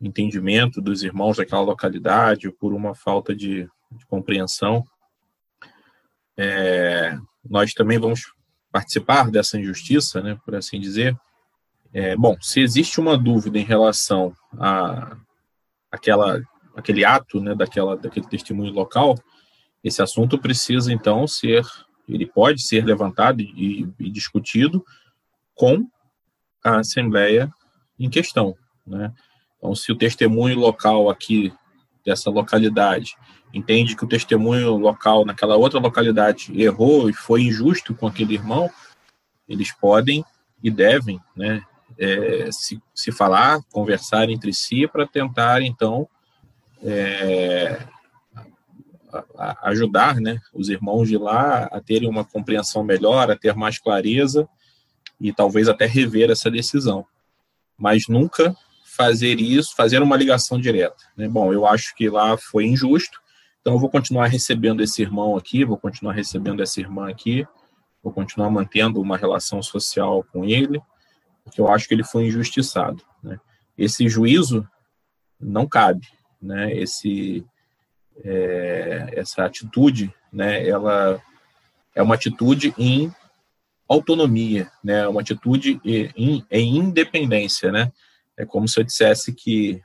entendimento 0.00 0.80
dos 0.80 1.02
irmãos 1.02 1.36
daquela 1.36 1.62
localidade, 1.62 2.50
por 2.50 2.72
uma 2.72 2.94
falta 2.94 3.34
de, 3.34 3.68
de 3.92 4.06
compreensão, 4.06 4.84
é, 6.36 7.16
nós 7.48 7.72
também 7.72 7.98
vamos 7.98 8.32
participar 8.72 9.30
dessa 9.30 9.58
injustiça, 9.58 10.20
né, 10.20 10.38
por 10.44 10.54
assim 10.54 10.80
dizer. 10.80 11.16
É, 11.92 12.16
bom, 12.16 12.36
se 12.40 12.60
existe 12.60 12.98
uma 12.98 13.16
dúvida 13.16 13.58
em 13.58 13.64
relação 13.64 14.34
a 14.58 15.16
aquela, 15.90 16.42
aquele 16.74 17.04
ato, 17.04 17.40
né, 17.40 17.54
daquela, 17.54 17.96
daquele 17.96 18.26
testemunho 18.26 18.72
local, 18.72 19.14
esse 19.82 20.02
assunto 20.02 20.38
precisa 20.38 20.92
então 20.92 21.26
ser, 21.26 21.64
ele 22.08 22.26
pode 22.26 22.62
ser 22.62 22.84
levantado 22.84 23.40
e, 23.40 23.88
e 23.98 24.10
discutido 24.10 24.84
com 25.54 25.86
a 26.64 26.78
assembleia 26.78 27.48
em 27.98 28.10
questão, 28.10 28.56
né? 28.84 29.12
Então, 29.64 29.74
se 29.74 29.90
o 29.90 29.96
testemunho 29.96 30.58
local 30.58 31.08
aqui 31.08 31.50
dessa 32.04 32.28
localidade 32.28 33.16
entende 33.54 33.96
que 33.96 34.04
o 34.04 34.06
testemunho 34.06 34.76
local 34.76 35.24
naquela 35.24 35.56
outra 35.56 35.80
localidade 35.80 36.52
errou 36.60 37.08
e 37.08 37.14
foi 37.14 37.44
injusto 37.44 37.94
com 37.94 38.06
aquele 38.06 38.34
irmão, 38.34 38.70
eles 39.48 39.72
podem 39.72 40.22
e 40.62 40.70
devem, 40.70 41.18
né, 41.34 41.62
é, 41.98 42.50
se, 42.52 42.78
se 42.94 43.10
falar, 43.10 43.62
conversar 43.72 44.28
entre 44.28 44.52
si 44.52 44.86
para 44.86 45.06
tentar, 45.06 45.62
então, 45.62 46.06
é, 46.82 47.86
ajudar 49.62 50.16
né, 50.16 50.38
os 50.52 50.68
irmãos 50.68 51.08
de 51.08 51.16
lá 51.16 51.70
a 51.72 51.80
terem 51.80 52.06
uma 52.06 52.22
compreensão 52.22 52.84
melhor, 52.84 53.30
a 53.30 53.36
ter 53.36 53.56
mais 53.56 53.78
clareza 53.78 54.46
e 55.18 55.32
talvez 55.32 55.70
até 55.70 55.86
rever 55.86 56.30
essa 56.30 56.50
decisão. 56.50 57.06
Mas 57.78 58.08
nunca 58.08 58.54
fazer 58.96 59.40
isso, 59.40 59.74
fazer 59.76 60.02
uma 60.02 60.16
ligação 60.16 60.58
direta. 60.58 61.04
Né? 61.16 61.28
Bom, 61.28 61.52
eu 61.52 61.66
acho 61.66 61.94
que 61.94 62.08
lá 62.08 62.36
foi 62.36 62.66
injusto, 62.66 63.20
então 63.60 63.74
eu 63.74 63.78
vou 63.78 63.90
continuar 63.90 64.26
recebendo 64.26 64.82
esse 64.82 65.02
irmão 65.02 65.36
aqui, 65.36 65.64
vou 65.64 65.78
continuar 65.78 66.12
recebendo 66.12 66.62
essa 66.62 66.80
irmã 66.80 67.08
aqui, 67.08 67.46
vou 68.02 68.12
continuar 68.12 68.50
mantendo 68.50 69.00
uma 69.00 69.16
relação 69.16 69.62
social 69.62 70.24
com 70.32 70.44
ele, 70.44 70.80
porque 71.42 71.60
eu 71.60 71.68
acho 71.68 71.88
que 71.88 71.94
ele 71.94 72.04
foi 72.04 72.26
injustiçado. 72.26 73.02
Né? 73.22 73.38
Esse 73.76 74.08
juízo 74.08 74.68
não 75.40 75.66
cabe, 75.66 76.06
né? 76.40 76.74
Esse 76.74 77.44
é, 78.22 79.10
essa 79.14 79.44
atitude, 79.44 80.12
né, 80.32 80.66
ela 80.66 81.20
é 81.94 82.02
uma 82.02 82.14
atitude 82.14 82.74
em 82.78 83.12
autonomia, 83.88 84.70
né, 84.82 85.00
é 85.00 85.08
uma 85.08 85.20
atitude 85.20 85.80
em, 85.84 86.44
em 86.50 86.76
independência, 86.76 87.72
né, 87.72 87.90
é 88.36 88.44
como 88.44 88.68
se 88.68 88.80
eu 88.80 88.84
dissesse 88.84 89.32
que 89.32 89.82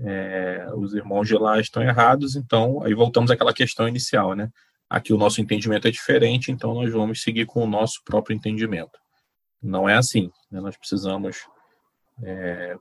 é, 0.00 0.66
os 0.74 0.94
irmãos 0.94 1.26
de 1.26 1.34
lá 1.34 1.60
estão 1.60 1.82
errados, 1.82 2.36
então 2.36 2.82
aí 2.82 2.94
voltamos 2.94 3.30
àquela 3.30 3.52
questão 3.52 3.88
inicial, 3.88 4.34
né, 4.34 4.50
aqui 4.88 5.12
o 5.12 5.18
nosso 5.18 5.40
entendimento 5.40 5.88
é 5.88 5.90
diferente, 5.90 6.52
então 6.52 6.74
nós 6.74 6.92
vamos 6.92 7.22
seguir 7.22 7.46
com 7.46 7.62
o 7.64 7.66
nosso 7.66 8.02
próprio 8.04 8.34
entendimento. 8.34 8.98
Não 9.62 9.88
é 9.88 9.96
assim, 9.96 10.30
né, 10.50 10.60
nós 10.60 10.76
precisamos 10.76 11.36
é, 12.22 12.76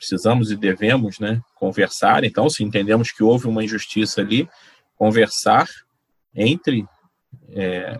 precisamos 0.00 0.50
e 0.50 0.56
devemos 0.56 1.18
né, 1.18 1.40
conversar. 1.54 2.24
Então, 2.24 2.48
se 2.48 2.64
entendemos 2.64 3.12
que 3.12 3.22
houve 3.22 3.46
uma 3.46 3.62
injustiça 3.62 4.20
ali, 4.22 4.48
conversar 4.96 5.68
entre 6.34 6.86
é, 7.50 7.96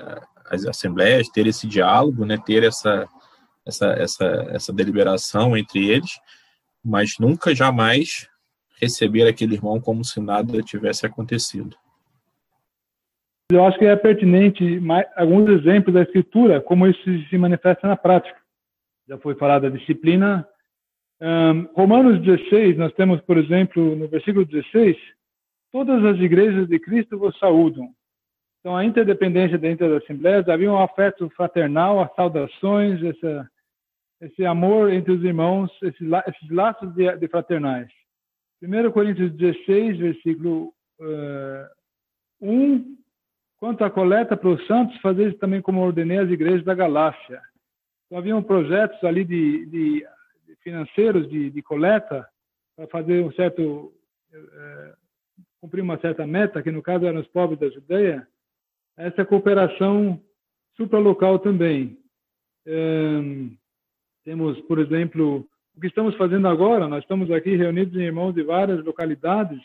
as 0.47 0.65
assembleias, 0.67 1.29
ter 1.29 1.47
esse 1.47 1.67
diálogo, 1.67 2.25
né, 2.25 2.39
ter 2.45 2.63
essa, 2.65 3.07
essa, 3.67 3.87
essa, 3.93 4.25
essa 4.51 4.73
deliberação 4.73 5.57
entre 5.57 5.89
eles, 5.89 6.19
mas 6.85 7.19
nunca, 7.19 7.55
jamais 7.55 8.29
receber 8.81 9.29
aquele 9.29 9.55
irmão 9.55 9.81
como 9.81 10.05
se 10.05 10.21
nada 10.21 10.63
tivesse 10.63 11.05
acontecido. 11.05 11.77
Eu 13.53 13.65
acho 13.65 13.79
que 13.79 13.85
é 13.85 13.97
pertinente 13.97 14.81
mais, 14.81 15.07
alguns 15.17 15.49
exemplos 15.49 15.93
da 15.93 16.03
escritura, 16.03 16.61
como 16.61 16.87
isso 16.87 17.29
se 17.29 17.37
manifesta 17.37 17.87
na 17.87 17.97
prática. 17.97 18.39
Já 19.09 19.19
foi 19.19 19.35
falado 19.35 19.63
da 19.63 19.77
disciplina 19.77 20.47
um, 21.21 21.69
Romanos 21.75 22.23
16, 22.23 22.79
nós 22.79 22.95
temos, 22.95 23.21
por 23.21 23.37
exemplo, 23.37 23.95
no 23.95 24.09
versículo 24.09 24.45
16, 24.47 24.97
todas 25.71 26.03
as 26.03 26.19
igrejas 26.19 26.67
de 26.67 26.79
Cristo 26.79 27.19
vos 27.19 27.39
saúdam. 27.39 27.91
Então, 28.61 28.75
a 28.75 28.85
interdependência 28.85 29.59
dentro 29.59 29.89
das 29.89 30.03
assembleias, 30.03 30.49
havia 30.49 30.73
um 30.73 30.79
afeto 30.79 31.29
fraternal, 31.31 32.01
as 32.01 32.15
saudações, 32.15 33.03
essa, 33.03 33.51
esse 34.21 34.45
amor 34.45 34.93
entre 34.93 35.13
os 35.13 35.25
irmãos, 35.25 35.71
esses, 35.83 36.07
esses 36.29 36.51
laços 36.51 36.93
de, 36.95 37.17
de, 37.17 37.29
fraternais. 37.29 37.91
1 38.63 38.91
Coríntios 38.93 39.33
16, 39.33 39.99
versículo 39.99 40.75
uh, 41.01 41.67
1, 42.41 42.97
quanto 43.57 43.85
à 43.85 43.91
coleta 43.91 44.37
para 44.37 44.51
os 44.51 44.67
santos, 44.67 45.01
fazer 45.01 45.39
também 45.39 45.63
como 45.63 45.81
ordenei 45.81 46.19
as 46.19 46.31
igrejas 46.31 46.65
da 46.65 46.75
Galácia. 46.75 47.41
Então, 48.07 48.19
haviam 48.19 48.43
projetos 48.43 49.03
ali 49.05 49.25
de, 49.25 49.67
de 49.67 50.07
financeiros 50.63 51.29
de, 51.29 51.51
de 51.51 51.63
coleta 51.63 52.29
para 52.77 52.87
fazer 52.89 53.25
um 53.25 53.33
certo 53.33 53.93
é, 54.33 54.95
cumprir 55.61 55.83
uma 55.83 55.99
certa 55.99 56.27
meta, 56.27 56.63
que 56.63 56.71
no 56.71 56.83
caso 56.83 57.07
eram 57.07 57.21
os 57.21 57.29
pobres 57.29 57.59
da 57.59 57.69
Judeia, 57.69 58.27
essa 58.97 59.25
cooperação 59.25 60.21
supralocal 60.77 61.39
também. 61.39 61.99
É, 62.67 63.21
temos, 64.25 64.61
por 64.63 64.79
exemplo, 64.79 65.47
o 65.77 65.81
que 65.81 65.87
estamos 65.87 66.15
fazendo 66.17 66.49
agora, 66.49 66.89
nós 66.89 67.03
estamos 67.03 67.31
aqui 67.31 67.57
reunidos 67.57 67.95
em 67.95 68.05
irmãos 68.05 68.35
de 68.35 68.43
várias 68.43 68.85
localidades 68.85 69.61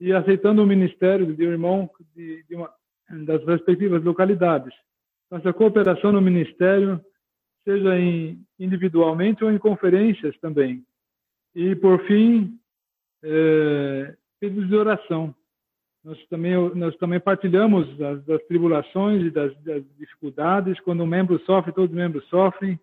e 0.00 0.12
aceitando 0.12 0.62
o 0.62 0.66
ministério 0.66 1.34
de 1.34 1.46
um 1.46 1.50
irmão 1.50 1.90
de, 2.14 2.44
de 2.44 2.54
uma, 2.54 2.72
das 3.24 3.44
respectivas 3.44 4.02
localidades. 4.02 4.74
Nossa 5.30 5.52
cooperação 5.52 6.12
no 6.12 6.20
ministério 6.20 7.00
seja 7.64 7.98
em, 7.98 8.44
individualmente 8.58 9.42
ou 9.42 9.50
em 9.50 9.58
conferências 9.58 10.36
também. 10.38 10.84
E, 11.54 11.74
por 11.74 12.04
fim, 12.06 12.58
é, 13.22 14.14
pedidos 14.38 14.68
de 14.68 14.76
oração. 14.76 15.34
Nós 16.04 16.22
também, 16.26 16.54
nós 16.74 16.94
também 16.96 17.18
partilhamos 17.18 17.96
das, 17.96 18.22
das 18.24 18.42
tribulações 18.44 19.22
e 19.22 19.30
das, 19.30 19.56
das, 19.62 19.82
dificuldades. 19.98 20.78
Quando 20.80 21.02
um 21.02 21.06
membro 21.06 21.38
sofre, 21.46 21.72
todos 21.72 21.90
os 21.90 21.96
membros 21.96 22.26
sofrem. 22.28 22.78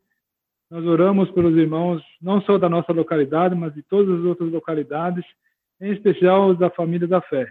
Nós 0.71 0.85
oramos 0.85 1.29
pelos 1.31 1.57
irmãos, 1.57 2.01
não 2.21 2.41
só 2.43 2.57
da 2.57 2.69
nossa 2.69 2.93
localidade, 2.93 3.53
mas 3.53 3.73
de 3.73 3.83
todas 3.83 4.17
as 4.17 4.23
outras 4.23 4.49
localidades, 4.49 5.25
em 5.81 5.91
especial 5.91 6.47
os 6.47 6.57
da 6.57 6.69
família 6.69 7.05
da 7.05 7.19
fé. 7.21 7.45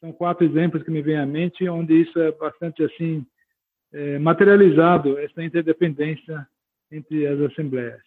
São 0.00 0.10
quatro 0.12 0.46
exemplos 0.46 0.82
que 0.82 0.90
me 0.90 1.02
vêm 1.02 1.18
à 1.18 1.26
mente, 1.26 1.68
onde 1.68 1.92
isso 1.92 2.18
é 2.18 2.32
bastante 2.32 2.82
assim 2.82 3.26
é, 3.92 4.18
materializado 4.18 5.18
essa 5.18 5.44
interdependência 5.44 6.48
entre 6.90 7.26
as 7.26 7.38
assembleias. 7.38 8.00